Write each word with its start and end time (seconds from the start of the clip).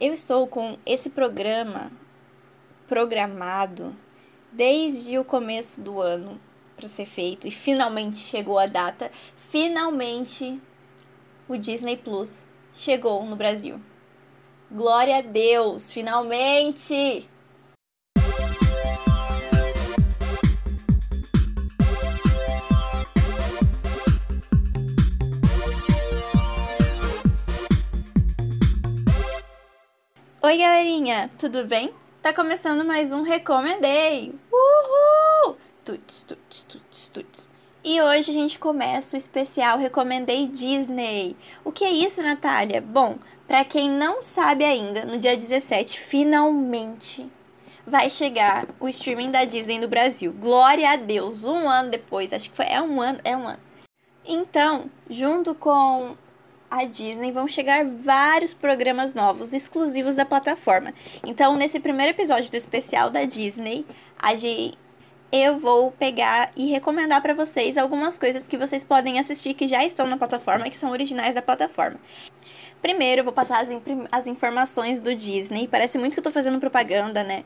Eu 0.00 0.12
estou 0.12 0.48
com 0.48 0.76
esse 0.84 1.10
programa 1.10 1.92
programado 2.88 3.94
desde 4.50 5.16
o 5.16 5.24
começo 5.24 5.80
do 5.80 6.00
ano 6.00 6.40
para 6.74 6.88
ser 6.88 7.06
feito 7.06 7.46
e 7.46 7.50
finalmente 7.52 8.16
chegou 8.16 8.58
a 8.58 8.66
data. 8.66 9.08
Finalmente 9.36 10.60
o 11.48 11.56
Disney 11.56 11.96
Plus 11.96 12.44
chegou 12.74 13.24
no 13.24 13.36
Brasil. 13.36 13.80
Glória 14.68 15.18
a 15.18 15.22
Deus, 15.22 15.92
finalmente! 15.92 17.28
Oi, 30.46 30.58
galerinha, 30.58 31.30
tudo 31.38 31.64
bem? 31.64 31.90
Tá 32.20 32.30
começando 32.30 32.84
mais 32.84 33.14
um 33.14 33.22
Recomendei! 33.22 34.34
Uhul! 34.52 35.56
Tuts, 35.82 36.22
tuts, 36.22 36.64
tuts, 36.64 37.08
tuts. 37.08 37.50
E 37.82 37.98
hoje 38.02 38.30
a 38.30 38.34
gente 38.34 38.58
começa 38.58 39.16
o 39.16 39.18
especial 39.18 39.78
Recomendei 39.78 40.46
Disney. 40.46 41.34
O 41.64 41.72
que 41.72 41.82
é 41.82 41.90
isso, 41.90 42.22
Natália? 42.22 42.82
Bom, 42.82 43.16
para 43.48 43.64
quem 43.64 43.90
não 43.90 44.20
sabe 44.20 44.66
ainda, 44.66 45.06
no 45.06 45.16
dia 45.16 45.34
17, 45.34 45.98
finalmente 45.98 47.26
vai 47.86 48.10
chegar 48.10 48.66
o 48.78 48.86
streaming 48.86 49.30
da 49.30 49.46
Disney 49.46 49.78
no 49.78 49.88
Brasil. 49.88 50.30
Glória 50.30 50.90
a 50.90 50.96
Deus! 50.96 51.42
Um 51.42 51.66
ano 51.70 51.88
depois, 51.88 52.34
acho 52.34 52.50
que 52.50 52.56
foi. 52.56 52.66
É 52.66 52.82
um 52.82 53.00
ano, 53.00 53.18
é 53.24 53.34
um 53.34 53.48
ano. 53.48 53.62
Então, 54.26 54.90
junto 55.08 55.54
com 55.54 56.14
a 56.70 56.84
Disney 56.84 57.32
vão 57.32 57.46
chegar 57.46 57.84
vários 57.84 58.52
programas 58.52 59.14
novos 59.14 59.52
exclusivos 59.52 60.14
da 60.14 60.24
plataforma. 60.24 60.92
Então, 61.24 61.56
nesse 61.56 61.78
primeiro 61.80 62.12
episódio 62.12 62.50
do 62.50 62.56
especial 62.56 63.10
da 63.10 63.24
Disney, 63.24 63.86
gente 64.36 64.78
eu 65.36 65.58
vou 65.58 65.90
pegar 65.90 66.52
e 66.56 66.66
recomendar 66.70 67.20
para 67.20 67.34
vocês 67.34 67.76
algumas 67.76 68.16
coisas 68.16 68.46
que 68.46 68.56
vocês 68.56 68.84
podem 68.84 69.18
assistir 69.18 69.52
que 69.52 69.66
já 69.66 69.84
estão 69.84 70.06
na 70.06 70.16
plataforma, 70.16 70.70
que 70.70 70.76
são 70.76 70.92
originais 70.92 71.34
da 71.34 71.42
plataforma. 71.42 71.98
Primeiro, 72.80 73.20
eu 73.20 73.24
vou 73.24 73.32
passar 73.32 73.60
as, 73.60 73.68
as 74.12 74.28
informações 74.28 75.00
do 75.00 75.12
Disney. 75.12 75.66
Parece 75.66 75.98
muito 75.98 76.12
que 76.12 76.20
eu 76.20 76.22
tô 76.22 76.30
fazendo 76.30 76.60
propaganda, 76.60 77.24
né? 77.24 77.42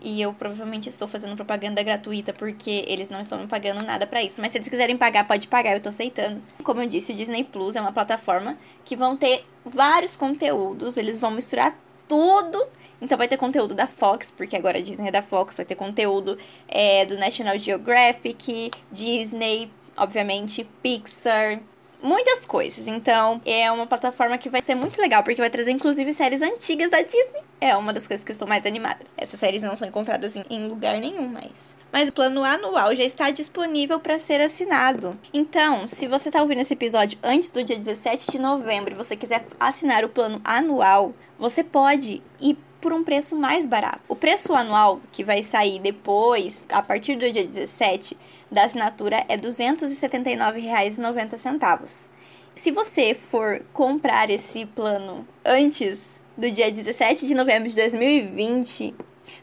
E 0.00 0.20
eu 0.20 0.32
provavelmente 0.32 0.88
estou 0.88 1.08
fazendo 1.08 1.34
propaganda 1.34 1.82
gratuita 1.82 2.32
porque 2.32 2.84
eles 2.86 3.08
não 3.08 3.20
estão 3.20 3.38
me 3.38 3.46
pagando 3.46 3.82
nada 3.82 4.06
para 4.06 4.22
isso. 4.22 4.40
Mas 4.40 4.52
se 4.52 4.58
eles 4.58 4.68
quiserem 4.68 4.96
pagar, 4.96 5.26
pode 5.26 5.48
pagar, 5.48 5.74
eu 5.74 5.80
tô 5.80 5.88
aceitando. 5.88 6.40
Como 6.62 6.82
eu 6.82 6.88
disse, 6.88 7.12
o 7.12 7.16
Disney 7.16 7.44
Plus 7.44 7.76
é 7.76 7.80
uma 7.80 7.92
plataforma 7.92 8.56
que 8.84 8.94
vão 8.96 9.16
ter 9.16 9.44
vários 9.64 10.16
conteúdos, 10.16 10.96
eles 10.96 11.18
vão 11.18 11.30
misturar 11.30 11.76
tudo. 12.06 12.64
Então 13.00 13.16
vai 13.16 13.28
ter 13.28 13.36
conteúdo 13.36 13.74
da 13.74 13.86
Fox, 13.86 14.30
porque 14.30 14.56
agora 14.56 14.78
a 14.78 14.82
Disney 14.82 15.08
é 15.08 15.12
da 15.12 15.22
Fox, 15.22 15.56
vai 15.56 15.66
ter 15.66 15.76
conteúdo 15.76 16.36
é, 16.66 17.06
do 17.06 17.16
National 17.16 17.56
Geographic, 17.56 18.72
Disney, 18.90 19.70
obviamente, 19.96 20.64
Pixar, 20.82 21.60
muitas 22.02 22.46
coisas. 22.46 22.86
Então, 22.86 23.40
é 23.44 23.70
uma 23.70 23.86
plataforma 23.86 24.38
que 24.38 24.48
vai 24.48 24.62
ser 24.62 24.74
muito 24.74 25.00
legal, 25.00 25.22
porque 25.22 25.40
vai 25.40 25.50
trazer 25.50 25.70
inclusive 25.70 26.12
séries 26.12 26.42
antigas 26.42 26.90
da 26.90 27.02
Disney. 27.02 27.42
É 27.60 27.76
uma 27.76 27.92
das 27.92 28.06
coisas 28.06 28.24
que 28.24 28.30
eu 28.30 28.34
estou 28.34 28.48
mais 28.48 28.64
animada. 28.64 29.04
Essas 29.16 29.40
séries 29.40 29.62
não 29.62 29.74
são 29.74 29.88
encontradas 29.88 30.36
em, 30.36 30.44
em 30.48 30.68
lugar 30.68 30.98
nenhum 30.98 31.28
mais. 31.28 31.74
Mas 31.92 32.08
o 32.08 32.12
plano 32.12 32.44
anual 32.44 32.94
já 32.94 33.04
está 33.04 33.30
disponível 33.30 33.98
para 33.98 34.18
ser 34.18 34.40
assinado. 34.40 35.18
Então, 35.32 35.88
se 35.88 36.06
você 36.06 36.28
está 36.28 36.40
ouvindo 36.42 36.60
esse 36.60 36.74
episódio 36.74 37.18
antes 37.22 37.50
do 37.50 37.64
dia 37.64 37.76
17 37.76 38.30
de 38.30 38.38
novembro 38.38 38.92
e 38.92 38.96
você 38.96 39.16
quiser 39.16 39.44
assinar 39.58 40.04
o 40.04 40.08
plano 40.08 40.40
anual, 40.44 41.12
você 41.38 41.64
pode 41.64 42.22
ir 42.40 42.56
por 42.80 42.92
um 42.92 43.02
preço 43.02 43.36
mais 43.36 43.66
barato. 43.66 44.00
O 44.08 44.14
preço 44.14 44.54
anual 44.54 45.00
que 45.10 45.24
vai 45.24 45.42
sair 45.42 45.80
depois, 45.80 46.66
a 46.70 46.82
partir 46.82 47.16
do 47.16 47.30
dia 47.30 47.44
17, 47.44 48.16
da 48.50 48.64
assinatura 48.64 49.24
é 49.28 49.34
R$ 49.34 49.42
279,90. 49.42 52.08
Se 52.54 52.70
você 52.70 53.12
for 53.14 53.62
comprar 53.72 54.30
esse 54.30 54.64
plano 54.66 55.26
antes 55.44 56.18
do 56.36 56.50
dia 56.50 56.72
17 56.72 57.26
de 57.26 57.34
novembro 57.34 57.68
de 57.68 57.74
2020, 57.76 58.94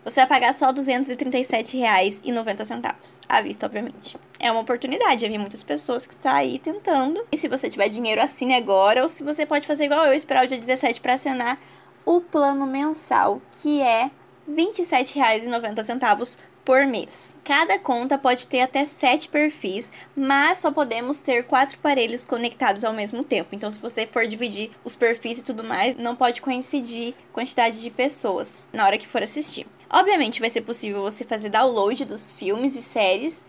você 0.03 0.19
vai 0.21 0.27
pagar 0.27 0.53
só 0.53 0.67
R$ 0.67 0.73
237,90 0.73 3.21
à 3.27 3.41
vista, 3.41 3.65
obviamente. 3.65 4.15
É 4.39 4.51
uma 4.51 4.61
oportunidade, 4.61 5.25
havia 5.25 5.39
muitas 5.39 5.63
pessoas 5.63 6.05
que 6.05 6.13
estão 6.13 6.33
aí 6.33 6.59
tentando. 6.59 7.25
E 7.31 7.37
se 7.37 7.47
você 7.47 7.67
tiver 7.69 7.87
dinheiro, 7.89 8.21
assine 8.21 8.53
agora, 8.55 9.01
ou 9.01 9.09
se 9.09 9.23
você 9.23 9.45
pode 9.45 9.65
fazer 9.65 9.85
igual 9.85 10.05
eu, 10.05 10.13
esperar 10.13 10.43
o 10.45 10.47
dia 10.47 10.57
17 10.57 11.01
para 11.01 11.13
assinar 11.13 11.57
o 12.05 12.21
plano 12.21 12.67
mensal, 12.67 13.41
que 13.51 13.81
é 13.81 14.11
R$ 14.47 14.47
27,90 14.47 16.37
por 16.65 16.85
mês. 16.87 17.35
Cada 17.43 17.77
conta 17.77 18.17
pode 18.17 18.47
ter 18.47 18.61
até 18.61 18.83
7 18.83 19.29
perfis, 19.29 19.91
mas 20.15 20.57
só 20.57 20.71
podemos 20.71 21.19
ter 21.19 21.43
quatro 21.43 21.77
aparelhos 21.77 22.25
conectados 22.25 22.83
ao 22.83 22.91
mesmo 22.91 23.23
tempo. 23.23 23.53
Então, 23.53 23.69
se 23.69 23.79
você 23.79 24.07
for 24.07 24.27
dividir 24.27 24.71
os 24.83 24.95
perfis 24.95 25.39
e 25.39 25.45
tudo 25.45 25.63
mais, 25.63 25.95
não 25.95 26.15
pode 26.15 26.41
coincidir 26.41 27.13
quantidade 27.31 27.79
de 27.79 27.89
pessoas 27.91 28.65
na 28.73 28.83
hora 28.83 28.97
que 28.97 29.07
for 29.07 29.21
assistir. 29.21 29.67
Obviamente, 29.87 30.39
vai 30.39 30.49
ser 30.49 30.61
possível 30.61 31.03
você 31.03 31.23
fazer 31.23 31.49
download 31.49 32.03
dos 32.03 32.31
filmes 32.31 32.75
e 32.75 32.81
séries 32.81 33.45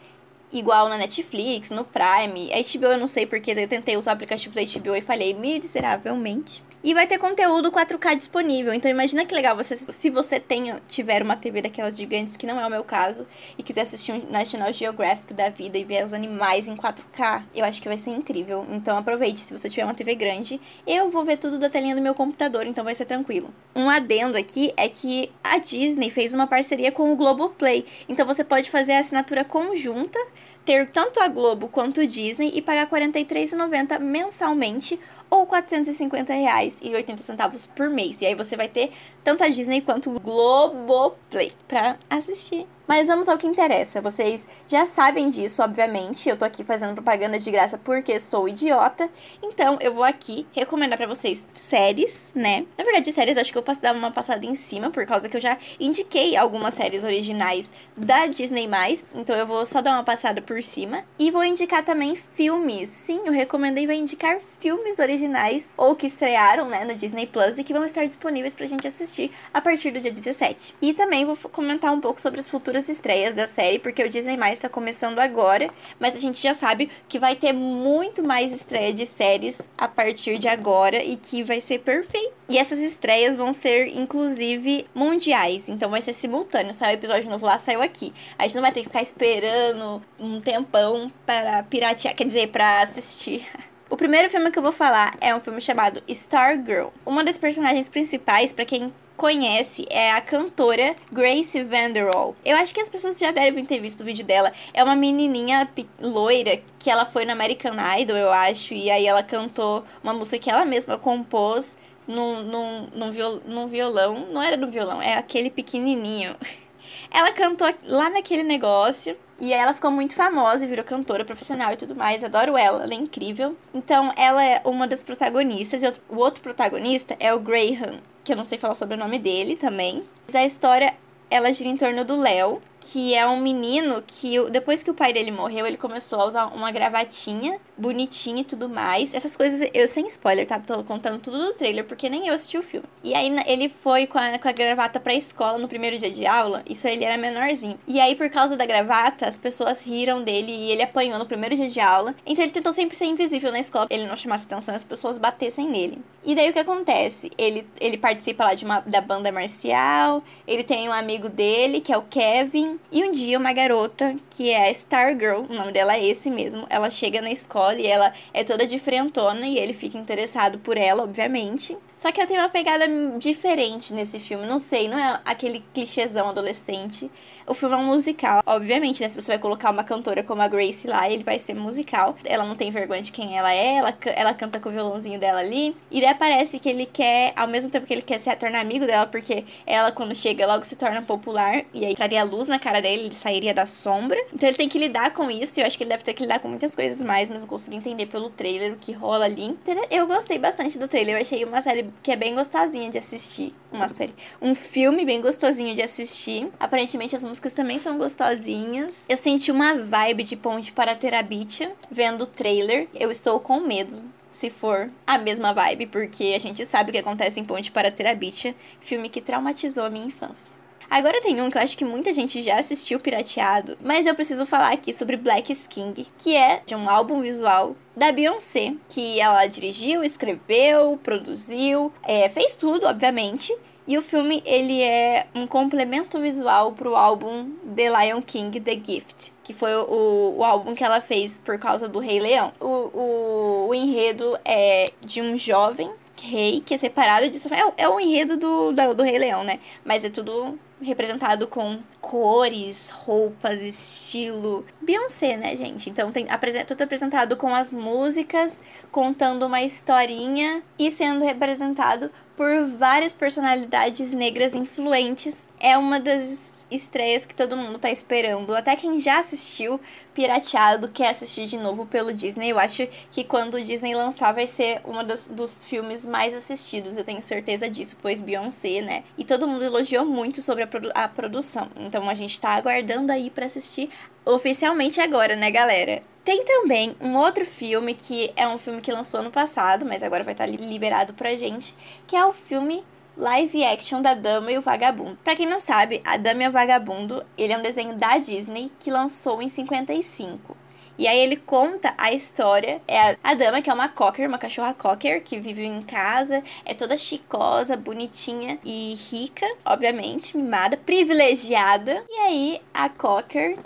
igual 0.52 0.88
na 0.88 0.98
Netflix, 0.98 1.70
no 1.70 1.84
Prime. 1.84 2.52
A 2.52 2.56
HBO 2.56 2.92
eu 2.92 2.98
não 2.98 3.06
sei 3.06 3.26
porque 3.26 3.50
eu 3.50 3.68
tentei 3.68 3.96
usar 3.96 4.12
o 4.12 4.14
aplicativo 4.14 4.54
da 4.54 4.62
HBO 4.62 4.94
e 4.94 5.00
falhei 5.00 5.34
miseravelmente. 5.34 6.62
E 6.86 6.94
vai 6.94 7.04
ter 7.04 7.18
conteúdo 7.18 7.72
4K 7.72 8.16
disponível. 8.16 8.72
Então 8.72 8.88
imagina 8.88 9.26
que 9.26 9.34
legal 9.34 9.56
você 9.56 9.74
se 9.74 10.08
você 10.08 10.38
tenha, 10.38 10.80
tiver 10.88 11.20
uma 11.20 11.34
TV 11.34 11.60
daquelas 11.60 11.96
gigantes, 11.96 12.36
que 12.36 12.46
não 12.46 12.60
é 12.60 12.64
o 12.64 12.70
meu 12.70 12.84
caso, 12.84 13.26
e 13.58 13.62
quiser 13.64 13.80
assistir 13.80 14.12
um 14.12 14.30
National 14.30 14.72
Geographic 14.72 15.34
da 15.34 15.48
vida 15.48 15.76
e 15.76 15.82
ver 15.82 16.04
os 16.04 16.12
animais 16.12 16.68
em 16.68 16.76
4K, 16.76 17.42
eu 17.52 17.64
acho 17.64 17.82
que 17.82 17.88
vai 17.88 17.98
ser 17.98 18.10
incrível. 18.10 18.64
Então 18.70 18.96
aproveite 18.96 19.40
se 19.40 19.52
você 19.52 19.68
tiver 19.68 19.82
uma 19.82 19.94
TV 19.94 20.14
grande. 20.14 20.60
Eu 20.86 21.10
vou 21.10 21.24
ver 21.24 21.38
tudo 21.38 21.58
da 21.58 21.68
telinha 21.68 21.96
do 21.96 22.00
meu 22.00 22.14
computador, 22.14 22.68
então 22.68 22.84
vai 22.84 22.94
ser 22.94 23.04
tranquilo. 23.04 23.52
Um 23.74 23.90
adendo 23.90 24.38
aqui 24.38 24.72
é 24.76 24.88
que 24.88 25.32
a 25.42 25.58
Disney 25.58 26.08
fez 26.08 26.34
uma 26.34 26.46
parceria 26.46 26.92
com 26.92 27.12
o 27.12 27.16
Globoplay. 27.16 27.84
Então 28.08 28.24
você 28.24 28.44
pode 28.44 28.70
fazer 28.70 28.92
a 28.92 29.00
assinatura 29.00 29.42
conjunta 29.42 30.20
ter 30.66 30.88
tanto 30.88 31.20
a 31.20 31.28
Globo 31.28 31.68
quanto 31.68 32.00
o 32.00 32.06
Disney 32.06 32.50
e 32.52 32.60
pagar 32.60 32.88
R$ 32.90 33.08
43,90 33.08 34.00
mensalmente 34.00 34.98
ou 35.30 35.44
R$ 35.44 35.62
450,80 35.62 37.68
por 37.74 37.90
mês. 37.90 38.20
E 38.20 38.26
aí 38.26 38.34
você 38.34 38.56
vai 38.56 38.68
ter 38.68 38.92
tanto 39.22 39.44
a 39.44 39.48
Disney 39.48 39.80
quanto 39.80 40.14
o 40.14 40.20
Globoplay 40.20 41.52
para 41.66 41.96
assistir. 42.08 42.66
Mas 42.86 43.08
vamos 43.08 43.28
ao 43.28 43.36
que 43.36 43.48
interessa. 43.48 44.00
Vocês 44.00 44.48
já 44.68 44.86
sabem 44.86 45.28
disso, 45.28 45.60
obviamente. 45.60 46.28
Eu 46.28 46.36
tô 46.36 46.44
aqui 46.44 46.62
fazendo 46.62 46.94
propaganda 46.94 47.36
de 47.36 47.50
graça 47.50 47.76
porque 47.76 48.20
sou 48.20 48.48
idiota. 48.48 49.10
Então 49.42 49.76
eu 49.80 49.92
vou 49.92 50.04
aqui 50.04 50.46
recomendar 50.52 50.96
para 50.96 51.08
vocês 51.08 51.48
séries, 51.54 52.32
né? 52.34 52.64
Na 52.78 52.84
verdade, 52.84 53.12
séries 53.12 53.36
acho 53.36 53.50
que 53.50 53.58
eu 53.58 53.62
posso 53.62 53.82
dar 53.82 53.92
uma 53.92 54.12
passada 54.12 54.46
em 54.46 54.54
cima, 54.54 54.90
por 54.90 55.04
causa 55.04 55.28
que 55.28 55.36
eu 55.36 55.40
já 55.40 55.58
indiquei 55.80 56.36
algumas 56.36 56.74
séries 56.74 57.02
originais 57.02 57.74
da 57.96 58.26
Disney. 58.26 58.68
Então 59.14 59.34
eu 59.34 59.46
vou 59.46 59.66
só 59.66 59.82
dar 59.82 59.92
uma 59.92 60.04
passada 60.04 60.40
por 60.40 60.62
cima. 60.62 61.02
E 61.18 61.30
vou 61.30 61.44
indicar 61.44 61.84
também 61.84 62.14
filmes. 62.14 62.88
Sim, 62.90 63.22
eu 63.26 63.32
recomendei 63.32 63.86
vai 63.86 63.96
indicar 63.96 64.38
filmes 64.66 64.98
originais 64.98 65.68
ou 65.76 65.94
que 65.94 66.08
estrearam, 66.08 66.68
né, 66.68 66.84
no 66.84 66.92
Disney 66.92 67.24
Plus 67.24 67.56
e 67.56 67.62
que 67.62 67.72
vão 67.72 67.84
estar 67.84 68.04
disponíveis 68.04 68.52
pra 68.52 68.66
gente 68.66 68.84
assistir 68.84 69.30
a 69.54 69.60
partir 69.60 69.92
do 69.92 70.00
dia 70.00 70.10
17. 70.10 70.74
E 70.82 70.92
também 70.92 71.24
vou 71.24 71.36
comentar 71.52 71.92
um 71.92 72.00
pouco 72.00 72.20
sobre 72.20 72.40
as 72.40 72.48
futuras 72.48 72.88
estreias 72.88 73.32
da 73.32 73.46
série, 73.46 73.78
porque 73.78 74.02
o 74.02 74.10
Disney 74.10 74.36
Mais 74.36 74.54
está 74.54 74.68
começando 74.68 75.20
agora, 75.20 75.70
mas 76.00 76.16
a 76.16 76.20
gente 76.20 76.42
já 76.42 76.52
sabe 76.52 76.90
que 77.08 77.16
vai 77.16 77.36
ter 77.36 77.52
muito 77.52 78.24
mais 78.24 78.50
estreia 78.50 78.92
de 78.92 79.06
séries 79.06 79.70
a 79.78 79.86
partir 79.86 80.36
de 80.36 80.48
agora 80.48 81.00
e 81.00 81.16
que 81.16 81.44
vai 81.44 81.60
ser 81.60 81.78
perfeito. 81.78 82.34
E 82.48 82.58
essas 82.58 82.80
estreias 82.80 83.36
vão 83.36 83.52
ser, 83.52 83.86
inclusive, 83.96 84.84
mundiais, 84.92 85.68
então 85.68 85.88
vai 85.88 86.02
ser 86.02 86.12
simultâneo. 86.12 86.74
Saiu 86.74 86.96
o 86.96 86.98
episódio 86.98 87.30
novo 87.30 87.46
lá, 87.46 87.56
saiu 87.56 87.82
aqui. 87.82 88.12
A 88.36 88.42
gente 88.42 88.56
não 88.56 88.62
vai 88.62 88.72
ter 88.72 88.80
que 88.80 88.88
ficar 88.88 89.02
esperando 89.02 90.02
um 90.18 90.40
tempão 90.40 91.08
para 91.24 91.62
piratear, 91.62 92.16
quer 92.16 92.24
dizer, 92.24 92.48
para 92.48 92.82
assistir. 92.82 93.46
O 93.88 93.96
primeiro 93.96 94.28
filme 94.28 94.50
que 94.50 94.58
eu 94.58 94.62
vou 94.64 94.72
falar 94.72 95.16
é 95.20 95.32
um 95.32 95.38
filme 95.38 95.60
chamado 95.60 96.02
Stargirl. 96.08 96.88
Uma 97.04 97.22
das 97.22 97.38
personagens 97.38 97.88
principais, 97.88 98.52
para 98.52 98.64
quem 98.64 98.92
conhece 99.16 99.86
é 99.88 100.10
a 100.10 100.20
cantora 100.20 100.96
Grace 101.12 101.62
Vanderall. 101.62 102.34
Eu 102.44 102.56
acho 102.56 102.74
que 102.74 102.80
as 102.80 102.88
pessoas 102.88 103.16
já 103.16 103.30
devem 103.30 103.64
ter 103.64 103.78
visto 103.78 104.00
o 104.00 104.04
vídeo 104.04 104.24
dela. 104.24 104.52
É 104.74 104.82
uma 104.82 104.96
menininha 104.96 105.68
loira 106.00 106.60
que 106.80 106.90
ela 106.90 107.04
foi 107.04 107.24
no 107.24 107.30
American 107.30 107.74
Idol, 107.96 108.16
eu 108.16 108.32
acho, 108.32 108.74
e 108.74 108.90
aí 108.90 109.06
ela 109.06 109.22
cantou 109.22 109.84
uma 110.02 110.12
música 110.12 110.40
que 110.40 110.50
ela 110.50 110.64
mesma 110.64 110.98
compôs 110.98 111.78
num, 112.08 112.42
num, 112.42 112.88
num, 112.92 113.10
viol, 113.12 113.40
num 113.46 113.68
violão. 113.68 114.26
Não 114.32 114.42
era 114.42 114.56
no 114.56 114.68
violão, 114.68 115.00
é 115.00 115.14
aquele 115.14 115.48
pequenininho. 115.48 116.34
Ela 117.10 117.32
cantou 117.32 117.68
lá 117.84 118.10
naquele 118.10 118.42
negócio. 118.42 119.16
E 119.38 119.52
ela 119.52 119.74
ficou 119.74 119.90
muito 119.90 120.14
famosa 120.14 120.64
e 120.64 120.68
virou 120.68 120.82
cantora 120.82 121.22
profissional 121.22 121.72
e 121.72 121.76
tudo 121.76 121.94
mais. 121.94 122.24
Adoro 122.24 122.56
ela, 122.56 122.82
ela 122.82 122.92
é 122.94 122.96
incrível. 122.96 123.54
Então, 123.74 124.10
ela 124.16 124.42
é 124.42 124.62
uma 124.64 124.88
das 124.88 125.04
protagonistas. 125.04 125.82
E 125.82 125.92
o 126.08 126.16
outro 126.16 126.42
protagonista 126.42 127.14
é 127.20 127.34
o 127.34 127.38
Graham, 127.38 128.00
que 128.24 128.32
eu 128.32 128.36
não 128.36 128.44
sei 128.44 128.56
falar 128.56 128.74
sobre 128.74 128.94
o 128.94 128.98
nome 128.98 129.18
dele 129.18 129.56
também. 129.56 130.04
Mas 130.26 130.34
a 130.34 130.44
história, 130.44 130.94
ela 131.30 131.52
gira 131.52 131.68
em 131.68 131.76
torno 131.76 132.02
do 132.02 132.18
Léo, 132.18 132.62
que 132.80 133.14
é 133.14 133.26
um 133.26 133.38
menino 133.38 134.02
que 134.06 134.42
depois 134.50 134.82
que 134.82 134.90
o 134.90 134.94
pai 134.94 135.12
dele 135.12 135.30
morreu, 135.30 135.66
ele 135.66 135.76
começou 135.76 136.20
a 136.20 136.24
usar 136.24 136.46
uma 136.46 136.70
gravatinha 136.70 137.60
bonitinha 137.76 138.40
e 138.40 138.44
tudo 138.44 138.68
mais. 138.68 139.12
Essas 139.14 139.36
coisas, 139.36 139.68
eu 139.74 139.86
sem 139.86 140.06
spoiler, 140.06 140.46
tá? 140.46 140.58
Tô 140.58 140.82
contando 140.84 141.18
tudo 141.18 141.38
do 141.38 141.54
trailer, 141.54 141.84
porque 141.84 142.08
nem 142.08 142.26
eu 142.26 142.34
assisti 142.34 142.56
o 142.58 142.62
filme. 142.62 142.86
E 143.02 143.14
aí 143.14 143.30
ele 143.46 143.68
foi 143.68 144.06
com 144.06 144.18
a, 144.18 144.38
com 144.38 144.48
a 144.48 144.52
gravata 144.52 144.98
pra 144.98 145.14
escola 145.14 145.58
no 145.58 145.68
primeiro 145.68 145.98
dia 145.98 146.10
de 146.10 146.26
aula, 146.26 146.62
isso 146.68 146.88
ele 146.88 147.04
era 147.04 147.16
menorzinho. 147.16 147.78
E 147.86 148.00
aí, 148.00 148.14
por 148.14 148.30
causa 148.30 148.56
da 148.56 148.66
gravata, 148.66 149.26
as 149.26 149.38
pessoas 149.38 149.80
riram 149.80 150.22
dele 150.22 150.52
e 150.52 150.70
ele 150.70 150.82
apanhou 150.82 151.18
no 151.18 151.26
primeiro 151.26 151.54
dia 151.56 151.68
de 151.68 151.80
aula. 151.80 152.14
Então 152.24 152.44
ele 152.44 152.52
tentou 152.52 152.72
sempre 152.72 152.96
ser 152.96 153.06
invisível 153.06 153.52
na 153.52 153.60
escola, 153.60 153.86
ele 153.90 154.06
não 154.06 154.16
chamasse 154.16 154.46
atenção 154.46 154.74
e 154.74 154.76
as 154.76 154.84
pessoas 154.84 155.18
batessem 155.18 155.68
nele. 155.68 155.98
E 156.24 156.34
daí 156.34 156.50
o 156.50 156.52
que 156.52 156.58
acontece? 156.58 157.30
Ele, 157.38 157.66
ele 157.80 157.96
participa 157.96 158.44
lá 158.44 158.54
de 158.54 158.64
uma, 158.64 158.80
da 158.80 159.00
banda 159.00 159.30
marcial, 159.30 160.22
ele 160.46 160.64
tem 160.64 160.88
um 160.88 160.92
amigo 160.92 161.28
dele, 161.28 161.80
que 161.80 161.92
é 161.92 161.96
o 161.96 162.02
Kevin, 162.02 162.78
e 162.90 163.04
um 163.04 163.12
dia 163.12 163.38
uma 163.38 163.52
garota, 163.52 164.16
que 164.30 164.50
é 164.50 164.66
a 164.66 164.70
Stargirl, 164.70 165.44
o 165.48 165.54
nome 165.54 165.72
dela 165.72 165.94
é 165.94 166.04
esse 166.04 166.30
mesmo, 166.30 166.66
ela 166.68 166.90
chega 166.90 167.20
na 167.20 167.30
escola 167.30 167.65
e 167.74 167.86
ela 167.86 168.12
é 168.32 168.44
toda 168.44 168.66
diferentona 168.66 169.46
e 169.46 169.58
ele 169.58 169.72
fica 169.72 169.98
interessado 169.98 170.58
por 170.58 170.76
ela, 170.76 171.02
obviamente. 171.02 171.76
Só 171.96 172.12
que 172.12 172.20
eu 172.20 172.26
tenho 172.26 172.40
uma 172.40 172.48
pegada 172.48 172.86
diferente 173.18 173.92
nesse 173.92 174.18
filme, 174.18 174.46
não 174.46 174.58
sei, 174.58 174.88
não 174.88 174.98
é 174.98 175.20
aquele 175.24 175.64
clichêzão 175.72 176.28
adolescente. 176.28 177.10
O 177.48 177.54
filme 177.54 177.76
é 177.76 177.78
um 177.78 177.84
musical, 177.84 178.42
obviamente, 178.44 179.00
né? 179.00 179.08
Se 179.08 179.14
você 179.14 179.28
vai 179.28 179.38
colocar 179.38 179.70
uma 179.70 179.84
cantora 179.84 180.20
como 180.20 180.42
a 180.42 180.48
Grace 180.48 180.88
lá, 180.88 181.08
ele 181.08 181.22
vai 181.22 181.38
ser 181.38 181.54
musical. 181.54 182.16
Ela 182.24 182.44
não 182.44 182.56
tem 182.56 182.72
vergonha 182.72 183.00
de 183.00 183.12
quem 183.12 183.38
ela 183.38 183.54
é, 183.54 183.76
ela, 183.76 183.96
ela 184.16 184.34
canta 184.34 184.58
com 184.58 184.68
o 184.68 184.72
violãozinho 184.72 185.20
dela 185.20 185.38
ali. 185.38 185.76
E 185.88 186.00
daí 186.00 186.12
parece 186.14 186.58
que 186.58 186.68
ele 186.68 186.86
quer, 186.86 187.32
ao 187.36 187.46
mesmo 187.46 187.70
tempo 187.70 187.86
que 187.86 187.94
ele 187.94 188.02
quer 188.02 188.18
se 188.18 188.34
tornar 188.34 188.58
amigo 188.58 188.84
dela, 188.84 189.06
porque 189.06 189.44
ela, 189.64 189.92
quando 189.92 190.12
chega, 190.12 190.44
logo 190.44 190.64
se 190.64 190.74
torna 190.74 191.02
popular. 191.02 191.64
E 191.72 191.86
aí 191.86 191.94
traria 191.94 192.24
luz 192.24 192.48
na 192.48 192.58
cara 192.58 192.82
dele, 192.82 193.04
ele 193.04 193.14
sairia 193.14 193.54
da 193.54 193.64
sombra. 193.64 194.18
Então 194.34 194.48
ele 194.48 194.58
tem 194.58 194.68
que 194.68 194.78
lidar 194.78 195.12
com 195.12 195.30
isso. 195.30 195.60
E 195.60 195.62
eu 195.62 195.66
acho 195.68 195.78
que 195.78 195.84
ele 195.84 195.90
deve 195.90 196.02
ter 196.02 196.14
que 196.14 196.22
lidar 196.22 196.40
com 196.40 196.48
muitas 196.48 196.74
coisas 196.74 197.00
mais, 197.00 197.30
mas 197.30 197.42
não 197.42 197.48
consegui 197.48 197.76
entender 197.76 198.06
pelo 198.06 198.28
trailer 198.28 198.72
o 198.72 198.76
que 198.76 198.90
rola 198.90 199.24
ali. 199.24 199.56
Eu 199.88 200.08
gostei 200.08 200.36
bastante 200.36 200.76
do 200.78 200.88
trailer. 200.88 201.14
Eu 201.14 201.20
achei 201.20 201.44
uma 201.44 201.62
série 201.62 201.88
que 202.02 202.10
é 202.10 202.16
bem 202.16 202.34
gostosinha 202.34 202.90
de 202.90 202.98
assistir. 202.98 203.54
Uma 203.70 203.86
série. 203.86 204.14
Um 204.42 204.54
filme 204.54 205.04
bem 205.04 205.20
gostosinho 205.20 205.74
de 205.74 205.82
assistir. 205.82 206.50
Aparentemente 206.58 207.14
as 207.14 207.22
músicas 207.22 207.35
também 207.52 207.78
são 207.78 207.98
gostosinhas. 207.98 209.04
Eu 209.08 209.16
senti 209.16 209.50
uma 209.50 209.74
vibe 209.74 210.22
de 210.22 210.36
Ponte 210.36 210.72
para 210.72 210.94
Terabitia 210.94 211.72
vendo 211.90 212.22
o 212.22 212.26
trailer. 212.26 212.88
Eu 212.94 213.10
estou 213.10 213.40
com 213.40 213.60
medo 213.60 214.02
se 214.30 214.50
for 214.50 214.90
a 215.06 215.16
mesma 215.16 215.52
vibe, 215.52 215.86
porque 215.86 216.34
a 216.36 216.38
gente 216.38 216.64
sabe 216.66 216.90
o 216.90 216.92
que 216.92 216.98
acontece 216.98 217.40
em 217.40 217.44
Ponte 217.44 217.72
para 217.72 217.90
Terabitia, 217.90 218.54
filme 218.80 219.08
que 219.08 219.20
traumatizou 219.20 219.84
a 219.84 219.90
minha 219.90 220.06
infância. 220.06 220.54
Agora 220.88 221.20
tem 221.20 221.40
um 221.40 221.50
que 221.50 221.58
eu 221.58 221.62
acho 221.62 221.76
que 221.76 221.84
muita 221.84 222.14
gente 222.14 222.40
já 222.42 222.58
assistiu 222.58 223.00
pirateado, 223.00 223.76
mas 223.82 224.06
eu 224.06 224.14
preciso 224.14 224.46
falar 224.46 224.72
aqui 224.72 224.92
sobre 224.92 225.16
Black 225.16 225.52
King, 225.68 226.06
que 226.16 226.36
é 226.36 226.62
de 226.64 226.76
um 226.76 226.88
álbum 226.88 227.20
visual 227.20 227.74
da 227.96 228.12
Beyoncé, 228.12 228.74
que 228.88 229.18
ela 229.20 229.46
dirigiu, 229.46 230.04
escreveu, 230.04 230.96
produziu, 231.02 231.92
é, 232.04 232.28
fez 232.28 232.54
tudo, 232.54 232.86
obviamente. 232.86 233.56
E 233.86 233.96
o 233.96 234.02
filme 234.02 234.42
ele 234.44 234.82
é 234.82 235.26
um 235.34 235.46
complemento 235.46 236.20
visual 236.20 236.72
pro 236.72 236.96
álbum 236.96 237.52
The 237.74 237.88
Lion 237.88 238.20
King 238.20 238.60
The 238.60 238.72
Gift, 238.72 239.32
que 239.44 239.54
foi 239.54 239.74
o, 239.76 240.34
o 240.38 240.44
álbum 240.44 240.74
que 240.74 240.82
ela 240.82 241.00
fez 241.00 241.38
por 241.38 241.56
causa 241.58 241.88
do 241.88 242.00
Rei 242.00 242.18
Leão. 242.18 242.52
O, 242.60 242.66
o, 242.66 243.68
o 243.68 243.74
enredo 243.74 244.36
é 244.44 244.90
de 245.00 245.22
um 245.22 245.36
jovem 245.36 245.90
rei 246.20 246.62
que 246.64 246.74
é 246.74 246.76
separado 246.76 247.38
sua 247.38 247.56
é, 247.56 247.72
é 247.76 247.88
o 247.88 248.00
enredo 248.00 248.36
do, 248.36 248.72
do, 248.72 248.94
do 248.94 249.02
Rei 249.02 249.18
Leão, 249.18 249.44
né? 249.44 249.60
Mas 249.84 250.04
é 250.04 250.10
tudo 250.10 250.58
representado 250.80 251.46
com 251.46 251.78
cores, 252.06 252.88
roupas, 252.88 253.60
estilo. 253.62 254.64
Beyoncé, 254.80 255.36
né, 255.36 255.56
gente? 255.56 255.90
Então 255.90 256.12
tem 256.12 256.24
tudo 256.64 256.82
apresentado 256.82 257.36
com 257.36 257.52
as 257.52 257.72
músicas, 257.72 258.60
contando 258.92 259.44
uma 259.44 259.60
historinha 259.60 260.62
e 260.78 260.92
sendo 260.92 261.24
representado 261.24 262.08
por 262.36 262.64
várias 262.64 263.12
personalidades 263.12 264.12
negras 264.12 264.54
influentes. 264.54 265.48
É 265.58 265.76
uma 265.76 265.98
das 265.98 266.56
estreias 266.70 267.24
que 267.24 267.34
todo 267.34 267.56
mundo 267.56 267.78
tá 267.78 267.90
esperando. 267.90 268.54
Até 268.54 268.74
quem 268.76 268.98
já 268.98 269.18
assistiu 269.18 269.80
pirateado 270.12 270.88
quer 270.88 271.10
assistir 271.10 271.46
de 271.46 271.56
novo 271.56 271.86
pelo 271.86 272.12
Disney. 272.12 272.50
Eu 272.50 272.58
acho 272.58 272.88
que 273.10 273.22
quando 273.22 273.54
o 273.54 273.62
Disney 273.62 273.94
lançar 273.94 274.32
vai 274.32 274.46
ser 274.46 274.80
um 274.84 274.94
dos 275.34 275.64
filmes 275.64 276.04
mais 276.04 276.34
assistidos. 276.34 276.96
Eu 276.96 277.04
tenho 277.04 277.22
certeza 277.22 277.68
disso, 277.68 277.96
pois 278.00 278.20
Beyoncé, 278.20 278.80
né? 278.80 279.04
E 279.16 279.24
todo 279.24 279.46
mundo 279.46 279.64
elogiou 279.64 280.04
muito 280.04 280.42
sobre 280.42 280.64
a, 280.64 280.66
produ 280.66 280.90
a 280.94 281.08
produção. 281.08 281.70
Então 281.78 281.95
a 282.04 282.14
gente 282.14 282.40
tá 282.40 282.50
aguardando 282.50 283.12
aí 283.12 283.30
para 283.30 283.46
assistir 283.46 283.90
oficialmente 284.24 285.00
agora, 285.00 285.36
né, 285.36 285.50
galera? 285.50 286.02
Tem 286.24 286.44
também 286.44 286.96
um 287.00 287.16
outro 287.16 287.44
filme 287.44 287.94
que 287.94 288.32
é 288.34 288.48
um 288.48 288.58
filme 288.58 288.80
que 288.80 288.90
lançou 288.90 289.20
ano 289.20 289.30
passado, 289.30 289.86
mas 289.86 290.02
agora 290.02 290.24
vai 290.24 290.34
estar 290.34 290.46
liberado 290.46 291.14
pra 291.14 291.36
gente, 291.36 291.72
que 292.06 292.16
é 292.16 292.24
o 292.24 292.32
filme 292.32 292.84
live 293.16 293.64
action 293.64 294.02
da 294.02 294.12
Dama 294.12 294.52
e 294.52 294.58
o 294.58 294.60
Vagabundo. 294.60 295.16
Para 295.24 295.36
quem 295.36 295.46
não 295.46 295.60
sabe, 295.60 296.02
A 296.04 296.16
Dama 296.16 296.44
e 296.44 296.48
o 296.48 296.52
Vagabundo, 296.52 297.24
ele 297.38 297.52
é 297.52 297.58
um 297.58 297.62
desenho 297.62 297.94
da 297.94 298.18
Disney 298.18 298.70
que 298.78 298.90
lançou 298.90 299.40
em 299.40 299.48
55. 299.48 300.56
E 300.98 301.06
aí 301.06 301.18
ele 301.18 301.36
conta 301.36 301.94
a 301.98 302.12
história. 302.12 302.80
É 302.88 303.16
a 303.22 303.34
dama, 303.34 303.60
que 303.60 303.70
é 303.70 303.74
uma 303.74 303.88
cocker, 303.88 304.28
uma 304.28 304.38
cachorra 304.38 304.74
cocker, 304.74 305.22
que 305.22 305.38
vive 305.38 305.64
em 305.64 305.82
casa, 305.82 306.42
é 306.64 306.74
toda 306.74 306.96
chicosa, 306.96 307.76
bonitinha 307.76 308.58
e 308.64 308.94
rica, 309.10 309.46
obviamente, 309.64 310.36
mimada, 310.36 310.76
privilegiada. 310.76 312.04
E 312.08 312.18
aí 312.20 312.62
a 312.72 312.88
cocker 312.88 313.58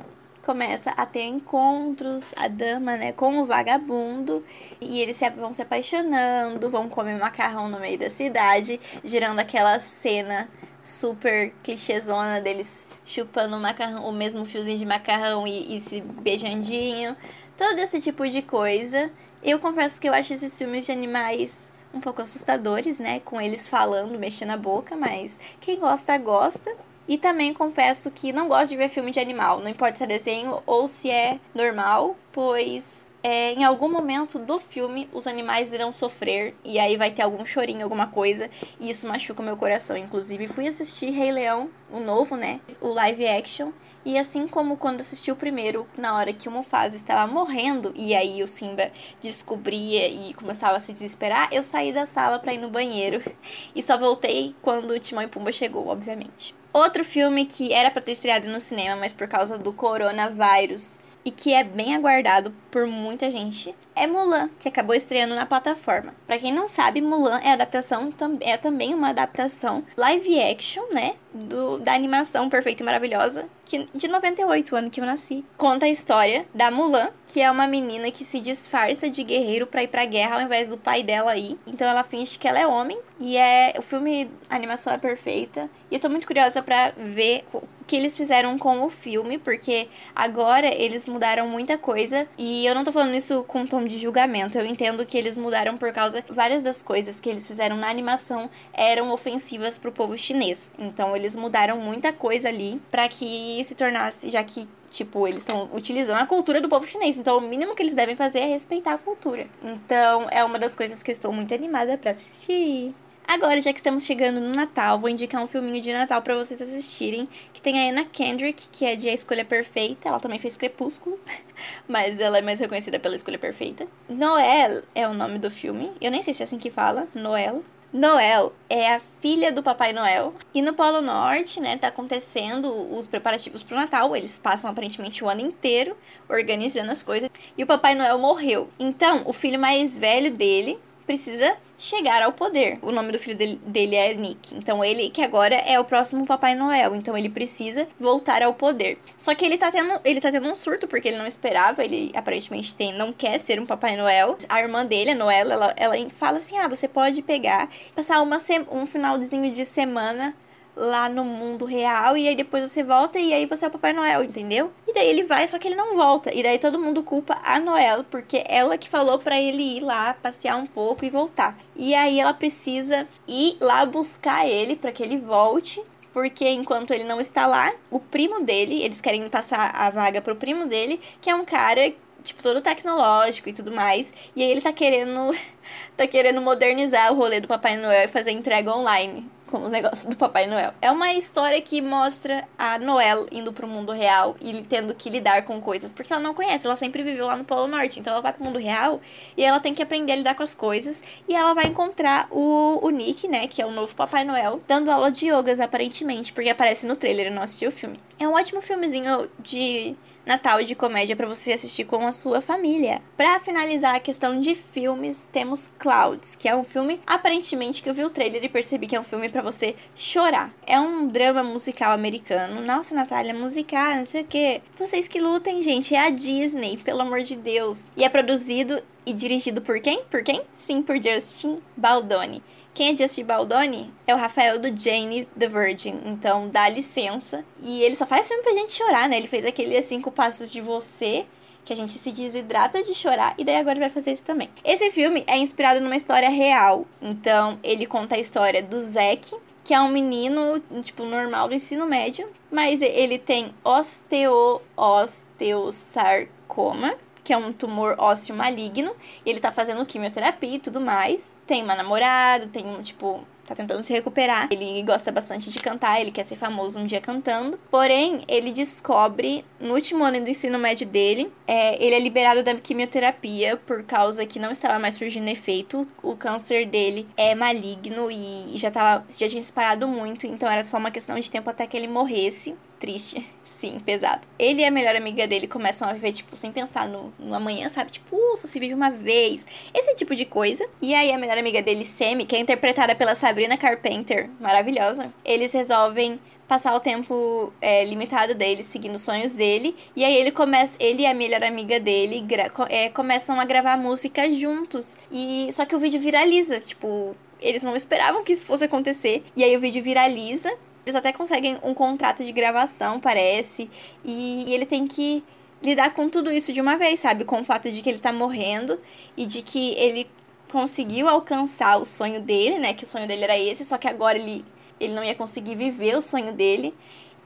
começa 0.43 0.91
a 0.91 1.07
ter 1.07 1.25
encontros, 1.25 2.35
a 2.37 2.49
dama, 2.49 2.97
né, 2.97 3.13
com 3.13 3.41
o 3.41 3.47
vagabundo, 3.47 4.45
e 4.81 5.01
eles 5.01 5.21
vão 5.37 5.53
se 5.53 5.63
apaixonando, 5.63 6.71
vão 6.71 6.89
comer 6.89 7.17
macarrão 7.19 7.69
no 7.69 7.79
meio 7.79 7.99
da 7.99 8.11
cidade, 8.11 8.81
gerando 9.05 9.39
aquela 9.39 9.79
cena 9.79 10.49
super 10.83 11.53
clichêzona 11.63 12.41
deles 12.41 12.87
chupando 13.05 13.57
o 13.57 13.61
macarrão, 13.61 14.09
o 14.09 14.13
mesmo 14.13 14.45
fiozinho 14.45 14.79
de 14.79 14.87
macarrão 14.87 15.47
e, 15.47 15.77
e 15.77 15.81
se 15.81 16.01
beijandinho, 16.01 17.17
todo 17.57 17.79
esse 17.79 18.01
tipo 18.01 18.29
de 18.29 18.43
coisa. 18.43 19.11
Eu 19.43 19.59
confesso 19.59 20.01
que 20.01 20.09
eu 20.09 20.15
acho 20.15 20.33
esses 20.33 20.57
filmes 20.57 20.87
de 20.87 20.93
animais 20.93 21.71
um 21.93 22.01
pouco 22.01 22.23
assustadores, 22.23 22.99
né, 22.99 23.21
com 23.21 23.41
eles 23.41 23.67
falando, 23.67 24.19
mexendo 24.19 24.51
a 24.51 24.57
boca, 24.57 24.97
mas 24.97 25.41
quem 25.61 25.79
gosta, 25.79 26.17
gosta. 26.19 26.73
E 27.09 27.19
também 27.19 27.53
confesso 27.53 28.11
que 28.11 28.33
não 28.33 28.47
gosto 28.47 28.71
de 28.71 28.77
ver 28.77 28.89
filme 28.89 29.11
de 29.11 29.19
animal, 29.19 29.59
não 29.59 29.69
importa 29.69 29.97
se 29.97 30.05
é 30.05 30.07
desenho 30.07 30.63
ou 30.65 30.87
se 30.87 31.11
é 31.11 31.41
normal, 31.53 32.17
pois 32.31 33.05
é, 33.23 33.53
em 33.53 33.65
algum 33.65 33.91
momento 33.91 34.39
do 34.39 34.59
filme 34.59 35.09
os 35.13 35.27
animais 35.27 35.73
irão 35.73 35.93
sofrer 35.93 36.55
e 36.65 36.79
aí 36.79 36.97
vai 36.97 37.11
ter 37.11 37.23
algum 37.23 37.45
chorinho, 37.45 37.85
alguma 37.85 38.07
coisa, 38.07 38.51
e 38.79 38.91
isso 38.91 39.07
machuca 39.07 39.43
meu 39.43 39.57
coração. 39.57 39.97
Inclusive, 39.97 40.49
fui 40.49 40.67
assistir 40.67 41.11
Rei 41.11 41.31
Leão, 41.31 41.71
o 41.91 42.01
novo, 42.01 42.37
né? 42.37 42.61
O 42.81 42.89
live 42.89 43.27
action. 43.27 43.73
E 44.03 44.19
assim 44.19 44.49
como 44.49 44.79
quando 44.79 45.01
assisti 45.01 45.31
o 45.31 45.37
primeiro, 45.37 45.87
na 45.97 46.17
hora 46.17 46.33
que 46.33 46.49
o 46.49 46.51
Mufasa 46.51 46.97
estava 46.97 47.31
morrendo 47.31 47.93
e 47.95 48.15
aí 48.15 48.43
o 48.43 48.49
Simba 48.49 48.91
descobria 49.21 50.09
e 50.09 50.33
começava 50.33 50.79
a 50.79 50.81
se 50.81 50.95
desesperar, 50.95 51.51
eu 51.53 51.63
saí 51.63 51.93
da 51.93 52.07
sala 52.07 52.39
para 52.39 52.55
ir 52.55 52.59
no 52.59 52.71
banheiro 52.71 53.23
e 53.77 53.83
só 53.83 53.99
voltei 53.99 54.55
quando 54.63 54.93
o 54.93 54.99
Timão 54.99 55.23
e 55.23 55.29
Pumba 55.29 55.53
chegou, 55.53 55.87
obviamente. 55.89 56.55
Outro 56.73 57.05
filme 57.05 57.45
que 57.45 57.75
era 57.75 57.91
para 57.91 58.01
ter 58.01 58.13
estreado 58.13 58.49
no 58.49 58.61
cinema, 58.61 58.97
mas 58.97 59.13
por 59.13 59.29
causa 59.29 59.59
do 59.59 59.71
coronavírus 59.71 60.99
e 61.25 61.31
que 61.31 61.53
é 61.53 61.63
bem 61.63 61.95
aguardado 61.95 62.53
por 62.71 62.87
muita 62.87 63.31
gente 63.31 63.75
é 63.95 64.07
Mulan, 64.07 64.49
que 64.59 64.69
acabou 64.69 64.95
estreando 64.95 65.35
na 65.35 65.45
plataforma. 65.45 66.15
Para 66.27 66.39
quem 66.39 66.53
não 66.53 66.67
sabe, 66.67 67.01
Mulan 67.01 67.39
é 67.43 67.53
adaptação 67.53 68.13
é 68.41 68.57
também 68.57 68.95
uma 68.95 69.11
adaptação 69.11 69.85
live 69.97 70.41
action, 70.41 70.85
né, 70.93 71.17
do, 71.33 71.79
da 71.79 71.93
animação 71.95 72.49
perfeita 72.49 72.83
e 72.83 72.87
maravilhosa 72.87 73.47
que 73.71 73.87
de 73.95 74.09
98, 74.09 74.75
ano 74.75 74.91
que 74.91 75.01
eu 75.01 75.07
nasci. 75.07 75.45
Conta 75.57 75.87
a 75.87 75.89
história 75.89 76.45
da 76.53 76.71
Mulan, 76.73 77.11
que 77.27 77.41
é 77.41 77.49
uma 77.49 77.69
menina 77.69 78.11
que 78.11 78.25
se 78.25 78.41
disfarça 78.41 79.09
de 79.09 79.23
guerreiro 79.23 79.67
para 79.67 79.85
ir 79.85 79.89
pra 79.89 80.05
guerra 80.05 80.37
ao 80.37 80.43
invés 80.43 80.67
do 80.67 80.77
pai 80.77 81.05
dela 81.05 81.37
ir. 81.37 81.57
Então 81.67 81.87
ela 81.87 82.03
finge 82.03 82.37
que 82.37 82.49
ela 82.49 82.59
é 82.59 82.67
homem 82.67 82.99
e 83.21 83.37
é 83.37 83.75
o 83.79 83.83
filme, 83.83 84.29
a 84.49 84.57
animação 84.57 84.93
é 84.93 84.99
perfeita. 84.99 85.71
E 85.89 85.95
eu 85.95 86.01
tô 86.01 86.09
muito 86.09 86.27
curiosa 86.27 86.63
para 86.63 86.91
ver 86.97 87.45
o 87.53 87.63
que 87.87 87.97
eles 87.97 88.17
fizeram 88.17 88.57
com 88.57 88.83
o 88.83 88.89
filme, 88.89 89.37
porque 89.37 89.89
agora 90.15 90.73
eles 90.73 91.07
mudaram 91.07 91.49
muita 91.49 91.77
coisa 91.77 92.27
e 92.39 92.65
eu 92.65 92.75
não 92.75 92.85
tô 92.85 92.93
falando 92.93 93.15
isso 93.15 93.43
com 93.45 93.67
tom 93.67 93.85
de 93.85 93.99
julgamento. 93.99 94.57
Eu 94.57 94.65
entendo 94.65 95.05
que 95.05 95.19
eles 95.19 95.37
mudaram 95.37 95.77
por 95.77 95.93
causa 95.93 96.25
várias 96.29 96.63
das 96.63 96.83
coisas 96.83 97.21
que 97.21 97.29
eles 97.29 97.47
fizeram 97.47 97.77
na 97.77 97.89
animação 97.89 98.49
eram 98.73 99.13
ofensivas 99.13 99.77
pro 99.77 99.93
povo 99.93 100.17
chinês. 100.17 100.73
Então 100.79 101.17
eles 101.21 101.37
mudaram 101.37 101.79
muita 101.79 102.13
coisa 102.13 102.49
ali 102.49 102.81
para 102.91 103.09
que 103.09 103.63
se 103.65 103.75
tornasse, 103.75 104.29
já 104.29 104.43
que 104.43 104.69
Tipo, 104.91 105.27
eles 105.29 105.43
estão 105.43 105.71
utilizando 105.73 106.19
a 106.19 106.27
cultura 106.27 106.61
do 106.61 106.69
povo 106.69 106.85
chinês. 106.85 107.17
Então, 107.17 107.39
o 107.39 107.41
mínimo 107.41 107.77
que 107.77 107.83
eles 107.83 107.95
devem 107.95 108.17
fazer 108.17 108.41
é 108.41 108.47
respeitar 108.47 108.95
a 108.95 108.99
cultura. 108.99 109.47
Então, 109.63 110.27
é 110.33 110.43
uma 110.43 110.59
das 110.59 110.75
coisas 110.75 111.01
que 111.01 111.11
eu 111.11 111.13
estou 111.13 111.33
muito 111.33 111.55
animada 111.55 111.97
para 111.97 112.11
assistir. 112.11 112.93
Agora, 113.33 113.63
já 113.63 113.73
que 113.73 113.79
estamos 113.79 114.05
chegando 114.05 114.41
no 114.41 114.53
Natal, 114.53 114.99
vou 114.99 115.09
indicar 115.09 115.41
um 115.41 115.47
filminho 115.47 115.81
de 115.81 115.93
Natal 115.93 116.21
para 116.21 116.35
vocês 116.35 116.61
assistirem, 116.61 117.29
que 117.53 117.63
tem 117.63 117.79
a 117.79 117.93
Anna 117.93 118.05
Kendrick, 118.05 118.69
que 118.73 118.85
é 118.85 118.97
de 118.97 119.09
A 119.09 119.13
Escolha 119.13 119.45
Perfeita. 119.45 120.09
Ela 120.09 120.19
também 120.19 120.41
fez 120.41 120.57
Crepúsculo, 120.57 121.17
mas 121.87 122.19
ela 122.19 122.39
é 122.39 122.43
mais 122.43 122.59
reconhecida 122.59 122.99
pela 122.99 123.15
Escolha 123.15 123.39
Perfeita. 123.39 123.87
Noel 124.09 124.83
é 124.93 125.07
o 125.07 125.15
nome 125.15 125.39
do 125.39 125.49
filme. 125.49 125.93
Eu 126.01 126.11
nem 126.11 126.25
sei 126.25 126.35
se 126.35 126.43
é 126.43 126.45
assim 126.45 126.59
que 126.59 126.71
fala, 126.71 127.07
Noel. 127.15 127.63
Noel 127.93 128.53
é 128.69 128.95
a 128.95 129.01
filha 129.21 129.51
do 129.51 129.65
Papai 129.65 129.93
Noel. 129.93 130.33
E 130.55 130.63
no 130.63 130.75
Polo 130.75 131.01
Norte, 131.01 131.61
né, 131.61 131.77
tá 131.77 131.89
acontecendo 131.89 132.71
os 132.97 133.09
preparativos 133.09 133.65
pro 133.65 133.77
Natal. 133.77 134.15
Eles 134.15 134.39
passam 134.39 134.71
aparentemente 134.71 135.25
o 135.25 135.29
ano 135.29 135.41
inteiro 135.41 135.97
organizando 136.29 136.93
as 136.93 137.03
coisas. 137.03 137.29
E 137.59 137.63
o 137.65 137.67
Papai 137.67 137.97
Noel 137.97 138.19
morreu. 138.19 138.69
Então, 138.79 139.23
o 139.27 139.33
filho 139.33 139.59
mais 139.59 139.99
velho 139.99 140.31
dele 140.31 140.79
precisa 141.11 141.57
chegar 141.77 142.23
ao 142.23 142.33
poder. 142.33 142.79
O 142.83 142.93
nome 142.93 143.11
do 143.11 143.19
filho 143.19 143.37
dele, 143.37 143.97
é 143.97 144.15
Nick. 144.15 144.55
Então 144.55 144.85
ele 144.85 145.11
que 145.11 145.21
agora 145.21 145.57
é 145.57 145.81
o 145.81 145.83
próximo 145.85 146.25
Papai 146.25 146.55
Noel. 146.55 146.95
Então 146.95 147.19
ele 147.19 147.29
precisa 147.29 147.89
voltar 147.99 148.45
ao 148.45 148.55
poder. 148.55 148.97
Só 149.19 149.35
que 149.35 149.45
ele 149.45 149.59
tá 149.59 149.73
tendo, 149.73 149.99
ele 150.05 150.21
tá 150.21 150.31
tendo 150.31 150.49
um 150.49 150.55
surto 150.55 150.87
porque 150.87 151.09
ele 151.09 151.19
não 151.19 151.27
esperava, 151.27 151.85
ele 151.85 152.13
aparentemente 152.15 152.77
tem, 152.77 152.93
não 152.93 153.13
quer 153.13 153.39
ser 153.39 153.59
um 153.59 153.67
Papai 153.67 153.97
Noel. 153.97 154.37
A 154.49 154.61
irmã 154.61 154.87
dele, 154.87 155.11
a 155.11 155.15
Noela, 155.17 155.53
ela, 155.53 155.75
ela 155.77 156.11
fala 156.11 156.39
assim: 156.39 156.57
"Ah, 156.59 156.69
você 156.69 156.87
pode 156.87 157.23
pegar, 157.23 157.69
passar 157.93 158.23
uma 158.23 158.37
um 158.71 158.87
finalzinho 158.87 159.53
de 159.53 159.65
semana 159.65 160.33
lá 160.77 161.09
no 161.09 161.25
mundo 161.25 161.65
real 161.65 162.17
e 162.17 162.29
aí 162.29 162.35
depois 162.35 162.71
você 162.71 162.83
volta 162.83 163.19
e 163.19 163.33
aí 163.33 163.47
você 163.47 163.65
é 163.65 163.69
o 163.69 163.71
Papai 163.71 163.93
Noel, 163.93 164.25
entendeu? 164.25 164.73
E 164.87 164.95
daí 164.95 165.09
ele 165.09 165.25
vai, 165.25 165.47
só 165.47 165.59
que 165.59 165.69
ele 165.69 165.77
não 165.77 165.97
volta. 165.97 166.35
E 166.35 166.43
daí 166.43 166.59
todo 166.59 166.79
mundo 166.79 167.03
culpa 167.03 167.39
a 167.45 167.59
Noel, 167.59 168.05
porque 168.05 168.45
ela 168.49 168.79
que 168.79 168.89
falou 168.89 169.19
para 169.19 169.41
ele 169.41 169.63
ir 169.79 169.81
lá 169.81 170.15
passear 170.15 170.57
um 170.57 170.67
pouco 170.67 171.05
e 171.05 171.11
voltar. 171.11 171.59
E 171.77 171.95
aí 171.95 172.19
ela 172.21 172.33
precisa 172.33 173.07
ir 173.29 173.57
lá 173.61 173.85
buscar 173.85 174.49
ele 174.49 174.77
para 174.77 174.93
que 174.93 175.03
ele 175.03 175.19
volte 175.19 175.83
porque 176.13 176.49
enquanto 176.49 176.91
ele 176.91 177.05
não 177.05 177.21
está 177.21 177.47
lá, 177.47 177.73
o 177.91 178.01
primo 178.01 178.43
dele, 178.43 178.83
eles 178.83 179.01
querem 179.01 179.29
passar 179.29 179.71
a 179.75 179.91
vaga 179.91 180.21
pro 180.21 180.35
primo 180.35 180.67
dele, 180.67 181.01
que 181.21 181.31
é 181.31 181.35
um 181.35 181.45
cara 181.45 181.93
tipo 182.23 182.43
todo 182.43 182.61
tecnológico 182.61 183.49
e 183.49 183.53
tudo 183.53 183.73
mais, 183.73 184.13
e 184.37 184.43
aí 184.43 184.51
ele 184.51 184.61
tá 184.61 184.73
querendo 184.73 185.31
tá 185.97 186.07
querendo 186.07 186.41
modernizar 186.41 187.13
o 187.13 187.17
rolê 187.17 187.41
do 187.41 187.49
Papai 187.49 187.77
Noel 187.77 188.05
e 188.05 188.09
fazer 188.09 188.33
entrega 188.33 188.75
online 188.75 189.31
com 189.51 189.63
os 189.65 189.71
negócios 189.71 190.07
do 190.07 190.17
Papai 190.17 190.47
Noel. 190.47 190.73
É 190.81 190.91
uma 190.91 191.13
história 191.13 191.61
que 191.61 191.83
mostra 191.83 192.49
a 192.57 192.79
Noel 192.79 193.27
indo 193.31 193.53
pro 193.53 193.67
mundo 193.67 193.93
real 193.93 194.37
e 194.41 194.63
tendo 194.63 194.95
que 194.95 195.11
lidar 195.11 195.45
com 195.45 195.61
coisas, 195.61 195.93
porque 195.93 196.13
ela 196.13 196.23
não 196.23 196.33
conhece, 196.33 196.67
ela 196.67 196.77
sempre 196.77 197.03
viveu 197.03 197.27
lá 197.27 197.37
no 197.37 197.45
Polo 197.45 197.67
Norte, 197.67 198.01
então 198.01 198.13
ela 198.13 198.23
vai 198.23 198.33
pro 198.33 198.45
mundo 198.45 198.59
real 198.59 199.01
e 199.37 199.45
ela 199.45 199.61
tem 199.61 199.75
que 199.75 199.83
aprender 199.83 200.13
a 200.13 200.17
lidar 200.17 200.35
com 200.35 200.43
as 200.43 200.55
coisas 200.55 201.03
e 201.29 201.35
ela 201.35 201.53
vai 201.53 201.67
encontrar 201.67 202.29
o, 202.31 202.79
o 202.83 202.91
Nick, 202.91 203.27
né, 203.27 203.47
que 203.49 203.61
é 203.61 203.67
o 203.67 203.71
novo 203.71 203.95
Papai 203.95 204.25
Noel, 204.25 204.61
dando 204.67 204.91
aula 204.91 205.11
de 205.11 205.27
yogas 205.27 205.61
aparentemente, 205.61 206.33
porque 206.33 206.49
aparece 206.49 206.87
no 206.87 206.97
trailer, 206.97 207.27
eu 207.27 207.33
não 207.33 207.43
assisti 207.43 207.67
o 207.67 207.73
filme. 207.73 207.99
É 208.19 208.29
um 208.29 208.35
ótimo 208.35 208.63
filmezinho 208.63 209.29
de 209.41 209.97
Natal 210.25 210.63
de 210.63 210.75
comédia 210.75 211.17
para 211.17 211.27
você 211.27 211.53
assistir 211.53 211.85
com 211.85 212.07
a 212.07 212.13
sua 212.13 212.41
família. 212.41 213.01
Para 213.17 213.41
finalizar 213.41 213.95
a 213.95 214.01
questão 214.01 214.39
de 214.39 214.55
filmes, 214.55 215.29
temos 215.33 215.73
Clouds, 215.79 216.37
que 216.37 216.49
é 216.49 216.55
um 216.55 216.65
filme 216.65 217.01
aparentemente 217.07 217.83
que 217.83 217.89
eu 217.89 217.95
vi 217.95 218.05
o 218.05 218.11
trailer 218.11 218.45
e 218.45 218.49
percebi 218.49 218.87
que 218.87 218.97
é 218.97 219.01
um 219.01 219.05
filme 219.05 219.29
para 219.29 219.43
você 219.43 219.75
chorar. 219.97 220.53
É 220.67 220.79
um 220.79 221.09
drama 221.09 221.43
musical 221.43 221.93
americano. 221.93 222.61
Nossa, 222.61 222.95
Natália, 222.95 223.35
musical, 223.35 223.97
não 223.97 224.07
sei 224.07 224.23
o 224.23 224.27
quê. 224.27 224.63
Vocês 224.79 225.09
que 225.09 225.21
lutem, 225.21 225.63
gente, 225.63 225.95
é 225.95 226.07
a 226.07 226.11
Disney, 226.11 226.77
pelo 226.77 227.03
amor 227.03 227.23
de 227.23 227.37
Deus. 227.37 227.91
E 227.97 228.05
é 228.05 228.09
produzido 228.09 228.83
e 229.07 229.13
dirigido 229.13 229.61
por 229.61 229.81
quem? 229.81 230.03
Por 230.05 230.23
quem? 230.23 230.43
Sim, 230.55 230.83
por 230.83 230.97
Justin 231.03 231.59
Baldoni. 231.77 232.43
Quem 232.73 232.91
é 232.91 232.95
Justin 232.95 233.25
Baldoni 233.25 233.93
é 234.07 234.15
o 234.15 234.19
Rafael 234.19 234.59
do 234.59 234.69
Jane 234.79 235.27
the 235.39 235.49
Virgin. 235.49 236.01
Então, 236.07 236.49
dá 236.49 236.69
licença. 236.69 237.45
E 237.63 237.83
ele 237.83 237.97
só 237.97 238.07
faz 238.07 238.29
filme 238.29 238.43
pra 238.43 238.53
gente 238.53 238.73
chorar, 238.73 239.09
né? 239.09 239.17
Ele 239.17 239.27
fez 239.27 239.45
aquele 239.45 239.81
Cinco 239.83 240.11
Passos 240.11 240.53
de 240.53 240.61
Você, 240.61 241.27
que 241.65 241.73
a 241.73 241.77
gente 241.77 241.93
se 241.93 242.11
desidrata 242.11 242.83
de 242.83 242.95
chorar, 242.95 243.35
e 243.39 243.45
daí 243.45 243.57
agora 243.57 243.79
vai 243.79 243.91
fazer 243.91 244.13
isso 244.13 244.25
também. 244.25 244.49
Esse 244.65 244.91
filme 244.91 245.23
é 245.27 245.37
inspirado 245.37 245.81
numa 245.81 245.97
história 245.97 246.29
real. 246.29 246.87
Então, 247.01 247.59
ele 247.63 247.87
conta 247.87 248.17
a 248.17 248.19
história 248.19 248.63
do 248.63 248.81
Zack, 248.81 249.37
que 249.63 249.75
é 249.75 249.81
um 249.81 249.89
menino, 249.89 250.59
tipo, 250.83 251.05
normal 251.05 251.49
do 251.49 251.55
ensino 251.55 251.87
médio, 251.87 252.29
mas 252.51 252.83
ele 252.83 253.19
tem 253.19 253.55
osteo, 253.63 254.61
osteosarcoma 254.77 256.95
que 257.31 257.35
é 257.35 257.37
um 257.37 257.53
tumor 257.53 257.95
ósseo 257.97 258.35
maligno, 258.35 258.91
e 259.25 259.31
ele 259.31 259.39
tá 259.39 259.53
fazendo 259.53 259.87
quimioterapia 259.87 260.57
e 260.57 260.59
tudo 260.59 260.81
mais. 260.81 261.33
Tem 261.47 261.63
uma 261.63 261.77
namorada, 261.77 262.49
tem 262.49 262.67
um, 262.67 262.83
tipo, 262.83 263.25
tá 263.47 263.55
tentando 263.55 263.85
se 263.85 263.93
recuperar. 263.93 264.49
Ele 264.51 264.83
gosta 264.83 265.13
bastante 265.13 265.49
de 265.49 265.61
cantar, 265.61 266.01
ele 266.01 266.11
quer 266.11 266.25
ser 266.25 266.35
famoso 266.35 266.81
um 266.81 266.85
dia 266.85 267.01
cantando. 267.01 267.57
Porém, 267.71 268.23
ele 268.27 268.51
descobre 268.51 269.45
no 269.61 269.75
último 269.75 270.03
ano 270.03 270.21
do 270.21 270.29
ensino 270.29 270.59
médio 270.59 270.89
dele, 270.89 271.33
é, 271.47 271.81
ele 271.81 271.95
é 271.95 272.01
liberado 272.01 272.43
da 272.43 272.53
quimioterapia 272.57 273.57
por 273.59 273.85
causa 273.85 274.27
que 274.27 274.41
não 274.41 274.51
estava 274.51 274.81
mais 274.81 274.97
surgindo 274.97 275.29
efeito. 275.29 275.87
O 276.03 276.17
câncer 276.17 276.67
dele 276.67 277.07
é 277.17 277.33
maligno 277.37 278.11
e 278.11 278.55
já 278.57 278.73
tava, 278.73 279.05
já 279.09 279.29
tinha 279.29 279.41
disparado 279.41 279.87
muito, 279.87 280.27
então 280.27 280.51
era 280.51 280.65
só 280.65 280.79
uma 280.79 280.91
questão 280.91 281.17
de 281.17 281.31
tempo 281.31 281.49
até 281.49 281.65
que 281.65 281.77
ele 281.77 281.87
morresse 281.87 282.57
triste. 282.81 283.25
Sim, 283.43 283.79
pesado. 283.79 284.27
Ele 284.39 284.63
e 284.63 284.65
a 284.65 284.71
melhor 284.71 284.97
amiga 284.97 285.27
dele 285.27 285.47
começam 285.47 285.89
a 285.89 285.93
viver, 285.93 286.13
tipo, 286.13 286.37
sem 286.37 286.51
pensar 286.51 286.89
no, 286.89 287.13
no 287.19 287.35
amanhã, 287.35 287.69
sabe? 287.69 287.93
Tipo, 287.93 288.17
uh, 288.17 288.37
só 288.39 288.47
se 288.47 288.59
vive 288.59 288.75
uma 288.75 288.91
vez. 288.91 289.47
Esse 289.73 289.95
tipo 289.95 290.17
de 290.17 290.25
coisa. 290.25 290.67
E 290.81 290.95
aí 290.95 291.13
a 291.13 291.19
melhor 291.19 291.39
amiga 291.39 291.63
dele, 291.63 291.85
Semi, 291.85 292.25
que 292.25 292.35
é 292.35 292.41
interpretada 292.41 292.95
pela 292.95 293.15
Sabrina 293.15 293.57
Carpenter, 293.57 294.31
maravilhosa, 294.41 295.13
eles 295.25 295.53
resolvem 295.53 296.19
passar 296.49 296.75
o 296.75 296.81
tempo 296.81 297.53
é, 297.61 297.85
limitado 297.85 298.35
dele, 298.35 298.65
seguindo 298.65 298.97
os 298.97 299.03
sonhos 299.03 299.35
dele. 299.35 299.77
E 299.95 300.05
aí 300.05 300.17
ele 300.17 300.33
começa, 300.33 300.77
ele 300.81 301.03
e 301.03 301.07
a 301.07 301.15
melhor 301.15 301.45
amiga 301.45 301.79
dele 301.79 302.27
é, 302.69 302.89
começam 302.89 303.39
a 303.39 303.45
gravar 303.45 303.77
música 303.77 304.29
juntos. 304.33 304.97
E 305.13 305.49
só 305.53 305.65
que 305.65 305.77
o 305.77 305.79
vídeo 305.79 306.01
viraliza, 306.01 306.59
tipo, 306.59 307.15
eles 307.41 307.63
não 307.63 307.77
esperavam 307.77 308.25
que 308.25 308.33
isso 308.33 308.47
fosse 308.47 308.65
acontecer. 308.65 309.23
E 309.37 309.45
aí 309.45 309.57
o 309.57 309.61
vídeo 309.61 309.83
viraliza 309.83 310.53
eles 310.91 310.95
até 310.95 311.13
conseguem 311.13 311.59
um 311.63 311.73
contrato 311.73 312.25
de 312.25 312.33
gravação, 312.33 313.01
parece, 313.01 313.71
e, 314.05 314.45
e 314.47 314.55
ele 314.55 314.67
tem 314.67 314.87
que 314.87 315.23
lidar 315.63 315.95
com 315.95 316.09
tudo 316.09 316.31
isso 316.31 316.53
de 316.53 316.61
uma 316.61 316.77
vez, 316.77 317.01
sabe? 317.01 317.25
Com 317.25 317.41
o 317.41 317.45
fato 317.45 317.71
de 317.71 317.81
que 317.81 317.89
ele 317.89 317.99
tá 317.99 318.13
morrendo 318.13 318.81
e 319.17 319.27
de 319.27 319.43
que 319.43 319.75
ele 319.75 320.09
conseguiu 320.51 321.09
alcançar 321.09 321.81
o 321.81 321.85
sonho 321.85 322.21
dele, 322.21 322.59
né? 322.59 322.75
Que 322.75 322.85
o 322.85 322.87
sonho 322.87 323.07
dele 323.07 323.25
era 323.25 323.39
esse, 323.39 323.65
só 323.65 323.79
que 323.79 323.87
agora 323.87 324.19
ele, 324.19 324.45
ele 324.81 324.95
não 324.95 325.05
ia 325.05 325.15
conseguir 325.15 325.55
viver 325.55 325.97
o 325.97 326.03
sonho 326.03 326.33
dele 326.33 326.75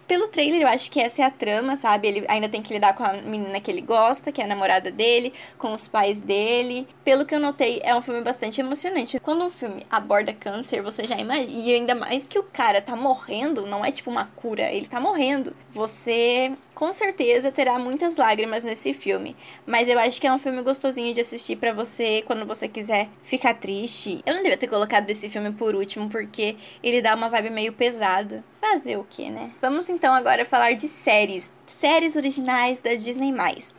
pelo 0.07 0.29
trailer, 0.29 0.63
eu 0.63 0.69
acho 0.69 0.91
que 0.91 1.01
essa 1.01 1.23
é 1.23 1.25
a 1.25 1.31
trama, 1.31 1.77
sabe? 1.77 2.09
Ele 2.09 2.25
ainda 2.29 2.49
tem 2.49 2.63
que 2.63 2.73
lidar 2.73 2.95
com 2.95 3.05
a 3.05 3.15
menina 3.15 3.61
que 3.61 3.71
ele 3.71 3.81
gosta, 3.81 4.31
que 4.31 4.41
é 4.41 4.45
a 4.45 4.49
namorada 4.49 4.91
dele, 4.91 5.33
com 5.59 5.73
os 5.73 5.89
pais 5.89 6.21
dele. 6.21 6.87
Pelo 7.05 7.25
que 7.25 7.35
eu 7.35 7.41
notei, 7.41 7.81
é 7.83 7.95
um 7.95 8.03
filme 8.03 8.21
bastante 8.21 8.61
emocionante. 8.61 9.19
Quando 9.21 9.45
um 9.45 9.51
filme 9.51 9.87
aborda 9.91 10.33
câncer, 10.33 10.83
você 10.83 11.05
já 11.05 11.17
imagina. 11.17 11.51
E 11.51 11.75
ainda 11.75 11.95
mais 11.95 12.29
que 12.29 12.39
o 12.39 12.43
cara 12.43 12.81
tá 12.81 12.97
morrendo, 12.97 13.67
não 13.67 13.85
é 13.85 13.91
tipo 13.91 14.11
uma 14.11 14.27
cura, 14.37 14.71
ele 14.71 14.87
tá 14.87 15.01
morrendo. 15.01 15.55
Você 15.71 16.53
com 16.75 16.91
certeza 16.91 17.53
terá 17.53 17.79
muitas 17.79 18.17
lágrimas 18.17 18.63
nesse 18.63 18.93
filme, 18.93 19.37
mas 19.65 19.89
eu 19.89 19.99
acho 19.99 20.21
que 20.21 20.27
é 20.27 20.33
um 20.33 20.39
filme 20.39 20.61
gostosinho 20.61 21.15
de 21.15 21.21
assistir 21.21 21.57
para 21.57 21.73
você 21.73 22.23
quando 22.27 22.45
você 22.45 22.67
quiser 22.67 23.09
ficar 23.23 23.55
triste. 23.55 24.21
Eu 24.27 24.35
não 24.35 24.43
devia 24.43 24.59
ter 24.59 24.67
colocado 24.67 25.09
esse 25.09 25.31
filme 25.31 25.53
por 25.53 25.75
último 25.75 26.09
porque 26.09 26.57
ele 26.83 27.01
dá 27.01 27.15
uma 27.15 27.29
vibe 27.29 27.51
meio 27.51 27.73
pesada. 27.73 28.45
Fazer 28.71 28.97
o 28.97 29.05
que, 29.05 29.29
né? 29.29 29.51
Vamos 29.61 29.91
então 29.91 30.15
agora 30.15 30.43
falar 30.43 30.73
de 30.73 30.89
séries. 30.89 31.55
Séries 31.67 32.17
originais 32.17 32.81
da 32.81 32.95
Disney+. 32.95 33.31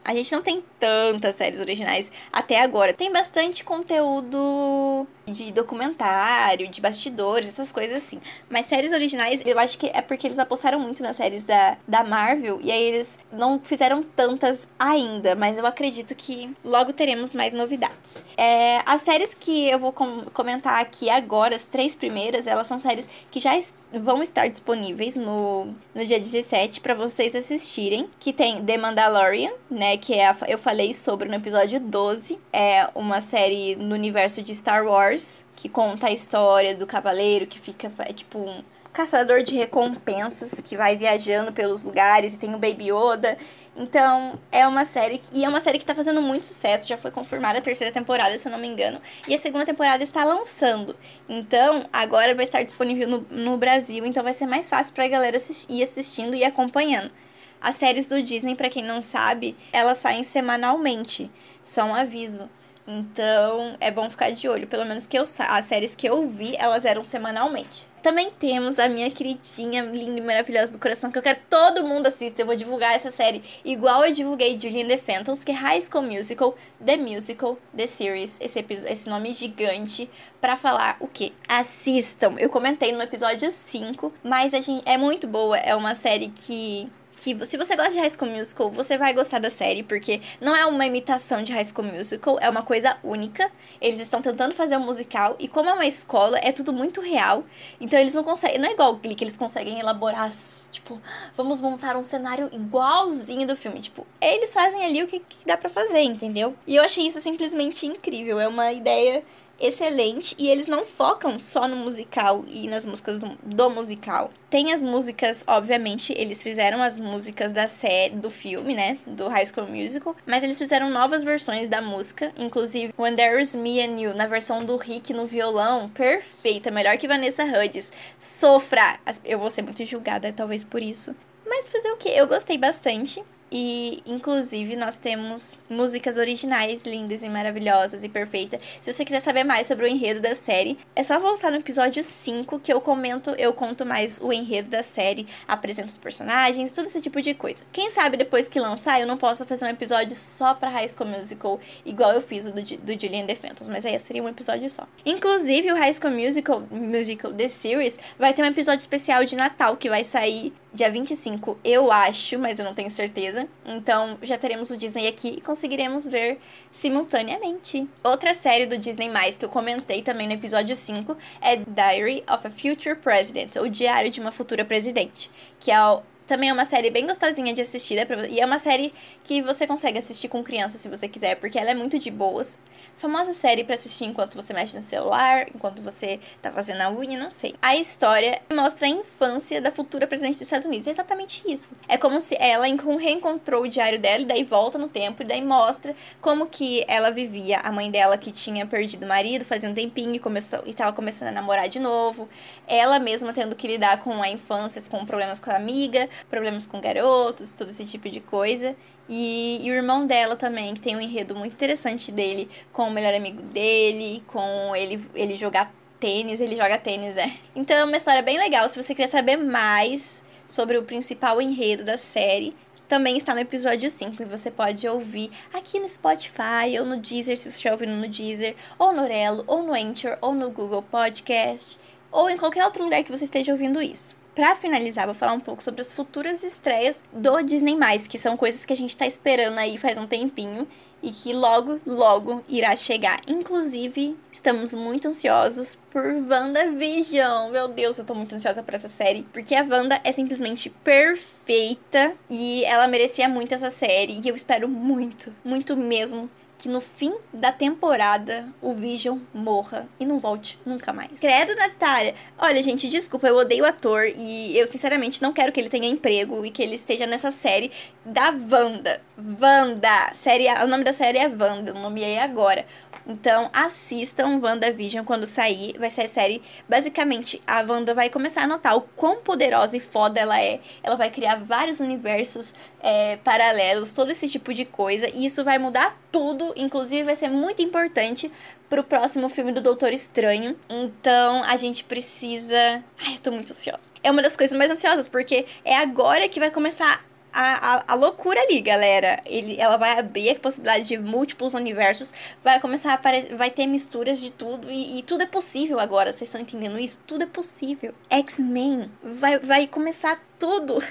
A 0.05 0.13
gente 0.13 0.31
não 0.31 0.43
tem 0.43 0.63
tantas 0.79 1.33
séries 1.33 1.59
originais 1.59 2.11
até 2.31 2.61
agora. 2.61 2.93
Tem 2.93 3.11
bastante 3.11 3.63
conteúdo 3.63 5.07
de 5.25 5.51
documentário, 5.51 6.67
de 6.67 6.79
bastidores, 6.79 7.49
essas 7.49 7.71
coisas 7.71 7.97
assim. 7.97 8.21
Mas 8.49 8.65
séries 8.65 8.91
originais, 8.91 9.41
eu 9.45 9.57
acho 9.59 9.77
que 9.77 9.87
é 9.93 10.01
porque 10.01 10.27
eles 10.27 10.39
apostaram 10.39 10.79
muito 10.79 11.01
nas 11.01 11.15
séries 11.15 11.43
da, 11.43 11.77
da 11.87 12.03
Marvel 12.03 12.59
e 12.61 12.71
aí 12.71 12.81
eles 12.81 13.19
não 13.31 13.59
fizeram 13.59 14.03
tantas 14.03 14.67
ainda, 14.77 15.35
mas 15.35 15.57
eu 15.57 15.65
acredito 15.65 16.13
que 16.15 16.55
logo 16.63 16.93
teremos 16.93 17.33
mais 17.33 17.53
novidades. 17.53 18.23
É, 18.37 18.81
as 18.85 19.01
séries 19.01 19.33
que 19.33 19.69
eu 19.69 19.79
vou 19.79 19.91
com 19.91 20.25
comentar 20.33 20.79
aqui 20.81 21.09
agora, 21.09 21.55
as 21.55 21.67
três 21.67 21.95
primeiras, 21.95 22.47
elas 22.47 22.67
são 22.67 22.77
séries 22.77 23.09
que 23.31 23.39
já 23.39 23.55
vão 23.93 24.21
estar 24.21 24.47
disponíveis 24.47 25.15
no, 25.15 25.73
no 25.93 26.05
dia 26.05 26.19
17 26.19 26.81
para 26.81 26.93
vocês 26.93 27.35
assistirem, 27.35 28.09
que 28.19 28.33
tem 28.33 28.63
The 28.63 28.77
Mandalorian, 28.77 29.51
né, 29.69 29.97
que 29.97 30.13
é 30.13 30.27
a, 30.27 30.35
eu 30.47 30.57
falei 30.57 30.93
sobre 30.93 31.29
no 31.29 31.35
episódio 31.35 31.79
12, 31.79 32.37
é 32.51 32.89
uma 32.93 33.21
série 33.21 33.75
no 33.75 33.95
universo 33.95 34.43
de 34.43 34.53
Star 34.53 34.85
Wars 34.85 35.14
Wars, 35.15 35.45
que 35.55 35.69
conta 35.69 36.07
a 36.07 36.11
história 36.11 36.75
do 36.75 36.85
cavaleiro 36.85 37.47
que 37.47 37.57
fica, 37.57 37.91
é 37.99 38.11
tipo 38.11 38.37
um 38.37 38.63
caçador 38.91 39.43
de 39.43 39.55
recompensas 39.55 40.61
que 40.61 40.77
vai 40.77 40.95
viajando 40.95 41.51
pelos 41.51 41.83
lugares 41.83 42.33
e 42.33 42.37
tem 42.37 42.53
o 42.53 42.57
Baby 42.57 42.91
Yoda. 42.91 43.37
Então, 43.75 44.39
é 44.51 44.65
uma 44.65 44.85
série 44.85 45.17
que, 45.17 45.37
e 45.37 45.43
é 45.43 45.49
uma 45.49 45.59
série 45.59 45.79
que 45.79 45.85
tá 45.85 45.93
fazendo 45.93 46.21
muito 46.21 46.45
sucesso, 46.45 46.87
já 46.87 46.95
foi 46.95 47.11
confirmada 47.11 47.59
a 47.59 47.61
terceira 47.61 47.93
temporada, 47.93 48.37
se 48.37 48.47
eu 48.47 48.51
não 48.51 48.59
me 48.59 48.67
engano, 48.67 49.01
e 49.27 49.35
a 49.35 49.37
segunda 49.37 49.65
temporada 49.65 50.01
está 50.01 50.23
lançando. 50.23 50.95
Então, 51.27 51.85
agora 51.91 52.33
vai 52.33 52.45
estar 52.45 52.63
disponível 52.63 53.07
no, 53.07 53.25
no 53.29 53.57
Brasil, 53.57 54.05
então 54.05 54.23
vai 54.23 54.33
ser 54.33 54.45
mais 54.45 54.69
fácil 54.69 54.93
pra 54.93 55.07
galera 55.09 55.37
ir 55.69 55.83
assistindo 55.83 56.35
e 56.35 56.45
acompanhando. 56.45 57.11
As 57.59 57.75
séries 57.75 58.07
do 58.07 58.21
Disney, 58.21 58.55
para 58.55 58.69
quem 58.69 58.83
não 58.83 59.01
sabe, 59.01 59.57
elas 59.73 59.97
saem 59.97 60.23
semanalmente. 60.23 61.29
Só 61.63 61.83
um 61.83 61.95
aviso. 61.95 62.49
Então, 62.87 63.75
é 63.79 63.89
bom 63.89 64.09
ficar 64.09 64.31
de 64.31 64.47
olho. 64.47 64.67
Pelo 64.67 64.85
menos 64.85 65.07
que 65.07 65.17
eu 65.17 65.23
as 65.23 65.65
séries 65.65 65.95
que 65.95 66.07
eu 66.07 66.27
vi, 66.27 66.55
elas 66.57 66.85
eram 66.85 67.03
semanalmente. 67.03 67.87
Também 68.03 68.29
temos 68.29 68.77
a 68.77 68.87
minha 68.87 69.09
queridinha, 69.09 69.81
linda 69.81 70.19
e 70.19 70.21
maravilhosa 70.21 70.71
do 70.71 70.77
coração, 70.77 71.11
que 71.11 71.17
eu 71.17 71.23
quero 71.23 71.39
que 71.39 71.45
todo 71.49 71.83
mundo 71.83 72.05
assista. 72.05 72.39
Eu 72.39 72.45
vou 72.45 72.55
divulgar 72.55 72.93
essa 72.93 73.09
série 73.09 73.43
igual 73.65 74.05
eu 74.05 74.13
divulguei 74.13 74.59
Julian 74.59 74.87
the 74.87 74.97
Phantoms, 74.97 75.43
que 75.43 75.51
é 75.51 75.55
High 75.55 75.81
School 75.81 76.03
Musical, 76.03 76.55
The 76.85 76.97
Musical, 76.97 77.57
The 77.75 77.87
Series, 77.87 78.39
esse, 78.39 78.63
esse 78.87 79.09
nome 79.09 79.33
gigante, 79.33 80.07
para 80.39 80.55
falar 80.55 80.97
o 80.99 81.07
que? 81.07 81.33
Assistam! 81.47 82.35
Eu 82.37 82.49
comentei 82.49 82.91
no 82.91 83.01
episódio 83.01 83.51
5, 83.51 84.13
mas 84.23 84.53
a 84.53 84.61
gente, 84.61 84.87
é 84.87 84.95
muito 84.95 85.25
boa, 85.25 85.57
é 85.57 85.73
uma 85.73 85.95
série 85.95 86.29
que 86.29 86.87
que 87.15 87.45
se 87.45 87.57
você 87.57 87.75
gosta 87.75 87.91
de 87.91 87.99
High 87.99 88.09
School 88.09 88.31
Musical, 88.31 88.69
você 88.69 88.97
vai 88.97 89.13
gostar 89.13 89.39
da 89.39 89.49
série, 89.49 89.83
porque 89.83 90.21
não 90.41 90.55
é 90.55 90.65
uma 90.65 90.85
imitação 90.85 91.43
de 91.43 91.53
High 91.53 91.65
School 91.65 91.87
Musical, 91.87 92.37
é 92.41 92.49
uma 92.49 92.61
coisa 92.61 92.97
única. 93.03 93.51
Eles 93.81 93.99
estão 93.99 94.21
tentando 94.21 94.53
fazer 94.53 94.77
um 94.77 94.81
musical, 94.81 95.35
e 95.39 95.47
como 95.47 95.69
é 95.69 95.73
uma 95.73 95.85
escola, 95.85 96.37
é 96.39 96.51
tudo 96.51 96.73
muito 96.73 97.01
real. 97.01 97.43
Então 97.79 97.97
eles 97.97 98.13
não 98.13 98.23
conseguem, 98.23 98.59
não 98.59 98.69
é 98.69 98.73
igual 98.73 98.93
o 98.93 98.97
Glee, 98.97 99.15
que 99.15 99.23
eles 99.23 99.37
conseguem 99.37 99.79
elaborar, 99.79 100.29
tipo, 100.71 101.01
vamos 101.35 101.61
montar 101.61 101.95
um 101.95 102.03
cenário 102.03 102.49
igualzinho 102.51 103.47
do 103.47 103.55
filme. 103.55 103.79
Tipo, 103.79 104.05
eles 104.21 104.53
fazem 104.53 104.83
ali 104.83 105.03
o 105.03 105.07
que, 105.07 105.19
que 105.19 105.45
dá 105.45 105.55
para 105.55 105.69
fazer, 105.69 106.01
entendeu? 106.01 106.55
E 106.67 106.75
eu 106.75 106.83
achei 106.83 107.07
isso 107.07 107.19
simplesmente 107.19 107.85
incrível. 107.85 108.39
É 108.39 108.47
uma 108.47 108.71
ideia 108.71 109.23
excelente 109.59 110.35
e 110.37 110.47
eles 110.47 110.67
não 110.67 110.85
focam 110.85 111.39
só 111.39 111.67
no 111.67 111.75
musical 111.75 112.43
e 112.47 112.67
nas 112.67 112.85
músicas 112.85 113.17
do, 113.17 113.37
do, 113.43 113.69
musical. 113.69 114.31
Tem 114.49 114.73
as 114.73 114.83
músicas, 114.83 115.43
obviamente, 115.47 116.13
eles 116.17 116.41
fizeram 116.41 116.81
as 116.81 116.97
músicas 116.97 117.51
da 117.51 117.67
série, 117.67 118.15
do 118.15 118.29
filme, 118.29 118.73
né, 118.73 118.97
do 119.05 119.27
High 119.27 119.45
School 119.45 119.67
Musical, 119.67 120.15
mas 120.25 120.43
eles 120.43 120.57
fizeram 120.57 120.89
novas 120.89 121.23
versões 121.23 121.67
da 121.67 121.81
música, 121.81 122.31
inclusive 122.37 122.93
When 122.97 123.15
There 123.15 123.41
Is 123.41 123.55
Me 123.55 123.81
and 123.81 123.99
You, 123.99 124.13
na 124.13 124.27
versão 124.27 124.63
do 124.63 124.77
Rick 124.77 125.13
no 125.13 125.25
violão, 125.25 125.89
perfeita, 125.89 126.71
melhor 126.71 126.97
que 126.97 127.07
Vanessa 127.07 127.43
Hudgens. 127.43 127.91
Sofra! 128.19 128.99
Eu 129.23 129.39
vou 129.39 129.49
ser 129.49 129.61
muito 129.61 129.85
julgada, 129.85 130.31
talvez 130.31 130.63
por 130.63 130.81
isso. 130.81 131.15
Mas 131.47 131.69
fazer 131.69 131.91
o 131.91 131.97
que? 131.97 132.09
Eu 132.09 132.27
gostei 132.27 132.57
bastante. 132.57 133.23
E, 133.51 134.01
inclusive, 134.05 134.75
nós 134.75 134.97
temos 134.97 135.57
músicas 135.69 136.17
originais 136.17 136.83
lindas 136.83 137.23
e 137.23 137.29
maravilhosas 137.29 138.03
e 138.03 138.09
perfeitas. 138.09 138.59
Se 138.81 138.91
você 138.91 139.05
quiser 139.05 139.19
saber 139.19 139.43
mais 139.43 139.67
sobre 139.67 139.85
o 139.85 139.87
enredo 139.87 140.19
da 140.19 140.35
série, 140.35 140.77
é 140.95 141.03
só 141.03 141.19
voltar 141.19 141.51
no 141.51 141.57
episódio 141.57 142.03
5 142.03 142.59
que 142.59 142.73
eu 142.73 142.81
comento, 142.81 143.31
eu 143.37 143.53
conto 143.53 143.85
mais 143.85 144.19
o 144.21 144.33
enredo 144.33 144.69
da 144.69 144.83
série, 144.83 145.27
apresento 145.47 145.87
os 145.87 145.97
personagens, 145.97 146.71
todo 146.71 146.85
esse 146.85 147.01
tipo 147.01 147.21
de 147.21 147.33
coisa. 147.33 147.63
Quem 147.71 147.89
sabe 147.89 148.17
depois 148.17 148.47
que 148.47 148.59
lançar 148.59 148.99
eu 148.99 149.07
não 149.07 149.17
possa 149.17 149.45
fazer 149.45 149.65
um 149.65 149.69
episódio 149.69 150.15
só 150.15 150.53
pra 150.53 150.69
High 150.69 150.89
School 150.89 151.09
Musical, 151.09 151.59
igual 151.85 152.11
eu 152.11 152.21
fiz 152.21 152.47
o 152.47 152.51
do, 152.51 152.61
do 152.61 152.99
Julian 152.99 153.25
The 153.25 153.35
Phantoms, 153.35 153.67
mas 153.67 153.85
aí 153.85 153.97
seria 153.99 154.23
um 154.23 154.29
episódio 154.29 154.69
só. 154.69 154.87
Inclusive, 155.05 155.71
o 155.71 155.75
High 155.75 155.93
School 155.93 156.13
Musical, 156.13 156.63
Musical 156.71 157.31
The 157.31 157.47
Series 157.47 157.99
vai 158.17 158.33
ter 158.33 158.41
um 158.41 158.47
episódio 158.47 158.79
especial 158.79 159.23
de 159.23 159.35
Natal 159.35 159.77
que 159.77 159.89
vai 159.89 160.03
sair 160.03 160.53
dia 160.75 160.91
25, 160.91 161.57
eu 161.63 161.91
acho, 161.91 162.37
mas 162.37 162.59
eu 162.59 162.65
não 162.65 162.75
tenho 162.75 162.91
certeza. 162.91 163.47
Então 163.65 164.17
já 164.21 164.37
teremos 164.37 164.69
o 164.69 164.77
Disney 164.77 165.07
aqui 165.07 165.35
e 165.37 165.41
conseguiremos 165.41 166.07
ver 166.07 166.39
simultaneamente. 166.71 167.87
Outra 168.03 168.33
série 168.33 168.65
do 168.65 168.77
Disney 168.77 169.09
que 169.39 169.45
eu 169.45 169.49
comentei 169.49 170.01
também 170.01 170.27
no 170.27 170.33
episódio 170.33 170.75
5 170.75 171.17
é 171.41 171.55
Diary 171.55 172.23
of 172.29 172.45
a 172.45 172.51
Future 172.51 172.95
President, 172.95 173.55
ou 173.55 173.69
Diário 173.69 174.11
de 174.11 174.19
uma 174.19 174.31
Futura 174.31 174.65
Presidente, 174.65 175.31
que 175.59 175.71
é 175.71 175.81
o 175.81 176.03
também 176.27 176.49
é 176.49 176.53
uma 176.53 176.65
série 176.65 176.89
bem 176.89 177.05
gostosinha 177.05 177.53
de 177.53 177.61
assistir, 177.61 177.95
né? 177.95 178.05
e 178.29 178.39
é 178.39 178.45
uma 178.45 178.59
série 178.59 178.93
que 179.23 179.41
você 179.41 179.67
consegue 179.67 179.97
assistir 179.97 180.27
com 180.27 180.43
criança 180.43 180.77
se 180.77 180.89
você 180.89 181.07
quiser, 181.07 181.35
porque 181.35 181.57
ela 181.57 181.71
é 181.71 181.75
muito 181.75 181.99
de 181.99 182.09
boas. 182.09 182.57
Famosa 182.97 183.33
série 183.33 183.65
para 183.65 183.75
assistir 183.75 184.05
enquanto 184.05 184.35
você 184.35 184.53
mexe 184.53 184.75
no 184.75 184.81
celular, 184.81 185.47
enquanto 185.53 185.81
você 185.81 186.17
tá 186.41 186.49
fazendo 186.49 186.79
a 186.81 186.89
unha, 186.89 187.19
não 187.19 187.29
sei. 187.29 187.53
A 187.61 187.75
história 187.75 188.41
mostra 188.53 188.87
a 188.87 188.89
infância 188.89 189.61
da 189.61 189.69
futura 189.69 190.07
presidente 190.07 190.35
dos 190.35 190.43
Estados 190.43 190.65
Unidos. 190.65 190.87
É 190.87 190.91
exatamente 190.91 191.43
isso. 191.45 191.75
É 191.89 191.97
como 191.97 192.21
se 192.21 192.37
ela 192.39 192.65
reencontrou 192.65 193.63
o 193.63 193.67
diário 193.67 193.99
dela 193.99 194.21
e 194.21 194.25
daí 194.25 194.43
volta 194.45 194.77
no 194.77 194.87
tempo 194.87 195.23
e 195.23 195.25
daí 195.25 195.43
mostra 195.43 195.93
como 196.21 196.47
que 196.47 196.85
ela 196.87 197.11
vivia. 197.11 197.59
A 197.59 197.71
mãe 197.71 197.91
dela 197.91 198.17
que 198.17 198.31
tinha 198.31 198.65
perdido 198.65 199.03
o 199.03 199.07
marido 199.07 199.43
fazia 199.43 199.69
um 199.69 199.73
tempinho 199.73 200.15
e 200.15 200.19
começou 200.19 200.61
e 200.65 200.69
estava 200.69 200.93
começando 200.93 201.27
a 201.27 201.31
namorar 201.31 201.67
de 201.67 201.79
novo. 201.79 202.29
Ela 202.65 202.97
mesma 202.97 203.33
tendo 203.33 203.57
que 203.57 203.67
lidar 203.67 204.01
com 204.03 204.23
a 204.23 204.29
infância, 204.29 204.81
com 204.89 205.05
problemas 205.05 205.39
com 205.41 205.51
a 205.51 205.55
amiga, 205.55 206.09
problemas 206.29 206.65
com 206.65 206.79
garotos, 206.79 207.53
todo 207.53 207.69
esse 207.69 207.85
tipo 207.85 208.09
de 208.09 208.19
coisa. 208.19 208.75
E, 209.07 209.59
e, 209.61 209.69
o 209.69 209.73
irmão 209.73 210.07
dela 210.07 210.35
também, 210.35 210.73
que 210.73 210.81
tem 210.81 210.95
um 210.95 211.01
enredo 211.01 211.35
muito 211.35 211.53
interessante 211.53 212.11
dele, 212.11 212.49
com 212.73 212.87
o 212.87 212.91
melhor 212.91 213.13
amigo 213.13 213.41
dele, 213.43 214.23
com 214.27 214.75
ele, 214.75 215.03
ele 215.13 215.35
jogar 215.35 215.71
tênis, 215.99 216.39
ele 216.39 216.55
joga 216.55 216.77
tênis, 216.77 217.15
é. 217.15 217.31
Então 217.55 217.75
é 217.75 217.83
uma 217.83 217.97
história 217.97 218.21
bem 218.21 218.37
legal. 218.37 218.67
Se 218.67 218.81
você 218.81 218.95
quiser 218.95 219.07
saber 219.07 219.37
mais 219.37 220.23
sobre 220.47 220.77
o 220.77 220.83
principal 220.83 221.41
enredo 221.41 221.83
da 221.83 221.97
série, 221.97 222.55
também 222.87 223.17
está 223.17 223.33
no 223.33 223.39
episódio 223.39 223.89
5 223.89 224.21
e 224.21 224.25
você 224.25 224.51
pode 224.51 224.87
ouvir 224.87 225.31
aqui 225.53 225.79
no 225.79 225.89
Spotify 225.89 226.79
ou 226.79 226.85
no 226.85 226.97
Deezer, 226.97 227.37
se 227.37 227.43
você 227.43 227.49
estiver 227.49 227.71
ouvindo 227.71 227.93
no 227.93 228.07
Deezer, 228.07 228.55
ou 228.77 228.93
no 228.93 229.01
Orelo, 229.03 229.43
ou 229.47 229.63
no 229.63 229.73
Anchor, 229.73 230.17
ou 230.21 230.33
no 230.33 230.51
Google 230.51 230.83
Podcast, 230.83 231.79
ou 232.11 232.29
em 232.29 232.37
qualquer 232.37 232.63
outro 232.63 232.83
lugar 232.83 233.03
que 233.03 233.11
você 233.11 233.25
esteja 233.25 233.51
ouvindo 233.51 233.81
isso. 233.81 234.15
Para 234.35 234.53
finalizar, 234.53 235.05
vou 235.05 235.15
falar 235.15 235.31
um 235.31 235.39
pouco 235.39 235.63
sobre 235.63 235.79
as 235.79 235.93
futuras 235.93 236.43
estreias 236.43 237.01
do 237.13 237.41
Disney+, 237.41 237.73
que 238.09 238.19
são 238.19 238.35
coisas 238.35 238.65
que 238.65 238.73
a 238.73 238.75
gente 238.75 238.97
tá 238.97 239.07
esperando 239.07 239.57
aí 239.57 239.77
faz 239.77 239.97
um 239.97 240.05
tempinho 240.05 240.67
e 241.01 241.09
que 241.09 241.31
logo, 241.31 241.79
logo 241.85 242.43
irá 242.49 242.75
chegar. 242.75 243.21
Inclusive, 243.27 244.17
estamos 244.33 244.73
muito 244.73 245.07
ansiosos 245.07 245.79
por 245.89 246.03
WandaVision. 246.03 247.49
Meu 247.49 247.69
Deus, 247.69 247.97
eu 247.97 248.03
tô 248.03 248.13
muito 248.13 248.35
ansiosa 248.35 248.61
por 248.61 248.73
essa 248.73 248.89
série, 248.89 249.21
porque 249.31 249.55
a 249.55 249.63
Wanda 249.63 250.01
é 250.03 250.11
simplesmente 250.11 250.69
perfeita 250.69 252.13
e 252.29 252.65
ela 252.65 252.89
merecia 252.89 253.29
muito 253.29 253.53
essa 253.53 253.69
série 253.69 254.19
e 254.19 254.27
eu 254.27 254.35
espero 254.35 254.67
muito, 254.67 255.33
muito 255.45 255.77
mesmo 255.77 256.29
que 256.65 256.69
no 256.69 256.81
fim 256.81 257.13
da 257.31 257.51
temporada 257.51 258.47
o 258.59 258.73
Vision 258.73 259.19
morra 259.31 259.87
e 259.99 260.05
não 260.05 260.17
volte 260.17 260.59
nunca 260.65 260.91
mais. 260.91 261.11
Credo, 261.19 261.53
Natália! 261.53 262.15
Olha, 262.39 262.63
gente, 262.63 262.89
desculpa, 262.89 263.27
eu 263.27 263.35
odeio 263.35 263.63
o 263.63 263.67
ator 263.67 264.07
e 264.07 264.57
eu 264.57 264.65
sinceramente 264.65 265.21
não 265.21 265.31
quero 265.31 265.51
que 265.51 265.59
ele 265.59 265.69
tenha 265.69 265.87
emprego 265.87 266.43
e 266.43 266.49
que 266.49 266.63
ele 266.63 266.73
esteja 266.73 267.05
nessa 267.05 267.29
série 267.29 267.71
da 268.03 268.31
Wanda. 268.31 268.99
Wanda! 269.39 270.11
Série, 270.15 270.47
o 270.63 270.65
nome 270.65 270.83
da 270.83 270.91
série 270.91 271.19
é 271.19 271.27
Wanda, 271.27 271.71
o 271.71 271.79
nome 271.79 272.01
é 272.01 272.23
agora. 272.23 272.65
Então, 273.07 273.51
assistam 273.53 274.39
WandaVision 274.41 275.05
quando 275.05 275.25
sair. 275.25 275.77
Vai 275.77 275.89
ser 275.89 276.03
a 276.03 276.07
série. 276.07 276.41
Basicamente, 276.67 277.39
a 277.45 277.61
Wanda 277.61 277.93
vai 277.93 278.09
começar 278.09 278.43
a 278.43 278.47
notar 278.47 278.75
o 278.75 278.81
quão 278.81 279.17
poderosa 279.17 279.77
e 279.77 279.79
foda 279.79 280.19
ela 280.19 280.41
é. 280.41 280.59
Ela 280.81 280.95
vai 280.95 281.11
criar 281.11 281.35
vários 281.35 281.79
universos 281.79 282.55
é, 282.79 283.17
paralelos, 283.17 283.93
todo 283.93 284.11
esse 284.11 284.27
tipo 284.27 284.53
de 284.53 284.65
coisa. 284.65 285.07
E 285.09 285.25
isso 285.25 285.43
vai 285.43 285.59
mudar 285.59 285.95
tudo. 286.11 286.51
Inclusive, 286.55 287.03
vai 287.03 287.15
ser 287.15 287.29
muito 287.29 287.61
importante 287.61 288.31
pro 288.69 288.83
próximo 288.83 289.29
filme 289.29 289.51
do 289.51 289.61
Doutor 289.61 289.93
Estranho. 289.93 290.55
Então, 290.69 291.43
a 291.43 291.55
gente 291.55 291.83
precisa. 291.83 292.83
Ai, 293.05 293.15
eu 293.15 293.19
tô 293.19 293.31
muito 293.31 293.51
ansiosa. 293.51 293.91
É 294.03 294.11
uma 294.11 294.21
das 294.21 294.35
coisas 294.35 294.57
mais 294.57 294.71
ansiosas, 294.71 295.07
porque 295.07 295.45
é 295.63 295.75
agora 295.75 296.27
que 296.27 296.39
vai 296.39 296.51
começar 296.51 297.03
a, 297.35 297.75
a, 297.75 297.83
a, 297.89 297.95
loucura 297.95 298.39
ali, 298.41 298.61
galera. 298.61 299.21
Ele, 299.25 299.57
ela 299.59 299.75
vai 299.75 299.99
abrir 299.99 300.29
a 300.29 300.35
possibilidade 300.35 300.87
de 300.87 300.97
múltiplos 300.97 301.53
universos, 301.53 302.13
vai 302.41 302.59
começar 302.61 302.91
a 302.91 302.93
aparecer, 302.93 303.35
vai 303.35 303.51
ter 303.51 303.67
misturas 303.67 304.21
de 304.21 304.31
tudo 304.31 304.71
e, 304.71 304.99
e 304.99 305.03
tudo 305.03 305.23
é 305.23 305.25
possível 305.25 305.79
agora. 305.79 306.13
Vocês 306.13 306.29
estão 306.29 306.39
entendendo 306.39 306.79
isso? 306.79 307.03
Tudo 307.05 307.23
é 307.23 307.27
possível. 307.27 307.93
X-Men 308.09 308.89
vai, 309.03 309.37
vai 309.37 309.67
começar 309.67 310.23
tudo. 310.39 310.81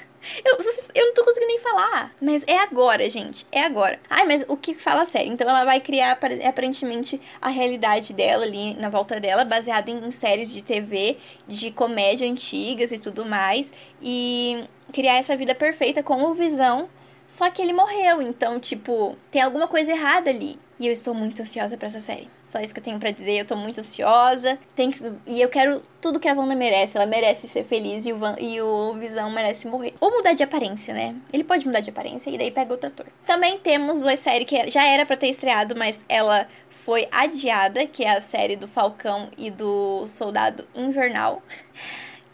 Eu, 0.43 0.57
vocês, 0.57 0.89
eu 0.95 1.05
não 1.05 1.13
tô 1.13 1.23
conseguindo 1.23 1.51
nem 1.51 1.59
falar. 1.59 2.11
Mas 2.19 2.43
é 2.47 2.57
agora, 2.57 3.07
gente. 3.09 3.45
É 3.51 3.61
agora. 3.63 3.99
Ai, 4.09 4.25
mas 4.25 4.43
o 4.47 4.57
que 4.57 4.73
fala 4.73 5.05
sério? 5.05 5.31
Então 5.31 5.47
ela 5.47 5.63
vai 5.63 5.79
criar 5.79 6.17
aparentemente 6.43 7.21
a 7.41 7.49
realidade 7.49 8.11
dela 8.11 8.43
ali 8.43 8.73
na 8.73 8.89
volta 8.89 9.19
dela, 9.19 9.45
baseado 9.45 9.89
em, 9.89 10.03
em 10.03 10.11
séries 10.11 10.51
de 10.51 10.63
TV, 10.63 11.17
de 11.47 11.71
comédia 11.71 12.27
antigas 12.27 12.91
e 12.91 12.97
tudo 12.97 13.23
mais. 13.25 13.73
E 14.01 14.65
criar 14.91 15.17
essa 15.17 15.37
vida 15.37 15.53
perfeita 15.53 16.01
com 16.01 16.23
o 16.23 16.33
Visão. 16.33 16.89
Só 17.27 17.49
que 17.49 17.61
ele 17.61 17.73
morreu, 17.73 18.21
então, 18.21 18.59
tipo, 18.59 19.17
tem 19.31 19.41
alguma 19.41 19.67
coisa 19.67 19.91
errada 19.91 20.29
ali. 20.29 20.59
E 20.77 20.87
eu 20.87 20.91
estou 20.91 21.13
muito 21.13 21.41
ansiosa 21.41 21.77
para 21.77 21.87
essa 21.87 22.01
série. 22.01 22.29
Só 22.45 22.59
isso 22.59 22.73
que 22.73 22.79
eu 22.81 22.83
tenho 22.83 22.99
para 22.99 23.11
dizer. 23.11 23.37
Eu 23.37 23.45
tô 23.45 23.55
muito 23.55 23.79
ansiosa. 23.79 24.59
Tem 24.75 24.91
que... 24.91 25.01
E 25.25 25.41
eu 25.41 25.47
quero 25.47 25.81
tudo 26.01 26.19
que 26.19 26.27
a 26.27 26.33
Wanda 26.33 26.53
merece. 26.53 26.97
Ela 26.97 27.05
merece 27.05 27.47
ser 27.47 27.63
feliz 27.63 28.05
e 28.05 28.11
o, 28.11 28.17
Van... 28.17 28.35
e 28.37 28.61
o 28.61 28.93
Visão 28.95 29.31
merece 29.31 29.67
morrer. 29.67 29.93
Ou 30.01 30.11
mudar 30.11 30.33
de 30.33 30.43
aparência, 30.43 30.93
né? 30.93 31.15
Ele 31.31 31.45
pode 31.45 31.65
mudar 31.65 31.79
de 31.79 31.89
aparência 31.89 32.29
e 32.29 32.37
daí 32.37 32.51
pega 32.51 32.73
outro 32.73 32.89
ator. 32.89 33.05
Também 33.25 33.57
temos 33.57 34.03
uma 34.03 34.17
série 34.17 34.43
que 34.43 34.67
já 34.67 34.85
era 34.85 35.05
para 35.05 35.15
ter 35.15 35.27
estreado, 35.27 35.75
mas 35.77 36.05
ela 36.09 36.45
foi 36.69 37.07
adiada, 37.09 37.87
que 37.87 38.03
é 38.03 38.11
a 38.11 38.21
série 38.21 38.57
do 38.57 38.67
Falcão 38.67 39.29
e 39.37 39.49
do 39.49 40.05
Soldado 40.07 40.67
Invernal. 40.75 41.41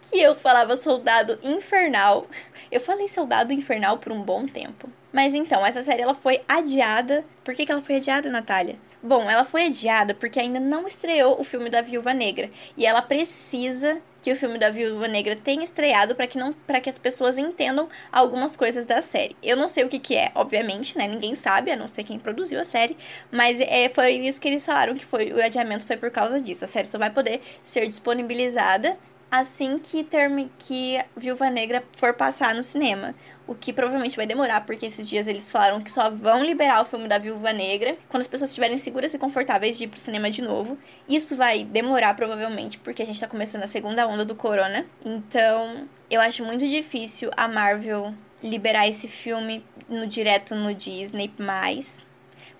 Que 0.09 0.19
eu 0.19 0.35
falava 0.35 0.75
Soldado 0.75 1.39
Infernal. 1.41 2.27
Eu 2.69 2.81
falei 2.81 3.07
Soldado 3.07 3.53
Infernal 3.53 3.97
por 3.97 4.11
um 4.11 4.21
bom 4.21 4.45
tempo. 4.45 4.89
Mas 5.11 5.33
então, 5.33 5.65
essa 5.65 5.83
série 5.83 6.01
ela 6.01 6.13
foi 6.13 6.41
adiada. 6.47 7.25
Por 7.43 7.53
que, 7.53 7.65
que 7.65 7.71
ela 7.71 7.81
foi 7.81 7.95
adiada, 7.97 8.29
Natália? 8.29 8.77
Bom, 9.03 9.29
ela 9.29 9.43
foi 9.43 9.65
adiada 9.65 10.13
porque 10.13 10.39
ainda 10.39 10.59
não 10.59 10.85
estreou 10.85 11.39
o 11.39 11.43
filme 11.43 11.69
da 11.69 11.81
Viúva 11.81 12.13
Negra. 12.13 12.51
E 12.77 12.85
ela 12.85 13.01
precisa 13.01 13.99
que 14.21 14.31
o 14.31 14.35
filme 14.35 14.59
da 14.59 14.69
Viúva 14.69 15.07
Negra 15.07 15.35
tenha 15.35 15.63
estreado 15.63 16.15
para 16.15 16.27
que 16.27 16.37
não 16.37 16.53
para 16.53 16.79
que 16.79 16.89
as 16.89 16.99
pessoas 16.99 17.37
entendam 17.39 17.89
algumas 18.11 18.55
coisas 18.55 18.85
da 18.85 19.01
série. 19.01 19.35
Eu 19.41 19.57
não 19.57 19.67
sei 19.67 19.83
o 19.83 19.89
que, 19.89 19.97
que 19.97 20.15
é, 20.15 20.31
obviamente, 20.35 20.95
né? 20.97 21.07
Ninguém 21.07 21.33
sabe, 21.33 21.71
a 21.71 21.75
não 21.75 21.87
ser 21.87 22.03
quem 22.03 22.19
produziu 22.19 22.59
a 22.59 22.63
série, 22.63 22.95
mas 23.31 23.59
é, 23.59 23.89
foi 23.89 24.13
isso 24.13 24.39
que 24.39 24.47
eles 24.47 24.63
falaram 24.63 24.95
que 24.95 25.05
foi 25.05 25.33
o 25.33 25.43
adiamento 25.43 25.85
foi 25.85 25.97
por 25.97 26.11
causa 26.11 26.39
disso. 26.39 26.63
A 26.63 26.67
série 26.67 26.87
só 26.87 26.99
vai 26.99 27.09
poder 27.09 27.41
ser 27.63 27.87
disponibilizada 27.87 28.97
assim 29.31 29.79
que 29.79 30.03
termi 30.03 30.51
que 30.59 30.99
Viúva 31.15 31.49
Negra 31.49 31.81
for 31.95 32.13
passar 32.13 32.53
no 32.53 32.61
cinema. 32.61 33.15
O 33.47 33.55
que 33.55 33.71
provavelmente 33.71 34.17
vai 34.17 34.27
demorar, 34.27 34.65
porque 34.65 34.85
esses 34.85 35.09
dias 35.09 35.27
eles 35.27 35.49
falaram 35.49 35.81
que 35.81 35.91
só 35.91 36.09
vão 36.09 36.43
liberar 36.43 36.81
o 36.81 36.85
filme 36.85 37.07
da 37.07 37.17
Viúva 37.17 37.51
Negra 37.53 37.97
quando 38.09 38.21
as 38.21 38.27
pessoas 38.27 38.49
estiverem 38.49 38.77
seguras 38.77 39.13
e 39.13 39.17
confortáveis 39.17 39.77
de 39.77 39.85
ir 39.85 39.87
pro 39.87 39.99
cinema 39.99 40.29
de 40.29 40.41
novo. 40.41 40.77
Isso 41.07 41.35
vai 41.35 41.63
demorar, 41.63 42.13
provavelmente, 42.15 42.77
porque 42.77 43.01
a 43.01 43.05
gente 43.05 43.19
tá 43.19 43.27
começando 43.27 43.63
a 43.63 43.67
segunda 43.67 44.05
onda 44.07 44.25
do 44.25 44.35
corona. 44.35 44.85
Então, 45.03 45.87
eu 46.09 46.21
acho 46.21 46.43
muito 46.45 46.67
difícil 46.67 47.31
a 47.35 47.47
Marvel 47.47 48.13
liberar 48.43 48.87
esse 48.87 49.07
filme 49.07 49.63
no 49.87 50.05
direto 50.05 50.55
no 50.55 50.73
Disney 50.73 51.31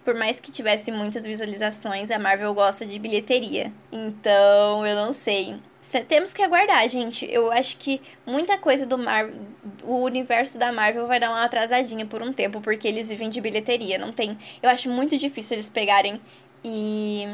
por 0.04 0.16
mais 0.16 0.40
que 0.40 0.52
tivesse 0.52 0.92
muitas 0.92 1.26
visualizações, 1.26 2.10
a 2.10 2.18
Marvel 2.18 2.54
gosta 2.54 2.86
de 2.86 2.98
bilheteria. 2.98 3.72
Então, 3.92 4.86
eu 4.86 4.96
não 4.96 5.14
sei. 5.14 5.60
Temos 6.08 6.34
que 6.34 6.44
aguardar, 6.44 6.88
gente. 6.88 7.28
Eu 7.30 7.52
acho 7.52 7.78
que 7.78 8.02
muita 8.26 8.58
coisa 8.58 8.86
do 8.86 8.98
Marvel, 8.98 9.36
o 9.84 10.04
universo 10.04 10.60
da 10.60 10.72
Marvel 10.72 11.08
vai 11.08 11.20
dar 11.20 11.30
uma 11.30 11.44
atrasadinha 11.44 12.06
por 12.06 12.22
um 12.22 12.32
tempo, 12.32 12.62
porque 12.62 12.88
eles 12.88 13.10
vivem 13.10 13.30
de 13.30 13.42
bilheteria. 13.42 13.98
Não 13.98 14.12
tem. 14.12 14.38
Eu 14.62 14.70
acho 14.70 14.90
muito 14.90 15.18
difícil 15.18 15.56
eles 15.56 15.70
pegarem 15.70 16.22
e 16.64 17.28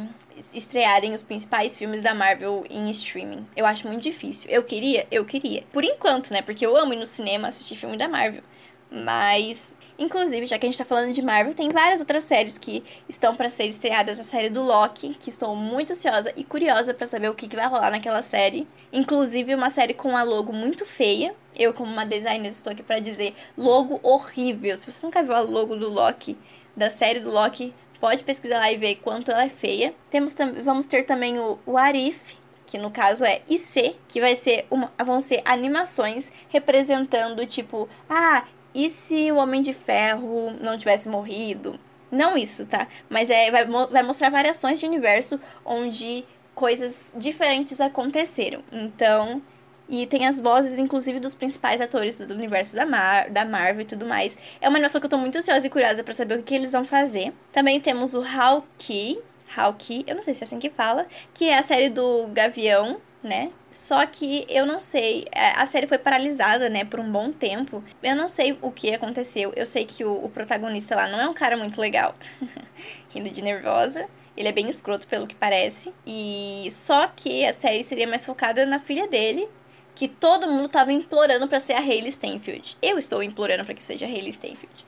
estrearem 0.53 1.13
os 1.13 1.21
principais 1.21 1.75
filmes 1.75 2.01
da 2.01 2.13
Marvel 2.13 2.63
em 2.69 2.89
streaming. 2.89 3.45
Eu 3.55 3.65
acho 3.65 3.87
muito 3.87 4.01
difícil. 4.01 4.49
Eu 4.49 4.63
queria, 4.63 5.05
eu 5.11 5.25
queria. 5.25 5.63
Por 5.71 5.83
enquanto, 5.83 6.31
né? 6.31 6.41
Porque 6.41 6.65
eu 6.65 6.75
amo 6.77 6.93
ir 6.93 6.97
no 6.97 7.05
cinema 7.05 7.49
assistir 7.49 7.75
filme 7.75 7.97
da 7.97 8.07
Marvel. 8.07 8.43
Mas 8.89 9.77
Inclusive, 9.99 10.45
já 10.45 10.59
que 10.59 10.65
a 10.65 10.69
gente 10.69 10.77
tá 10.77 10.85
falando 10.85 11.11
de 11.11 11.21
Marvel, 11.21 11.53
tem 11.53 11.69
várias 11.69 11.99
outras 11.99 12.23
séries 12.23 12.57
que 12.57 12.83
estão 13.09 13.35
para 13.35 13.49
ser 13.49 13.65
estreadas. 13.65 14.19
A 14.19 14.23
série 14.23 14.49
do 14.49 14.61
Loki, 14.61 15.15
que 15.19 15.29
estou 15.29 15.55
muito 15.55 15.93
ansiosa 15.93 16.31
e 16.35 16.43
curiosa 16.43 16.93
para 16.93 17.07
saber 17.07 17.29
o 17.29 17.33
que, 17.33 17.47
que 17.47 17.55
vai 17.55 17.67
rolar 17.67 17.89
naquela 17.89 18.21
série. 18.21 18.67
Inclusive, 18.93 19.55
uma 19.55 19.69
série 19.69 19.93
com 19.93 20.09
uma 20.09 20.21
logo 20.21 20.53
muito 20.53 20.85
feia. 20.85 21.33
Eu, 21.57 21.73
como 21.73 21.91
uma 21.91 22.05
designer, 22.05 22.49
estou 22.49 22.71
aqui 22.71 22.83
para 22.83 22.99
dizer 22.99 23.35
logo 23.57 23.99
horrível. 24.03 24.77
Se 24.77 24.89
você 24.89 25.03
nunca 25.03 25.23
viu 25.23 25.33
a 25.33 25.39
logo 25.39 25.75
do 25.75 25.89
Loki, 25.89 26.37
da 26.75 26.89
série 26.89 27.19
do 27.19 27.31
Loki, 27.31 27.73
pode 27.99 28.23
pesquisar 28.23 28.59
lá 28.59 28.71
e 28.71 28.77
ver 28.77 28.95
quanto 28.97 29.31
ela 29.31 29.43
é 29.43 29.49
feia. 29.49 29.95
Temos 30.11 30.35
vamos 30.61 30.85
ter 30.85 31.03
também 31.03 31.39
o, 31.39 31.57
o 31.65 31.75
Arif, 31.75 32.37
que 32.67 32.77
no 32.77 32.91
caso 32.91 33.25
é 33.25 33.41
IC, 33.49 33.95
que 34.07 34.19
vai 34.19 34.35
ser 34.35 34.67
uma, 34.69 34.91
vão 35.03 35.19
ser 35.19 35.41
animações 35.45 36.31
representando 36.49 37.45
tipo, 37.45 37.89
ah, 38.09 38.43
e 38.77 38.91
se 38.91 39.31
o 39.31 39.37
Homem 39.37 39.59
de 39.59 39.73
Ferro 39.73 40.53
não 40.61 40.77
tivesse 40.77 41.09
morrido? 41.09 41.79
Não 42.11 42.37
isso, 42.37 42.63
tá? 42.69 42.87
Mas 43.09 43.31
é, 43.31 43.49
vai, 43.49 43.65
vai 43.65 44.03
mostrar 44.03 44.29
variações 44.29 44.79
de 44.79 44.85
universo 44.85 45.41
onde 45.65 46.23
coisas 46.53 47.11
diferentes 47.15 47.81
aconteceram. 47.81 48.61
Então, 48.71 49.41
e 49.89 50.05
tem 50.05 50.27
as 50.27 50.39
vozes, 50.39 50.77
inclusive, 50.77 51.19
dos 51.19 51.33
principais 51.33 51.81
atores 51.81 52.19
do 52.19 52.35
universo 52.35 52.75
da, 52.75 52.85
Mar 52.85 53.31
da 53.31 53.43
Marvel 53.43 53.81
e 53.81 53.85
tudo 53.85 54.05
mais. 54.05 54.37
É 54.61 54.69
uma 54.69 54.77
animação 54.77 55.01
que 55.01 55.05
eu 55.05 55.09
tô 55.09 55.17
muito 55.17 55.39
ansiosa 55.39 55.65
e 55.65 55.71
curiosa 55.71 56.03
para 56.03 56.13
saber 56.13 56.37
o 56.37 56.43
que 56.43 56.53
eles 56.53 56.71
vão 56.71 56.85
fazer. 56.85 57.33
Também 57.51 57.79
temos 57.79 58.13
o 58.13 58.21
Hawkeye, 58.21 59.17
Hawkeye, 59.55 60.03
eu 60.05 60.13
não 60.13 60.21
sei 60.21 60.35
se 60.35 60.41
é 60.41 60.45
assim 60.45 60.59
que 60.59 60.69
fala, 60.69 61.07
que 61.33 61.49
é 61.49 61.57
a 61.57 61.63
série 61.63 61.89
do 61.89 62.27
Gavião, 62.27 63.01
né? 63.23 63.51
Só 63.69 64.05
que 64.05 64.45
eu 64.49 64.65
não 64.65 64.79
sei, 64.79 65.25
é, 65.31 65.51
a 65.51 65.65
série 65.65 65.87
foi 65.87 65.97
paralisada, 65.97 66.69
né, 66.69 66.85
por 66.85 66.99
um 66.99 67.11
bom 67.11 67.31
tempo. 67.31 67.83
Eu 68.01 68.15
não 68.15 68.27
sei 68.27 68.57
o 68.61 68.71
que 68.71 68.93
aconteceu. 68.93 69.51
Eu 69.55 69.65
sei 69.65 69.85
que 69.85 70.03
o, 70.03 70.25
o 70.25 70.29
protagonista 70.29 70.95
lá 70.95 71.07
não 71.07 71.19
é 71.19 71.27
um 71.27 71.33
cara 71.33 71.57
muito 71.57 71.79
legal, 71.79 72.15
rindo 73.09 73.29
de 73.29 73.41
nervosa. 73.41 74.07
Ele 74.35 74.47
é 74.47 74.51
bem 74.51 74.69
escroto 74.69 75.07
pelo 75.07 75.25
que 75.25 75.35
parece. 75.35 75.93
E 76.05 76.67
só 76.69 77.07
que 77.07 77.43
a 77.43 77.53
série 77.53 77.83
seria 77.83 78.07
mais 78.07 78.23
focada 78.23 78.65
na 78.65 78.79
filha 78.79 79.07
dele, 79.07 79.49
que 79.95 80.07
todo 80.07 80.47
mundo 80.47 80.69
tava 80.69 80.93
implorando 80.93 81.47
para 81.47 81.59
ser 81.59 81.73
a 81.73 81.79
Hayley 81.79 82.11
Steinfeld. 82.11 82.77
Eu 82.81 82.99
estou 82.99 83.23
implorando 83.23 83.65
para 83.65 83.73
que 83.73 83.83
seja 83.83 84.05
a 84.05 84.07
Hayley 84.07 84.31
Steinfeld. 84.31 84.85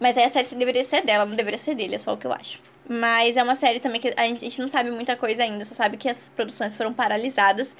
Mas 0.00 0.16
aí 0.16 0.24
a 0.24 0.28
série 0.30 0.54
deveria 0.54 0.82
ser 0.82 1.04
dela, 1.04 1.26
não 1.26 1.36
deveria 1.36 1.58
ser 1.58 1.74
dele, 1.74 1.94
é 1.94 1.98
só 1.98 2.14
o 2.14 2.16
que 2.16 2.26
eu 2.26 2.32
acho. 2.32 2.58
Mas 2.88 3.36
é 3.36 3.42
uma 3.42 3.54
série 3.54 3.78
também 3.78 4.00
que 4.00 4.12
a 4.16 4.26
gente 4.26 4.58
não 4.58 4.66
sabe 4.66 4.90
muita 4.90 5.14
coisa 5.14 5.42
ainda, 5.42 5.62
só 5.64 5.74
sabe 5.74 5.98
que 5.98 6.08
as 6.08 6.30
produções 6.30 6.74
foram 6.74 6.92
paralisadas 6.92 7.76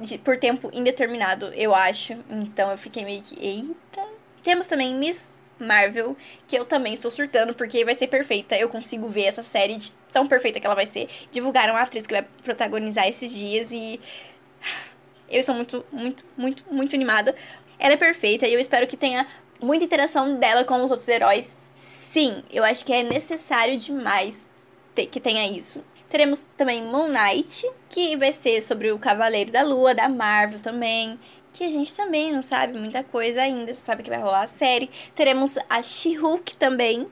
de, 0.00 0.16
por 0.18 0.36
tempo 0.36 0.70
indeterminado, 0.72 1.52
eu 1.54 1.74
acho. 1.74 2.16
Então 2.30 2.70
eu 2.70 2.78
fiquei 2.78 3.04
meio 3.04 3.20
que, 3.20 3.36
eita. 3.44 4.06
Temos 4.42 4.68
também 4.68 4.94
Miss 4.94 5.34
Marvel, 5.58 6.16
que 6.46 6.56
eu 6.56 6.64
também 6.64 6.92
estou 6.92 7.10
surtando, 7.10 7.52
porque 7.52 7.84
vai 7.84 7.94
ser 7.94 8.06
perfeita. 8.06 8.56
Eu 8.56 8.68
consigo 8.68 9.08
ver 9.08 9.24
essa 9.24 9.42
série 9.42 9.76
de 9.76 9.92
tão 10.12 10.26
perfeita 10.26 10.60
que 10.60 10.66
ela 10.66 10.76
vai 10.76 10.86
ser. 10.86 11.08
Divulgaram 11.32 11.74
a 11.74 11.82
atriz 11.82 12.06
que 12.06 12.14
vai 12.14 12.24
protagonizar 12.42 13.08
esses 13.08 13.34
dias 13.34 13.72
e. 13.72 14.00
Eu 15.30 15.40
estou 15.40 15.54
muito, 15.54 15.84
muito, 15.92 16.24
muito, 16.34 16.64
muito 16.70 16.96
animada. 16.96 17.36
Ela 17.78 17.92
é 17.92 17.96
perfeita 17.98 18.46
e 18.48 18.54
eu 18.54 18.58
espero 18.58 18.86
que 18.86 18.96
tenha 18.96 19.26
muita 19.60 19.84
interação 19.84 20.36
dela 20.36 20.64
com 20.64 20.82
os 20.82 20.90
outros 20.90 21.08
heróis. 21.08 21.56
Sim, 21.74 22.42
eu 22.50 22.64
acho 22.64 22.84
que 22.84 22.92
é 22.92 23.02
necessário 23.02 23.76
demais 23.78 24.46
ter, 24.94 25.06
que 25.06 25.20
tenha 25.20 25.46
isso. 25.46 25.84
Teremos 26.08 26.46
também 26.56 26.82
Moon 26.82 27.08
Knight, 27.08 27.70
que 27.88 28.16
vai 28.16 28.32
ser 28.32 28.62
sobre 28.62 28.90
o 28.90 28.98
Cavaleiro 28.98 29.52
da 29.52 29.62
Lua, 29.62 29.94
da 29.94 30.08
Marvel 30.08 30.58
também. 30.60 31.18
Que 31.52 31.64
a 31.64 31.70
gente 31.70 31.94
também 31.94 32.32
não 32.32 32.40
sabe 32.40 32.78
muita 32.78 33.04
coisa 33.04 33.42
ainda, 33.42 33.74
só 33.74 33.86
sabe 33.86 34.02
que 34.02 34.10
vai 34.10 34.20
rolar 34.20 34.42
a 34.42 34.46
série. 34.46 34.90
Teremos 35.14 35.58
a 35.68 35.82
She-Hulk 35.82 36.56
também. 36.56 37.06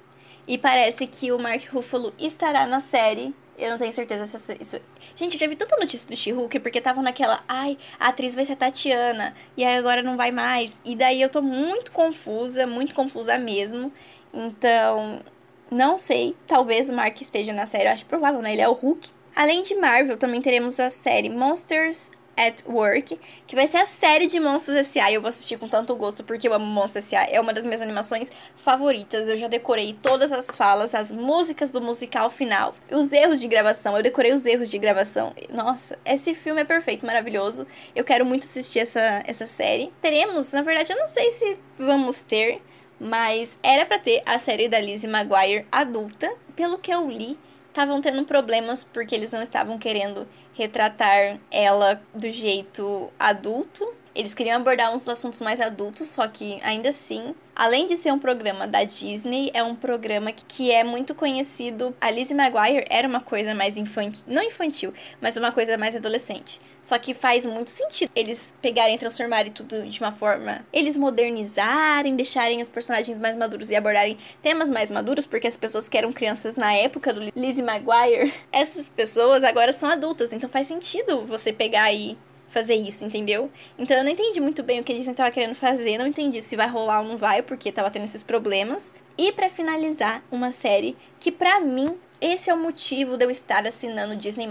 E 0.48 0.56
parece 0.56 1.06
que 1.06 1.32
o 1.32 1.38
Mark 1.38 1.62
Ruffalo 1.72 2.14
estará 2.18 2.66
na 2.66 2.80
série. 2.80 3.34
Eu 3.58 3.70
não 3.70 3.78
tenho 3.78 3.92
certeza 3.92 4.24
se 4.26 4.56
isso. 4.60 4.80
Gente, 5.16 5.32
eu 5.34 5.40
já 5.40 5.46
vi 5.46 5.56
tanta 5.56 5.74
notícia 5.78 6.10
do 6.10 6.14
She-Hulk, 6.14 6.60
porque 6.60 6.78
tava 6.78 7.00
naquela. 7.00 7.42
Ai, 7.48 7.78
a 7.98 8.08
atriz 8.08 8.34
vai 8.34 8.44
ser 8.44 8.52
a 8.52 8.56
Tatiana. 8.56 9.34
E 9.56 9.64
agora 9.64 10.02
não 10.02 10.14
vai 10.14 10.30
mais. 10.30 10.82
E 10.84 10.94
daí 10.94 11.22
eu 11.22 11.30
tô 11.30 11.40
muito 11.40 11.90
confusa, 11.90 12.66
muito 12.66 12.94
confusa 12.94 13.38
mesmo. 13.38 13.90
Então, 14.32 15.22
não 15.70 15.96
sei. 15.96 16.36
Talvez 16.46 16.90
o 16.90 16.92
Mark 16.92 17.18
esteja 17.18 17.54
na 17.54 17.64
série. 17.64 17.88
Eu 17.88 17.92
acho 17.92 18.04
provável, 18.04 18.42
né? 18.42 18.52
Ele 18.52 18.60
é 18.60 18.68
o 18.68 18.74
Hulk. 18.74 19.08
Além 19.34 19.62
de 19.62 19.74
Marvel, 19.74 20.18
também 20.18 20.42
teremos 20.42 20.78
a 20.78 20.90
série 20.90 21.30
Monsters 21.30 22.10
at 22.36 22.62
Work, 22.66 23.18
que 23.46 23.56
vai 23.56 23.66
ser 23.66 23.78
a 23.78 23.86
série 23.86 24.26
de 24.26 24.38
Monstros 24.38 24.76
S.A. 24.76 25.10
Eu 25.10 25.20
vou 25.20 25.28
assistir 25.28 25.58
com 25.58 25.66
tanto 25.66 25.94
gosto 25.96 26.22
porque 26.22 26.46
eu 26.46 26.52
amo 26.52 26.66
Monstros 26.66 27.06
S.A. 27.06 27.24
É 27.30 27.40
uma 27.40 27.52
das 27.52 27.64
minhas 27.64 27.80
animações 27.80 28.30
favoritas. 28.56 29.28
Eu 29.28 29.38
já 29.38 29.48
decorei 29.48 29.94
todas 29.94 30.30
as 30.32 30.46
falas, 30.46 30.94
as 30.94 31.10
músicas 31.10 31.72
do 31.72 31.80
musical 31.80 32.28
final, 32.28 32.74
os 32.90 33.12
erros 33.12 33.40
de 33.40 33.48
gravação. 33.48 33.96
Eu 33.96 34.02
decorei 34.02 34.32
os 34.32 34.44
erros 34.44 34.70
de 34.70 34.78
gravação. 34.78 35.34
Nossa, 35.50 35.98
esse 36.04 36.34
filme 36.34 36.60
é 36.60 36.64
perfeito, 36.64 37.06
maravilhoso. 37.06 37.66
Eu 37.94 38.04
quero 38.04 38.24
muito 38.24 38.44
assistir 38.44 38.80
essa, 38.80 39.22
essa 39.24 39.46
série. 39.46 39.92
Teremos, 40.00 40.52
na 40.52 40.62
verdade, 40.62 40.92
eu 40.92 40.98
não 40.98 41.06
sei 41.06 41.30
se 41.30 41.56
vamos 41.78 42.22
ter, 42.22 42.62
mas 43.00 43.56
era 43.62 43.86
para 43.86 43.98
ter 43.98 44.22
a 44.26 44.38
série 44.38 44.68
da 44.68 44.78
Lizzie 44.78 45.08
Maguire 45.08 45.66
adulta. 45.72 46.32
Pelo 46.54 46.78
que 46.78 46.92
eu 46.92 47.10
li, 47.10 47.38
estavam 47.68 48.00
tendo 48.00 48.24
problemas 48.24 48.82
porque 48.82 49.14
eles 49.14 49.30
não 49.30 49.42
estavam 49.42 49.78
querendo 49.78 50.26
retratar 50.56 51.38
ela 51.50 52.00
do 52.14 52.30
jeito 52.30 53.12
adulto. 53.18 53.86
Eles 54.14 54.34
queriam 54.34 54.56
abordar 54.56 54.94
uns 54.94 55.08
assuntos 55.08 55.40
mais 55.40 55.60
adultos, 55.60 56.08
só 56.08 56.26
que 56.26 56.58
ainda 56.62 56.88
assim, 56.88 57.34
além 57.56 57.86
de 57.86 57.96
ser 57.96 58.12
um 58.12 58.18
programa 58.18 58.68
da 58.68 58.84
Disney, 58.84 59.50
é 59.54 59.62
um 59.62 59.74
programa 59.74 60.30
que 60.30 60.70
é 60.70 60.84
muito 60.84 61.14
conhecido. 61.14 61.96
A 62.00 62.10
Lizzie 62.10 62.36
McGuire 62.36 62.86
era 62.90 63.08
uma 63.08 63.20
coisa 63.20 63.54
mais 63.54 63.78
infantil, 63.78 64.22
não 64.26 64.42
infantil, 64.42 64.92
mas 65.20 65.36
uma 65.36 65.50
coisa 65.50 65.78
mais 65.78 65.96
adolescente. 65.96 66.60
Só 66.86 66.96
que 66.98 67.14
faz 67.14 67.44
muito 67.44 67.72
sentido 67.72 68.12
eles 68.14 68.54
pegarem 68.62 68.96
transformarem 68.96 69.50
tudo 69.50 69.82
de 69.88 69.98
uma 69.98 70.12
forma. 70.12 70.64
Eles 70.72 70.96
modernizarem, 70.96 72.14
deixarem 72.14 72.62
os 72.62 72.68
personagens 72.68 73.18
mais 73.18 73.34
maduros 73.34 73.72
e 73.72 73.74
abordarem 73.74 74.16
temas 74.40 74.70
mais 74.70 74.88
maduros, 74.88 75.26
porque 75.26 75.48
as 75.48 75.56
pessoas 75.56 75.88
que 75.88 75.98
eram 75.98 76.12
crianças 76.12 76.54
na 76.54 76.72
época 76.74 77.12
do 77.12 77.22
Lizzie 77.34 77.64
McGuire, 77.64 78.32
essas 78.52 78.86
pessoas 78.86 79.42
agora 79.42 79.72
são 79.72 79.90
adultas, 79.90 80.32
então 80.32 80.48
faz 80.48 80.68
sentido 80.68 81.26
você 81.26 81.52
pegar 81.52 81.92
e 81.92 82.16
fazer 82.56 82.74
isso, 82.74 83.04
entendeu? 83.04 83.50
Então 83.78 83.94
eu 83.94 84.02
não 84.02 84.10
entendi 84.10 84.40
muito 84.40 84.62
bem 84.62 84.80
o 84.80 84.82
que 84.82 84.90
a 84.90 84.94
Disney 84.96 85.12
tava 85.12 85.30
querendo 85.30 85.54
fazer, 85.54 85.98
não 85.98 86.06
entendi 86.06 86.40
se 86.40 86.56
vai 86.56 86.66
rolar 86.66 87.00
ou 87.00 87.06
não 87.06 87.18
vai, 87.18 87.42
porque 87.42 87.70
tava 87.70 87.90
tendo 87.90 88.06
esses 88.06 88.22
problemas. 88.22 88.94
E 89.18 89.30
para 89.30 89.50
finalizar, 89.50 90.24
uma 90.30 90.52
série 90.52 90.96
que 91.20 91.30
para 91.30 91.60
mim 91.60 91.98
esse 92.18 92.48
é 92.48 92.54
o 92.54 92.56
motivo 92.56 93.18
de 93.18 93.26
eu 93.26 93.30
estar 93.30 93.66
assinando 93.66 94.16
Disney+. 94.16 94.48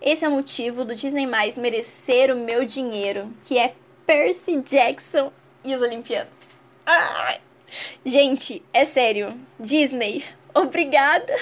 Esse 0.00 0.24
é 0.24 0.28
o 0.28 0.30
motivo 0.30 0.84
do 0.84 0.94
Disney+, 0.94 1.26
merecer 1.56 2.32
o 2.32 2.36
meu 2.36 2.64
dinheiro, 2.64 3.34
que 3.42 3.58
é 3.58 3.74
Percy 4.06 4.58
Jackson 4.58 5.32
e 5.64 5.74
os 5.74 5.82
Olimpianos. 5.82 6.38
Ai. 6.86 7.40
Gente, 8.06 8.62
é 8.72 8.84
sério. 8.84 9.36
Disney, 9.58 10.24
obrigada. 10.54 11.34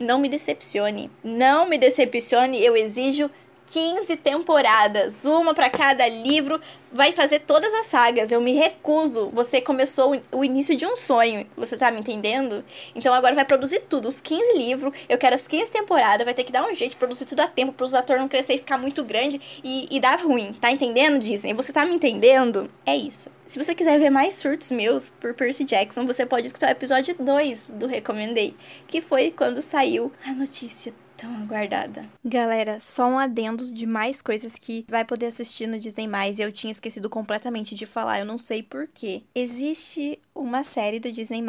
Não 0.00 0.18
me 0.18 0.30
decepcione. 0.30 1.10
Não 1.22 1.68
me 1.68 1.76
decepcione. 1.76 2.64
Eu 2.64 2.74
exijo 2.74 3.30
15 3.72 4.18
temporadas, 4.18 5.24
uma 5.24 5.54
para 5.54 5.70
cada 5.70 6.06
livro, 6.06 6.60
vai 6.92 7.10
fazer 7.10 7.38
todas 7.38 7.72
as 7.72 7.86
sagas. 7.86 8.30
Eu 8.30 8.38
me 8.38 8.52
recuso. 8.52 9.30
Você 9.30 9.62
começou 9.62 10.20
o 10.30 10.44
início 10.44 10.76
de 10.76 10.84
um 10.84 10.94
sonho. 10.94 11.46
Você 11.56 11.74
tá 11.74 11.90
me 11.90 11.98
entendendo? 11.98 12.62
Então 12.94 13.14
agora 13.14 13.34
vai 13.34 13.46
produzir 13.46 13.80
tudo. 13.88 14.08
Os 14.08 14.20
15 14.20 14.58
livros. 14.58 14.92
Eu 15.08 15.16
quero 15.16 15.34
as 15.34 15.48
15 15.48 15.70
temporadas. 15.70 16.22
Vai 16.22 16.34
ter 16.34 16.44
que 16.44 16.52
dar 16.52 16.66
um 16.66 16.74
jeito 16.74 16.90
de 16.90 16.96
produzir 16.96 17.24
tudo 17.24 17.40
a 17.40 17.46
tempo 17.46 17.72
para 17.72 17.86
os 17.86 17.94
atores 17.94 18.20
não 18.20 18.28
crescer 18.28 18.56
e 18.56 18.58
ficar 18.58 18.76
muito 18.76 19.02
grande 19.02 19.40
e, 19.64 19.88
e 19.90 19.98
dar 19.98 20.20
ruim. 20.20 20.52
Tá 20.52 20.70
entendendo, 20.70 21.18
Disney? 21.18 21.54
Você 21.54 21.72
tá 21.72 21.86
me 21.86 21.94
entendendo? 21.94 22.70
É 22.84 22.94
isso. 22.94 23.30
Se 23.46 23.58
você 23.58 23.74
quiser 23.74 23.98
ver 23.98 24.10
mais 24.10 24.34
surtos 24.34 24.70
meus 24.70 25.08
por 25.08 25.32
Percy 25.32 25.64
Jackson, 25.64 26.06
você 26.06 26.26
pode 26.26 26.46
escutar 26.46 26.68
o 26.68 26.72
episódio 26.72 27.16
2 27.18 27.64
do 27.70 27.86
Recomendei, 27.86 28.54
que 28.86 29.00
foi 29.00 29.30
quando 29.30 29.62
saiu 29.62 30.12
a 30.26 30.32
notícia 30.32 30.92
tão 31.22 31.34
aguardada. 31.36 32.04
Galera, 32.24 32.80
só 32.80 33.06
um 33.06 33.18
adendo 33.18 33.72
de 33.72 33.86
mais 33.86 34.20
coisas 34.20 34.58
que 34.58 34.84
vai 34.88 35.04
poder 35.04 35.26
assistir 35.26 35.68
no 35.68 35.78
Disney+, 35.78 36.08
e 36.36 36.42
eu 36.42 36.50
tinha 36.50 36.72
esquecido 36.72 37.08
completamente 37.08 37.76
de 37.76 37.86
falar, 37.86 38.18
eu 38.18 38.26
não 38.26 38.38
sei 38.38 38.62
porquê. 38.62 39.22
Existe 39.32 40.18
uma 40.34 40.64
série 40.64 40.98
do 40.98 41.12
Disney+, 41.12 41.42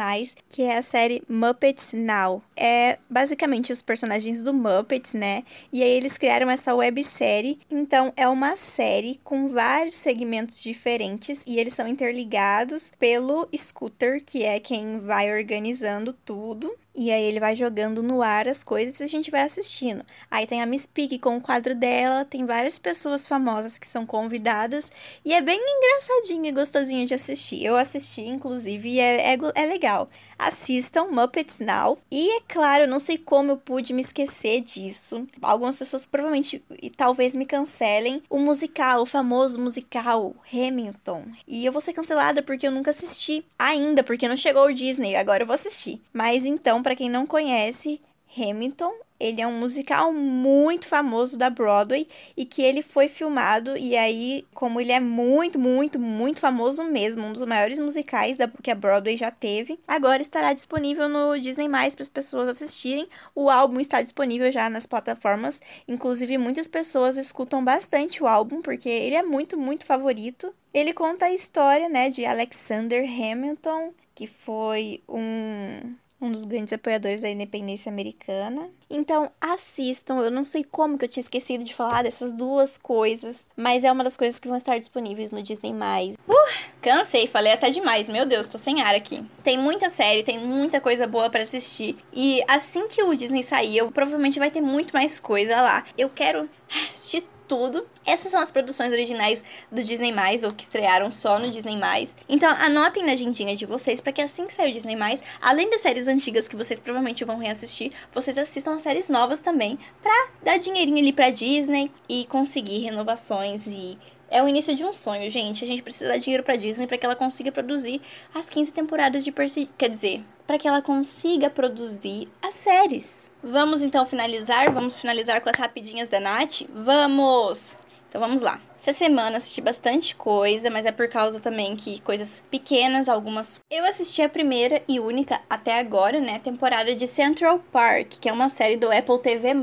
que 0.49 0.61
é 0.61 0.77
a 0.77 0.81
série 0.81 1.23
Muppets 1.27 1.91
Now. 1.93 2.41
É 2.55 2.99
basicamente 3.09 3.71
os 3.71 3.81
personagens 3.81 4.43
do 4.43 4.53
Muppets, 4.53 5.13
né? 5.13 5.43
E 5.71 5.81
aí 5.81 5.89
eles 5.89 6.17
criaram 6.17 6.49
essa 6.49 6.75
websérie. 6.75 7.59
Então 7.69 8.13
é 8.15 8.27
uma 8.27 8.55
série 8.55 9.19
com 9.23 9.47
vários 9.47 9.95
segmentos 9.95 10.61
diferentes 10.61 11.43
e 11.47 11.59
eles 11.59 11.73
são 11.73 11.87
interligados 11.87 12.91
pelo 12.97 13.47
Scooter, 13.55 14.23
que 14.23 14.43
é 14.43 14.59
quem 14.59 14.99
vai 14.99 15.33
organizando 15.33 16.13
tudo. 16.13 16.75
E 16.95 17.11
aí 17.11 17.23
ele 17.23 17.39
vai 17.39 17.55
jogando 17.55 18.03
no 18.03 18.21
ar 18.21 18.47
as 18.47 18.63
coisas 18.63 18.99
e 18.99 19.03
a 19.03 19.07
gente 19.07 19.31
vai 19.31 19.41
assistindo. 19.41 20.05
Aí 20.29 20.45
tem 20.45 20.61
a 20.61 20.65
Miss 20.65 20.85
Pig 20.85 21.17
com 21.17 21.37
o 21.37 21.41
quadro 21.41 21.73
dela, 21.73 22.23
tem 22.23 22.45
várias 22.45 22.77
pessoas 22.77 23.25
famosas 23.25 23.79
que 23.79 23.87
são 23.87 24.05
convidadas. 24.05 24.91
E 25.25 25.33
é 25.33 25.41
bem 25.41 25.59
engraçadinho 25.59 26.45
e 26.45 26.51
gostosinho 26.51 27.07
de 27.07 27.15
assistir. 27.15 27.65
Eu 27.65 27.75
assisti, 27.75 28.21
inclusive, 28.21 28.72
e 28.81 28.99
é, 28.99 29.33
é, 29.33 29.37
é 29.55 29.65
legal. 29.65 30.09
Assistam 30.37 31.05
Muppets 31.05 31.59
Now. 31.59 31.97
E 32.11 32.37
é 32.37 32.41
claro, 32.47 32.87
não 32.87 32.99
sei 32.99 33.17
como 33.17 33.51
eu 33.51 33.57
pude 33.57 33.93
me 33.93 34.01
esquecer 34.01 34.61
disso. 34.61 35.27
Algumas 35.41 35.77
pessoas 35.77 36.05
provavelmente 36.05 36.63
e 36.81 36.89
talvez 36.89 37.35
me 37.35 37.45
cancelem. 37.45 38.21
O 38.29 38.39
musical, 38.39 39.01
o 39.01 39.05
famoso 39.05 39.59
musical 39.59 40.35
Hamilton. 40.51 41.25
E 41.47 41.65
eu 41.65 41.71
vou 41.71 41.81
ser 41.81 41.93
cancelada 41.93 42.41
porque 42.41 42.67
eu 42.67 42.71
nunca 42.71 42.91
assisti 42.91 43.45
ainda, 43.57 44.03
porque 44.03 44.27
não 44.27 44.37
chegou 44.37 44.65
o 44.65 44.73
Disney. 44.73 45.15
Agora 45.15 45.43
eu 45.43 45.47
vou 45.47 45.53
assistir. 45.53 46.01
Mas 46.11 46.45
então, 46.45 46.81
para 46.81 46.95
quem 46.95 47.09
não 47.09 47.25
conhece, 47.25 48.01
Hamilton 48.37 48.93
ele 49.23 49.41
é 49.41 49.47
um 49.47 49.57
musical 49.57 50.11
muito 50.11 50.85
famoso 50.85 51.37
da 51.37 51.49
Broadway 51.49 52.05
e 52.35 52.45
que 52.45 52.61
ele 52.61 52.81
foi 52.81 53.07
filmado 53.07 53.77
e 53.77 53.95
aí, 53.95 54.45
como 54.53 54.81
ele 54.81 54.91
é 54.91 54.99
muito, 54.99 55.57
muito, 55.57 55.97
muito 55.97 56.41
famoso 56.41 56.83
mesmo, 56.83 57.25
um 57.25 57.31
dos 57.31 57.45
maiores 57.45 57.79
musicais 57.79 58.37
da, 58.37 58.49
que 58.61 58.69
a 58.69 58.75
Broadway 58.75 59.15
já 59.15 59.31
teve, 59.31 59.79
agora 59.87 60.21
estará 60.21 60.51
disponível 60.51 61.07
no 61.07 61.39
Disney+ 61.39 61.69
para 61.69 62.03
as 62.03 62.09
pessoas 62.09 62.49
assistirem. 62.49 63.07
O 63.33 63.49
álbum 63.49 63.79
está 63.79 64.01
disponível 64.01 64.51
já 64.51 64.69
nas 64.69 64.85
plataformas, 64.85 65.61
inclusive 65.87 66.37
muitas 66.37 66.67
pessoas 66.67 67.17
escutam 67.17 67.63
bastante 67.63 68.21
o 68.21 68.27
álbum 68.27 68.61
porque 68.61 68.89
ele 68.89 69.15
é 69.15 69.23
muito, 69.23 69.57
muito 69.57 69.85
favorito. 69.85 70.53
Ele 70.73 70.91
conta 70.91 71.25
a 71.25 71.33
história, 71.33 71.87
né, 71.87 72.09
de 72.09 72.25
Alexander 72.25 73.03
Hamilton, 73.03 73.93
que 74.13 74.27
foi 74.27 75.01
um 75.07 75.95
um 76.25 76.31
dos 76.31 76.45
grandes 76.45 76.73
apoiadores 76.73 77.21
da 77.21 77.29
independência 77.29 77.91
americana. 77.91 78.69
Então, 78.89 79.31
assistam. 79.41 80.19
Eu 80.19 80.31
não 80.31 80.43
sei 80.43 80.63
como 80.63 80.97
que 80.97 81.05
eu 81.05 81.09
tinha 81.09 81.21
esquecido 81.21 81.63
de 81.63 81.73
falar 81.73 82.03
dessas 82.03 82.31
duas 82.31 82.77
coisas, 82.77 83.45
mas 83.55 83.83
é 83.83 83.91
uma 83.91 84.03
das 84.03 84.15
coisas 84.15 84.39
que 84.39 84.47
vão 84.47 84.57
estar 84.57 84.77
disponíveis 84.77 85.31
no 85.31 85.41
Disney+. 85.41 85.71
Uh, 85.71 86.33
cansei, 86.81 87.27
falei 87.27 87.51
até 87.51 87.69
demais. 87.69 88.07
Meu 88.07 88.25
Deus, 88.25 88.47
tô 88.47 88.57
sem 88.57 88.81
ar 88.81 88.93
aqui. 88.93 89.23
Tem 89.43 89.57
muita 89.57 89.89
série, 89.89 90.23
tem 90.23 90.39
muita 90.39 90.79
coisa 90.79 91.07
boa 91.07 91.29
para 91.29 91.41
assistir. 91.41 91.97
E 92.13 92.43
assim 92.47 92.87
que 92.87 93.01
o 93.01 93.15
Disney 93.15 93.43
sair, 93.43 93.77
eu 93.77 93.91
provavelmente 93.91 94.39
vai 94.39 94.51
ter 94.51 94.61
muito 94.61 94.93
mais 94.93 95.19
coisa 95.19 95.61
lá. 95.61 95.85
Eu 95.97 96.09
quero 96.09 96.49
assistir 96.87 97.23
tudo. 97.53 97.85
Essas 98.03 98.31
são 98.31 98.41
as 98.41 98.51
produções 98.51 98.91
originais 98.91 99.45
do 99.71 99.83
Disney+, 99.83 100.11
ou 100.43 100.51
que 100.51 100.63
estrearam 100.63 101.11
só 101.11 101.37
no 101.37 101.51
Disney+. 101.51 101.79
Então, 102.27 102.49
anotem 102.49 103.05
na 103.05 103.11
agendinha 103.11 103.55
de 103.55 103.65
vocês 103.67 104.01
para 104.01 104.11
que 104.11 104.21
assim 104.21 104.47
que 104.47 104.53
sair 104.53 104.71
o 104.71 104.73
Disney+, 104.73 104.97
além 105.39 105.69
das 105.69 105.81
séries 105.81 106.07
antigas 106.07 106.47
que 106.47 106.55
vocês 106.55 106.79
provavelmente 106.79 107.23
vão 107.23 107.37
reassistir, 107.37 107.91
vocês 108.11 108.39
assistam 108.39 108.75
as 108.75 108.81
séries 108.81 109.07
novas 109.07 109.39
também, 109.39 109.77
pra 110.01 110.29
dar 110.41 110.57
dinheirinho 110.57 110.97
ali 110.97 111.13
pra 111.13 111.29
Disney 111.29 111.91
e 112.09 112.25
conseguir 112.25 112.79
renovações 112.79 113.67
e 113.67 113.99
é 114.33 114.41
o 114.41 114.47
início 114.47 114.75
de 114.75 114.83
um 114.83 114.91
sonho, 114.91 115.29
gente. 115.29 115.63
A 115.63 115.67
gente 115.67 115.83
precisa 115.83 116.11
dar 116.11 116.17
dinheiro 116.17 116.43
pra 116.43 116.55
Disney 116.55 116.87
para 116.87 116.97
que 116.97 117.05
ela 117.05 117.15
consiga 117.15 117.51
produzir 117.51 118.01
as 118.33 118.49
15 118.49 118.73
temporadas 118.73 119.23
de 119.23 119.31
Percy. 119.31 119.69
Quer 119.77 119.89
dizer, 119.89 120.23
para 120.47 120.57
que 120.57 120.67
ela 120.67 120.81
consiga 120.81 121.51
produzir 121.51 122.27
as 122.41 122.55
séries. 122.55 123.31
Vamos 123.43 123.83
então 123.83 124.05
finalizar? 124.05 124.73
Vamos 124.73 124.99
finalizar 124.99 125.39
com 125.39 125.49
as 125.49 125.57
rapidinhas 125.57 126.09
da 126.09 126.19
Nath? 126.19 126.63
Vamos! 126.73 127.75
Então 128.13 128.21
vamos 128.21 128.43
lá. 128.43 128.61
Essa 128.77 128.93
semana 128.93 129.37
assisti 129.37 129.59
bastante 129.59 130.15
coisa, 130.15 130.69
mas 130.69 130.85
é 130.85 130.91
por 130.91 131.09
causa 131.09 131.39
também 131.39 131.75
que 131.75 131.99
coisas 132.01 132.43
pequenas, 132.51 133.09
algumas. 133.09 133.59
Eu 133.71 133.83
assisti 133.85 134.21
a 134.21 134.29
primeira 134.29 134.83
e 134.87 134.99
única 134.99 135.41
até 135.49 135.79
agora, 135.79 136.21
né, 136.21 136.37
temporada 136.37 136.93
de 136.93 137.07
Central 137.07 137.57
Park, 137.71 138.19
que 138.21 138.29
é 138.29 138.31
uma 138.31 138.49
série 138.49 138.77
do 138.77 138.91
Apple 138.91 139.17
TV+. 139.17 139.55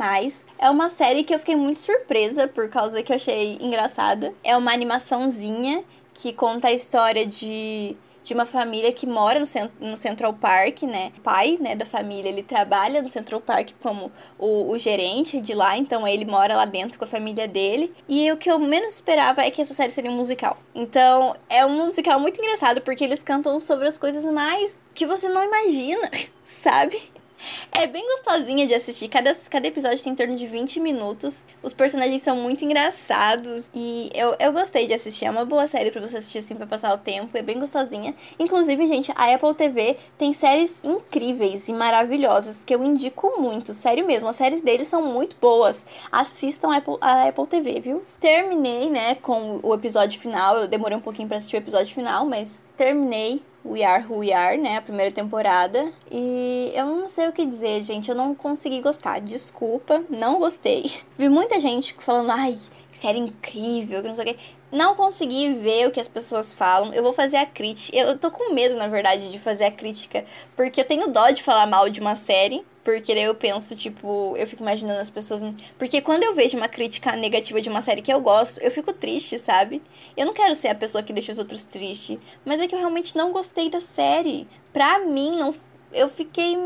É 0.59 0.69
uma 0.69 0.89
série 0.89 1.23
que 1.23 1.33
eu 1.33 1.39
fiquei 1.39 1.55
muito 1.55 1.79
surpresa 1.79 2.49
por 2.49 2.69
causa 2.69 3.05
que 3.05 3.13
eu 3.13 3.17
achei 3.17 3.57
engraçada. 3.61 4.35
É 4.43 4.57
uma 4.57 4.73
animaçãozinha 4.73 5.85
que 6.13 6.33
conta 6.33 6.67
a 6.67 6.73
história 6.73 7.25
de 7.25 7.97
de 8.23 8.35
uma 8.35 8.47
família 8.47 8.93
que 8.93 9.07
mora 9.07 9.39
no, 9.39 9.47
cent 9.47 9.71
no 9.81 9.97
Central 9.97 10.35
Park, 10.35 10.83
né? 10.83 11.13
O 11.19 11.21
pai, 11.21 11.59
né, 11.61 11.75
da 11.75 11.87
família, 11.87 12.29
ele 12.29 12.43
trabalha 12.43 13.03
no 13.03 13.09
Central 13.09 13.41
Park 13.41 13.71
como 13.81 14.11
o, 14.39 14.71
o 14.71 14.79
gerente 14.79 15.41
de 15.41 15.55
lá, 15.55 15.77
então 15.77 16.07
ele 16.07 16.25
mora 16.25 16.57
lá 16.57 16.65
dentro 16.65 16.99
com 16.99 17.05
a 17.05 17.09
família 17.09 17.47
dele. 17.47 17.93
E 18.09 18.31
o 18.33 18.37
que 18.37 18.51
eu 18.51 18.59
menos 18.59 18.95
esperava 18.95 19.43
é 19.43 19.51
que 19.51 19.61
essa 19.61 19.75
série 19.75 19.91
seria 19.91 20.11
um 20.11 20.17
musical. 20.17 20.59
Então, 20.75 21.37
é 21.49 21.65
um 21.65 21.85
musical 21.85 22.19
muito 22.21 22.41
engraçado 22.41 22.81
porque 22.81 23.05
eles 23.05 23.23
cantam 23.23 23.61
sobre 23.61 23.87
as 23.87 23.99
coisas 23.99 24.25
mais 24.25 24.81
que 24.95 25.07
você 25.07 25.29
não 25.29 25.45
imagina, 25.45 26.11
sabe? 26.45 27.01
É 27.73 27.87
bem 27.87 28.07
gostosinha 28.07 28.67
de 28.67 28.75
assistir. 28.75 29.09
Cada, 29.09 29.33
cada 29.51 29.67
episódio 29.67 30.03
tem 30.03 30.13
em 30.13 30.17
torno 30.17 30.37
de 30.37 30.47
20 30.47 30.81
minutos. 30.81 31.45
Os 31.63 31.73
personagens 31.73 32.23
são 32.23 32.37
muito 32.37 32.65
engraçados. 32.65 33.69
E 33.75 34.11
eu, 34.15 34.37
eu 34.39 34.53
gostei 34.53 34.87
de 34.87 34.95
assistir. 34.95 35.27
É 35.27 35.31
uma 35.31 35.45
boa 35.45 35.67
série 35.67 35.91
para 35.91 36.01
você 36.01 36.19
assistir 36.19 36.39
assim 36.39 36.55
pra 36.55 36.67
passar 36.67 36.93
o 36.95 36.99
tempo. 36.99 37.37
É 37.37 37.43
bem 37.43 37.59
gostosinha. 37.59 38.15
Inclusive, 38.39 38.87
gente, 38.87 39.13
a 39.15 39.35
Apple 39.35 39.55
TV 39.55 39.97
tem 40.19 40.33
séries 40.33 40.81
incríveis 40.85 41.69
e 41.69 41.73
maravilhosas 41.73 42.65
que 42.65 42.75
eu 42.75 42.83
indico 42.83 43.41
muito. 43.41 43.73
Sério 43.73 44.07
mesmo. 44.07 44.29
As 44.29 44.37
séries 44.37 44.63
deles 44.63 44.89
são 44.89 45.03
muito 45.03 45.37
boas. 45.41 45.85
Assistam 46.11 46.73
a 46.73 46.77
Apple, 46.77 46.97
a 47.01 47.29
Apple 47.29 47.47
TV, 47.47 47.81
viu? 47.81 48.03
Terminei, 48.19 48.91
né, 48.91 49.15
com 49.17 49.61
o 49.63 49.75
episódio 49.75 50.21
final. 50.21 50.57
Eu 50.59 50.69
demorei 50.69 50.97
um 50.97 51.01
pouquinho 51.01 51.29
para 51.29 51.37
assistir 51.37 51.57
o 51.57 51.59
episódio 51.59 51.95
final, 51.95 52.27
mas 52.27 52.63
terminei 52.77 53.43
We 53.65 53.85
Are 53.85 54.05
Who 54.09 54.19
We 54.19 54.33
Are, 54.33 54.57
né? 54.57 54.77
A 54.77 54.83
primeira 54.83 55.13
temporada. 55.13 55.93
E 56.11 56.73
eu 56.75 56.87
não 56.87 57.09
sei 57.09 57.29
o 57.29 57.33
que 57.33 57.45
dizer, 57.45 57.83
gente. 57.83 58.09
Eu 58.09 58.17
não 58.17 58.35
consegui 58.35 58.81
gostar. 58.81 59.21
Desculpa, 59.21 60.03
não 60.09 60.39
gostei. 60.39 60.93
Vi 61.19 61.29
muita 61.29 61.61
gente 61.61 61.95
falando, 61.99 62.31
ai, 62.31 62.59
série 62.93 63.19
incrível, 63.19 64.01
que 64.03 64.09
não 64.09 64.15
sei 64.15 64.25
o 64.25 64.29
quê. 64.29 64.41
Não 64.73 64.95
consegui 64.95 65.53
ver 65.55 65.89
o 65.89 65.91
que 65.91 66.01
as 66.01 66.09
pessoas 66.09 66.53
falam. 66.53 66.93
Eu 66.93 67.03
vou 67.03 67.13
fazer 67.13 67.37
a 67.37 67.47
crítica. 67.47 67.97
Eu 67.97 68.19
tô 68.19 68.31
com 68.31 68.55
medo, 68.55 68.77
na 68.77 68.89
verdade, 68.89 69.31
de 69.31 69.39
fazer 69.39 69.65
a 69.65 69.71
crítica, 69.71 70.25
porque 70.57 70.81
eu 70.81 70.85
tenho 70.85 71.09
dó 71.09 71.31
de 71.31 71.43
falar 71.43 71.67
mal 71.67 71.89
de 71.89 72.01
uma 72.01 72.15
série. 72.15 72.65
Porque 72.83 73.15
daí 73.15 73.25
eu 73.25 73.35
penso, 73.35 73.77
tipo, 73.77 74.35
eu 74.39 74.47
fico 74.47 74.63
imaginando 74.63 75.01
as 75.01 75.11
pessoas. 75.11 75.43
Porque 75.79 76.01
quando 76.01 76.23
eu 76.23 76.35
vejo 76.35 76.57
uma 76.57 76.69
crítica 76.69 77.15
negativa 77.15 77.61
de 77.61 77.69
uma 77.69 77.83
série 77.83 78.01
que 78.01 78.13
eu 78.13 78.21
gosto, 78.21 78.59
eu 78.61 78.71
fico 78.71 78.93
triste, 78.93 79.39
sabe? 79.39 79.83
Eu 80.17 80.25
não 80.25 80.33
quero 80.33 80.55
ser 80.55 80.69
a 80.69 80.75
pessoa 80.75 81.03
que 81.03 81.13
deixa 81.13 81.31
os 81.31 81.39
outros 81.39 81.67
tristes. 81.67 82.19
Mas 82.45 82.59
é 82.59 82.67
que 82.67 82.75
eu 82.75 82.79
realmente 82.79 83.15
não 83.15 83.33
gostei 83.33 83.69
da 83.69 83.81
série. 83.81 84.49
Pra 84.73 84.99
mim, 85.01 85.37
não. 85.37 85.55
Eu 85.93 86.09
fiquei 86.09 86.57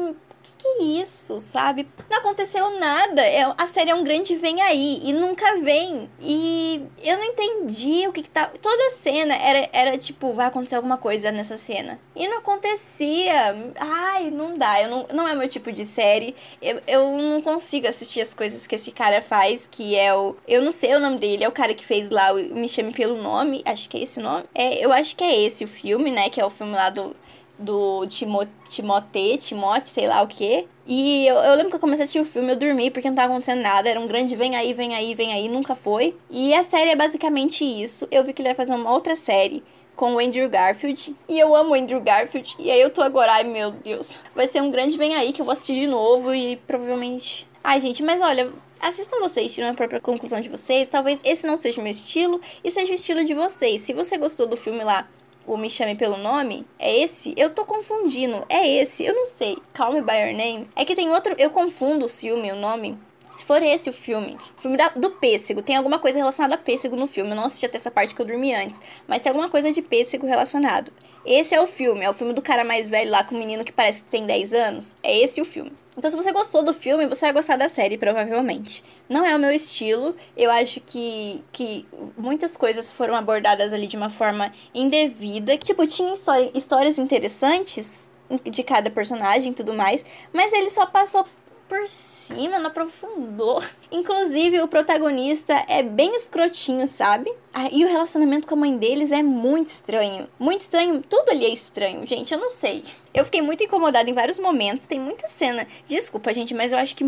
que, 0.45 0.57
que 0.57 0.69
é 0.69 0.83
isso, 1.01 1.41
sabe? 1.41 1.89
Não 2.11 2.19
aconteceu 2.19 2.79
nada. 2.79 3.23
É, 3.23 3.43
a 3.57 3.67
série 3.67 3.91
é 3.91 3.95
um 3.95 4.05
grande 4.05 4.37
vem 4.37 4.61
aí 4.61 5.01
e 5.03 5.13
nunca 5.13 5.61
vem. 5.61 6.11
E 6.21 6.83
eu 7.03 7.17
não 7.17 7.25
entendi 7.25 8.07
o 8.07 8.13
que, 8.13 8.23
que 8.23 8.31
tá. 8.31 8.51
Toda 8.61 8.91
cena 8.91 9.35
era, 9.35 9.69
era 9.73 9.99
tipo, 9.99 10.33
vai 10.35 10.47
acontecer 10.47 10.77
alguma 10.77 10.99
coisa 10.99 11.33
nessa 11.33 11.57
cena. 11.57 11.99
E 12.15 12.29
não 12.29 12.39
acontecia. 12.39 13.73
Ai, 13.77 14.31
não 14.31 14.57
dá. 14.59 14.83
Eu 14.83 14.91
não, 14.91 15.07
não 15.13 15.29
é 15.29 15.35
meu 15.35 15.49
tipo 15.49 15.73
de 15.73 15.87
série. 15.87 16.37
Eu, 16.61 16.81
eu 16.87 17.17
não 17.17 17.41
consigo 17.41 17.89
assistir 17.89 18.21
as 18.21 18.35
coisas 18.35 18.67
que 18.67 18.75
esse 18.75 18.93
cara 18.93 19.23
faz, 19.23 19.67
que 19.71 19.97
é 19.97 20.15
o. 20.15 20.37
Eu 20.47 20.63
não 20.63 20.71
sei 20.71 20.95
o 20.95 21.01
nome 21.01 21.19
dele, 21.19 21.45
é 21.45 21.49
o 21.49 21.53
cara 21.53 21.75
que 21.75 21.85
fez 21.85 22.11
lá 22.11 22.33
o 22.33 22.37
Me 22.37 22.69
Chame 22.69 22.93
Pelo 22.93 23.21
Nome. 23.21 23.63
Acho 23.65 23.89
que 23.89 23.97
é 23.97 24.03
esse 24.03 24.19
o 24.21 24.23
nome. 24.23 24.45
É, 24.55 24.85
eu 24.85 24.93
acho 24.93 25.17
que 25.17 25.25
é 25.25 25.43
esse 25.43 25.65
o 25.65 25.69
filme, 25.69 26.11
né? 26.11 26.29
Que 26.29 26.41
é 26.41 26.45
o 26.45 26.51
filme 26.51 26.73
lá 26.75 26.91
do 26.91 27.17
do 27.59 28.07
Timo, 28.07 28.47
Timote, 28.69 29.38
Timote, 29.38 29.88
sei 29.88 30.07
lá 30.07 30.23
o 30.23 30.27
que. 30.27 30.67
E 30.87 31.27
eu, 31.27 31.37
eu, 31.37 31.55
lembro 31.55 31.71
que 31.71 31.77
eu 31.77 31.81
comecei 31.81 32.03
a 32.03 32.05
assistir 32.05 32.21
o 32.21 32.25
filme, 32.25 32.53
eu 32.53 32.57
dormi 32.57 32.90
porque 32.90 33.09
não 33.09 33.17
tava 33.17 33.33
acontecendo 33.33 33.62
nada. 33.62 33.88
Era 33.88 33.99
um 33.99 34.07
grande 34.07 34.37
vem 34.37 34.57
aí, 34.57 34.73
vem 34.73 34.95
aí, 34.95 35.14
vem 35.14 35.33
aí, 35.33 35.49
nunca 35.49 35.75
foi. 35.75 36.17
E 36.31 36.55
a 36.55 36.62
série 36.62 36.90
é 36.90 36.97
basicamente 36.97 37.64
isso. 37.64 38.07
Eu 38.11 38.25
vi 38.25 38.33
que 38.33 38.43
ele 38.43 38.49
vai 38.49 38.57
fazer 38.57 38.75
uma 38.75 38.93
outra 38.93 39.14
série 39.14 39.62
com 39.97 40.14
o 40.14 40.19
Andrew 40.19 40.49
Garfield. 40.49 41.17
E 41.29 41.38
eu 41.38 41.55
amo 41.55 41.71
o 41.71 41.75
Andrew 41.75 42.01
Garfield. 42.01 42.55
E 42.59 42.71
aí 42.71 42.81
eu 42.81 42.90
tô 42.90 43.01
agora, 43.03 43.33
ai 43.33 43.45
meu 43.45 43.71
Deus. 43.71 44.21
Vai 44.35 44.47
ser 44.47 44.61
um 44.61 44.71
grande 44.71 44.99
vem 44.99 45.14
aí 45.14 45.33
que 45.33 45.40
eu 45.40 45.45
vou 45.45 45.53
assistir 45.53 45.75
de 45.75 45.87
novo 45.87 46.35
e 46.35 46.57
provavelmente. 46.57 47.49
Ai, 47.62 47.81
gente, 47.81 48.03
mas 48.03 48.21
olha, 48.21 48.53
assistam 48.81 49.19
vocês, 49.21 49.55
tiram 49.55 49.71
a 49.71 49.75
própria 49.75 50.01
conclusão 50.01 50.40
de 50.40 50.49
vocês. 50.49 50.88
Talvez 50.88 51.21
esse 51.25 51.47
não 51.47 51.57
seja 51.57 51.81
o 51.81 51.83
meu 51.83 51.90
estilo 51.90 52.40
e 52.62 52.71
seja 52.71 52.93
o 52.93 52.95
estilo 52.95 53.25
de 53.25 53.33
vocês. 53.33 53.81
Se 53.81 53.93
você 53.93 54.19
gostou 54.19 54.47
do 54.47 54.57
filme 54.57 54.85
lá, 54.85 55.09
o 55.47 55.57
Me 55.57 55.69
Chame 55.69 55.95
Pelo 55.95 56.17
Nome? 56.17 56.67
É 56.79 56.97
esse? 56.99 57.35
Eu 57.37 57.51
tô 57.51 57.65
confundindo. 57.65 58.45
É 58.49 58.67
esse? 58.67 59.05
Eu 59.05 59.15
não 59.15 59.27
sei. 59.27 59.59
Call 59.75 59.93
Me 59.93 60.01
By 60.01 60.17
Your 60.17 60.37
Name? 60.37 60.69
É 60.75 60.85
que 60.85 60.95
tem 60.95 61.11
outro... 61.11 61.35
Eu 61.39 61.51
confundo 61.51 62.07
o 62.07 62.09
filme, 62.09 62.51
o 62.53 62.57
nome. 62.57 62.99
Se 63.31 63.45
for 63.45 63.61
esse 63.63 63.91
o 63.91 63.93
filme, 63.93 64.39
o 64.57 64.61
filme 64.61 64.77
da, 64.77 64.91
do 64.91 65.11
pêssego, 65.11 65.61
tem 65.61 65.75
alguma 65.75 65.99
coisa 65.99 66.19
relacionada 66.19 66.55
a 66.55 66.59
pêssego 66.59 66.95
no 66.95 67.09
filme. 67.09 67.31
Eu 67.31 67.37
não 67.37 67.47
assisti 67.47 67.67
até 67.67 67.79
essa 67.79 67.91
parte 67.91 68.15
que 68.15 68.23
eu 68.23 68.27
dormi 68.27 68.55
antes, 68.55 68.81
mas 69.09 69.23
tem 69.23 69.31
alguma 69.31 69.49
coisa 69.49 69.73
de 69.73 69.83
pêssego 69.83 70.25
relacionado. 70.25 70.93
Esse 71.25 71.55
é 71.55 71.61
o 71.61 71.67
filme, 71.67 72.05
é 72.05 72.11
o 72.11 72.15
filme 72.15 72.33
do 72.33 72.43
cara 72.43 72.65
mais 72.65 72.89
velho 72.89 73.11
lá 73.11 73.25
com 73.25 73.35
o 73.35 73.39
menino 73.39 73.65
que 73.65 73.73
parece 73.73 74.03
que 74.03 74.11
tem 74.11 74.27
10 74.27 74.53
anos. 74.53 74.97
É 75.03 75.17
esse 75.19 75.41
o 75.41 75.45
filme. 75.45 75.73
Então, 75.97 76.11
se 76.11 76.17
você 76.17 76.33
gostou 76.33 76.63
do 76.63 76.75
filme, 76.75 77.07
você 77.07 77.27
vai 77.27 77.35
gostar 77.35 77.57
da 77.57 77.69
série, 77.69 77.97
provavelmente. 77.97 78.83
Não 79.09 79.25
é 79.25 79.35
o 79.35 79.39
meu 79.39 79.51
estilo. 79.51 80.15
Eu 80.37 80.51
acho 80.51 80.81
que, 80.81 81.43
que 81.53 81.87
muitas 82.17 82.57
coisas 82.57 82.93
foram 82.93 83.15
abordadas 83.15 83.73
ali 83.73 83.87
de 83.87 83.97
uma 83.97 84.11
forma 84.11 84.53
indevida. 84.75 85.57
Tipo, 85.57 85.87
tinha 85.87 86.15
história, 86.15 86.51
histórias 86.53 86.99
interessantes 86.99 88.03
de 88.45 88.63
cada 88.63 88.91
personagem 88.91 89.53
e 89.53 89.55
tudo 89.55 89.75
mais, 89.75 90.05
mas 90.33 90.53
ele 90.53 90.71
só 90.71 90.87
passou 90.87 91.25
por 91.68 91.88
cima, 91.88 92.59
não 92.59 92.68
aprofundou. 92.68 93.62
Inclusive, 93.90 94.61
o 94.61 94.68
protagonista 94.68 95.55
é 95.68 95.83
bem 95.83 96.14
escrotinho, 96.14 96.87
sabe? 96.87 97.33
Ah, 97.53 97.68
e 97.70 97.85
o 97.85 97.88
relacionamento 97.88 98.46
com 98.46 98.55
a 98.55 98.59
mãe 98.59 98.77
deles 98.77 99.12
é 99.12 99.22
muito 99.22 99.68
estranho. 99.68 100.29
Muito 100.38 100.62
estranho. 100.62 101.03
Tudo 101.03 101.31
ali 101.31 101.44
é 101.44 101.50
estranho, 101.50 102.07
gente. 102.07 102.33
Eu 102.33 102.40
não 102.40 102.48
sei. 102.50 102.85
Eu 103.12 103.24
fiquei 103.24 103.40
muito 103.42 103.62
incomodada 103.62 104.09
em 104.09 104.14
vários 104.14 104.38
momentos. 104.38 104.87
Tem 104.87 104.98
muita 104.98 105.29
cena. 105.29 105.66
Desculpa, 105.87 106.35
gente, 106.35 106.53
mas 106.55 106.72
eu 106.72 106.79
acho 106.79 106.96
que 106.96 107.05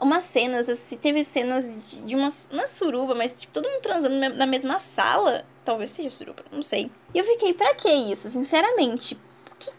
umas 0.00 0.24
cenas, 0.24 0.68
assim, 0.68 0.96
teve 0.96 1.22
cenas 1.24 1.90
de, 1.90 2.02
de 2.02 2.16
uma, 2.16 2.28
uma 2.52 2.66
suruba, 2.66 3.14
mas 3.14 3.32
tipo, 3.32 3.52
todo 3.52 3.68
mundo 3.68 3.82
transando 3.82 4.16
na 4.36 4.46
mesma 4.46 4.78
sala. 4.78 5.44
Talvez 5.64 5.90
seja 5.90 6.10
suruba, 6.10 6.44
não 6.50 6.62
sei. 6.62 6.90
E 7.14 7.18
eu 7.18 7.24
fiquei, 7.24 7.52
pra 7.52 7.74
que 7.74 7.90
isso? 7.90 8.28
Sinceramente, 8.28 9.18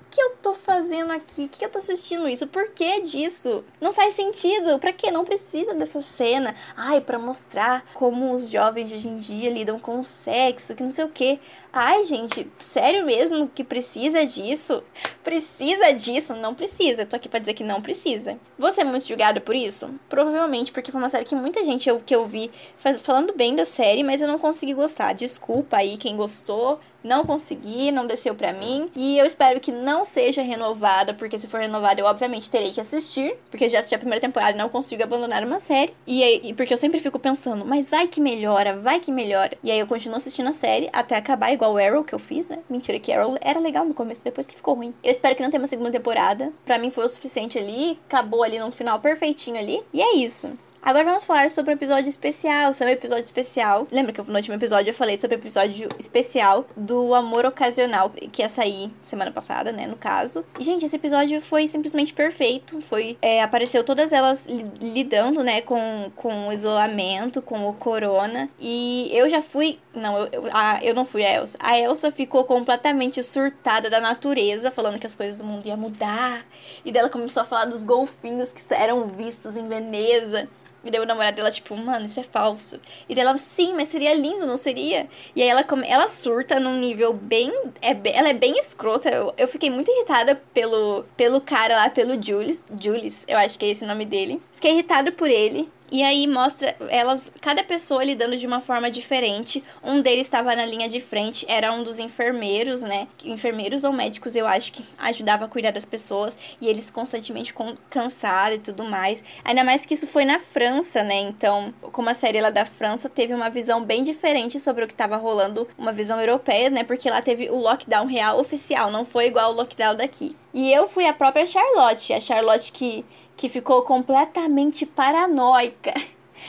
que, 0.09 0.21
eu 0.21 0.31
tô 0.41 0.53
fazendo 0.53 1.11
aqui? 1.11 1.45
O 1.45 1.49
que, 1.49 1.59
que 1.59 1.65
eu 1.65 1.69
tô 1.69 1.77
assistindo 1.77 2.27
isso? 2.27 2.47
Por 2.47 2.69
que 2.71 3.01
disso? 3.01 3.63
Não 3.79 3.93
faz 3.93 4.13
sentido. 4.13 4.79
Pra 4.79 4.91
que? 4.91 5.11
Não 5.11 5.23
precisa 5.23 5.73
dessa 5.73 6.01
cena. 6.01 6.55
Ai, 6.75 7.01
para 7.01 7.19
mostrar 7.19 7.85
como 7.93 8.33
os 8.33 8.49
jovens 8.49 8.89
de 8.89 8.95
hoje 8.95 9.07
em 9.07 9.19
dia 9.19 9.49
lidam 9.49 9.79
com 9.79 9.99
o 9.99 10.05
sexo, 10.05 10.75
que 10.75 10.83
não 10.83 10.89
sei 10.89 11.05
o 11.05 11.09
que. 11.09 11.39
Ai, 11.71 12.03
gente, 12.03 12.47
sério 12.59 13.05
mesmo 13.05 13.47
que 13.47 13.63
precisa 13.63 14.25
disso? 14.25 14.83
Precisa 15.23 15.93
disso? 15.93 16.33
Não 16.35 16.55
precisa. 16.55 17.05
tô 17.05 17.15
aqui 17.15 17.29
pra 17.29 17.39
dizer 17.39 17.53
que 17.53 17.63
não 17.63 17.79
precisa. 17.79 18.39
Você 18.57 18.81
é 18.81 18.83
muito 18.83 19.07
julgada 19.07 19.39
por 19.39 19.55
isso? 19.55 19.87
Provavelmente, 20.09 20.71
porque 20.71 20.91
foi 20.91 20.99
uma 20.99 21.09
série 21.09 21.25
que 21.25 21.35
muita 21.35 21.63
gente 21.63 21.87
eu, 21.87 21.99
que 21.99 22.15
eu 22.15 22.25
vi 22.25 22.49
faz, 22.77 22.99
falando 23.01 23.33
bem 23.35 23.55
da 23.55 23.65
série, 23.65 24.03
mas 24.03 24.19
eu 24.19 24.27
não 24.27 24.39
consegui 24.39 24.73
gostar. 24.73 25.13
Desculpa 25.13 25.77
aí 25.77 25.95
quem 25.97 26.17
gostou. 26.17 26.79
Não 27.01 27.25
consegui, 27.25 27.91
não 27.91 28.05
desceu 28.05 28.35
pra 28.35 28.51
mim. 28.51 28.89
E 28.93 29.17
eu 29.17 29.25
espero 29.25 29.59
que 29.61 29.71
não 29.71 30.03
seja 30.03 30.41
renovada, 30.41 31.13
porque 31.13 31.37
se 31.37 31.47
for 31.47 31.61
renovada 31.61 32.01
eu 32.01 32.05
obviamente 32.05 32.49
terei 32.49 32.71
que 32.71 32.81
assistir. 32.81 33.37
Porque 33.49 33.69
já 33.69 33.79
assisti 33.79 33.95
a 33.95 33.99
primeira 33.99 34.19
temporada 34.19 34.51
e 34.51 34.57
não 34.57 34.67
consigo 34.67 35.01
abandonar 35.01 35.45
uma 35.45 35.59
série. 35.59 35.93
E, 36.05 36.49
e 36.49 36.53
porque 36.53 36.73
eu 36.73 36.77
sempre 36.77 36.99
fico 36.99 37.17
pensando, 37.17 37.63
mas 37.63 37.89
vai 37.89 38.07
que 38.07 38.19
melhora, 38.19 38.77
vai 38.77 38.99
que 38.99 39.11
melhora. 39.11 39.57
E 39.63 39.71
aí 39.71 39.79
eu 39.79 39.87
continuo 39.87 40.17
assistindo 40.17 40.49
a 40.49 40.53
série 40.53 40.89
até 40.91 41.15
acabar 41.15 41.53
igual 41.59 41.77
Arrow 41.77 42.03
que 42.03 42.15
eu 42.15 42.19
fiz, 42.19 42.47
né? 42.47 42.59
Mentira, 42.69 42.99
que 42.99 43.11
Arrow 43.11 43.35
era 43.41 43.59
legal 43.59 43.85
no 43.85 43.93
começo, 43.93 44.23
depois 44.23 44.47
que 44.47 44.55
ficou 44.55 44.75
ruim. 44.75 44.93
Eu 45.03 45.11
espero 45.11 45.35
que 45.35 45.43
não 45.43 45.49
tenha 45.49 45.61
uma 45.61 45.67
segunda 45.67 45.91
temporada. 45.91 46.53
Pra 46.65 46.79
mim 46.79 46.89
foi 46.89 47.05
o 47.05 47.09
suficiente 47.09 47.57
ali, 47.57 47.99
acabou 48.07 48.43
ali 48.43 48.57
no 48.57 48.71
final 48.71 48.99
perfeitinho 48.99 49.59
ali. 49.59 49.83
E 49.93 50.01
é 50.01 50.15
isso. 50.15 50.57
Agora 50.81 51.03
vamos 51.03 51.25
falar 51.25 51.51
sobre 51.51 51.71
um 51.71 51.75
episódio 51.75 52.07
especial, 52.07 52.73
sobre 52.73 52.93
um 52.93 52.95
episódio 52.95 53.25
especial. 53.25 53.85
Lembra 53.91 54.13
que 54.13 54.21
no 54.21 54.33
último 54.35 54.55
episódio 54.55 54.91
eu 54.91 54.93
falei 54.93 55.17
sobre 55.17 55.35
o 55.35 55.39
episódio 55.39 55.89
especial 55.99 56.65
do 56.75 57.13
amor 57.13 57.45
ocasional 57.45 58.09
que 58.09 58.41
ia 58.41 58.47
sair 58.47 58.89
semana 59.01 59.29
passada, 59.29 59.73
né, 59.73 59.85
no 59.85 59.97
caso. 59.97 60.45
E, 60.57 60.63
gente, 60.63 60.85
esse 60.85 60.95
episódio 60.95 61.41
foi 61.41 61.67
simplesmente 61.67 62.13
perfeito. 62.13 62.81
Foi, 62.81 63.17
é, 63.21 63.43
apareceu 63.43 63.83
todas 63.83 64.13
elas 64.13 64.47
lidando, 64.79 65.43
né, 65.43 65.59
com, 65.59 66.11
com 66.15 66.47
o 66.47 66.53
isolamento, 66.53 67.41
com 67.41 67.67
o 67.67 67.73
corona. 67.73 68.49
E 68.57 69.09
eu 69.11 69.27
já 69.27 69.41
fui, 69.41 69.79
não, 69.93 70.17
eu, 70.17 70.29
eu, 70.31 70.43
a, 70.53 70.79
eu 70.81 70.95
não 70.95 71.05
fui 71.05 71.25
a 71.25 71.35
Elsa. 71.35 71.57
A 71.61 71.77
Elsa 71.77 72.09
ficou 72.09 72.45
completamente 72.45 73.21
surtada 73.21 73.89
da 73.89 73.99
natureza, 73.99 74.71
falando 74.71 74.97
que 74.97 75.05
as 75.05 75.13
coisas 75.13 75.39
do 75.39 75.45
mundo 75.45 75.67
iam 75.67 75.77
mudar. 75.77 76.45
E 76.85 76.91
dela 76.91 77.09
começou 77.09 77.43
a 77.43 77.45
falar 77.45 77.65
dos 77.65 77.83
golfinhos 77.83 78.53
que 78.53 78.61
eram 78.73 79.07
vistos 79.07 79.57
em 79.57 79.67
Veneza. 79.67 80.47
E 80.83 80.89
daí 80.91 80.99
o 80.99 81.05
namorado 81.05 81.35
dela, 81.35 81.51
tipo, 81.51 81.75
mano, 81.75 82.05
isso 82.05 82.19
é 82.19 82.23
falso. 82.23 82.79
E 83.07 83.15
daí 83.15 83.23
ela, 83.23 83.37
sim, 83.37 83.73
mas 83.73 83.89
seria 83.89 84.13
lindo, 84.13 84.45
não 84.45 84.57
seria? 84.57 85.09
E 85.35 85.41
aí 85.41 85.49
ela, 85.49 85.65
ela 85.85 86.07
surta 86.07 86.59
num 86.59 86.77
nível 86.77 87.13
bem. 87.13 87.51
É, 87.81 87.97
ela 88.13 88.29
é 88.29 88.33
bem 88.33 88.57
escrota. 88.59 89.09
Eu, 89.09 89.33
eu 89.37 89.47
fiquei 89.47 89.69
muito 89.69 89.91
irritada 89.91 90.35
pelo, 90.53 91.03
pelo 91.17 91.41
cara 91.41 91.75
lá, 91.75 91.89
pelo 91.89 92.21
Julius. 92.21 92.63
Julius, 92.79 93.25
eu 93.27 93.37
acho 93.37 93.59
que 93.59 93.65
é 93.65 93.69
esse 93.69 93.83
o 93.83 93.87
nome 93.87 94.05
dele. 94.05 94.41
Fiquei 94.53 94.71
irritada 94.71 95.11
por 95.11 95.29
ele. 95.29 95.69
E 95.91 96.03
aí 96.03 96.27
mostra 96.27 96.75
elas, 96.89 97.31
cada 97.41 97.63
pessoa 97.63 98.03
lidando 98.03 98.37
de 98.37 98.45
uma 98.45 98.61
forma 98.61 98.91
diferente. 98.91 99.63
Um 99.83 100.01
deles 100.01 100.27
estava 100.27 100.55
na 100.55 100.65
linha 100.65 100.87
de 100.87 101.01
frente, 101.01 101.45
era 101.49 101.71
um 101.71 101.83
dos 101.83 101.99
enfermeiros, 101.99 102.81
né? 102.81 103.07
Enfermeiros 103.23 103.83
ou 103.83 103.91
médicos, 103.91 104.35
eu 104.35 104.45
acho 104.45 104.71
que 104.71 104.85
ajudava 104.99 105.45
a 105.45 105.47
cuidar 105.47 105.71
das 105.71 105.85
pessoas 105.85 106.37
e 106.61 106.67
eles 106.67 106.89
constantemente 106.89 107.53
cansados 107.89 108.57
e 108.57 108.61
tudo 108.61 108.83
mais. 108.83 109.23
Ainda 109.43 109.63
mais 109.63 109.85
que 109.85 109.93
isso 109.93 110.07
foi 110.07 110.25
na 110.25 110.39
França, 110.39 111.03
né? 111.03 111.19
Então, 111.19 111.73
como 111.91 112.09
a 112.09 112.13
série 112.13 112.39
lá 112.39 112.49
da 112.49 112.65
França 112.65 113.09
teve 113.09 113.33
uma 113.33 113.49
visão 113.49 113.83
bem 113.83 114.03
diferente 114.03 114.59
sobre 114.59 114.83
o 114.83 114.87
que 114.87 114.93
estava 114.93 115.17
rolando, 115.17 115.67
uma 115.77 115.91
visão 115.91 116.19
europeia, 116.19 116.69
né? 116.69 116.83
Porque 116.83 117.09
lá 117.09 117.21
teve 117.21 117.49
o 117.49 117.57
lockdown 117.57 118.05
real 118.05 118.39
oficial, 118.39 118.91
não 118.91 119.05
foi 119.05 119.27
igual 119.27 119.51
o 119.51 119.55
lockdown 119.55 119.95
daqui. 119.95 120.35
E 120.53 120.71
eu 120.71 120.87
fui 120.87 121.05
a 121.05 121.13
própria 121.13 121.45
Charlotte, 121.45 122.13
a 122.13 122.19
Charlotte 122.19 122.71
que 122.71 123.05
que 123.39 123.47
ficou 123.47 123.83
completamente 123.83 124.85
paranoica 124.85 125.93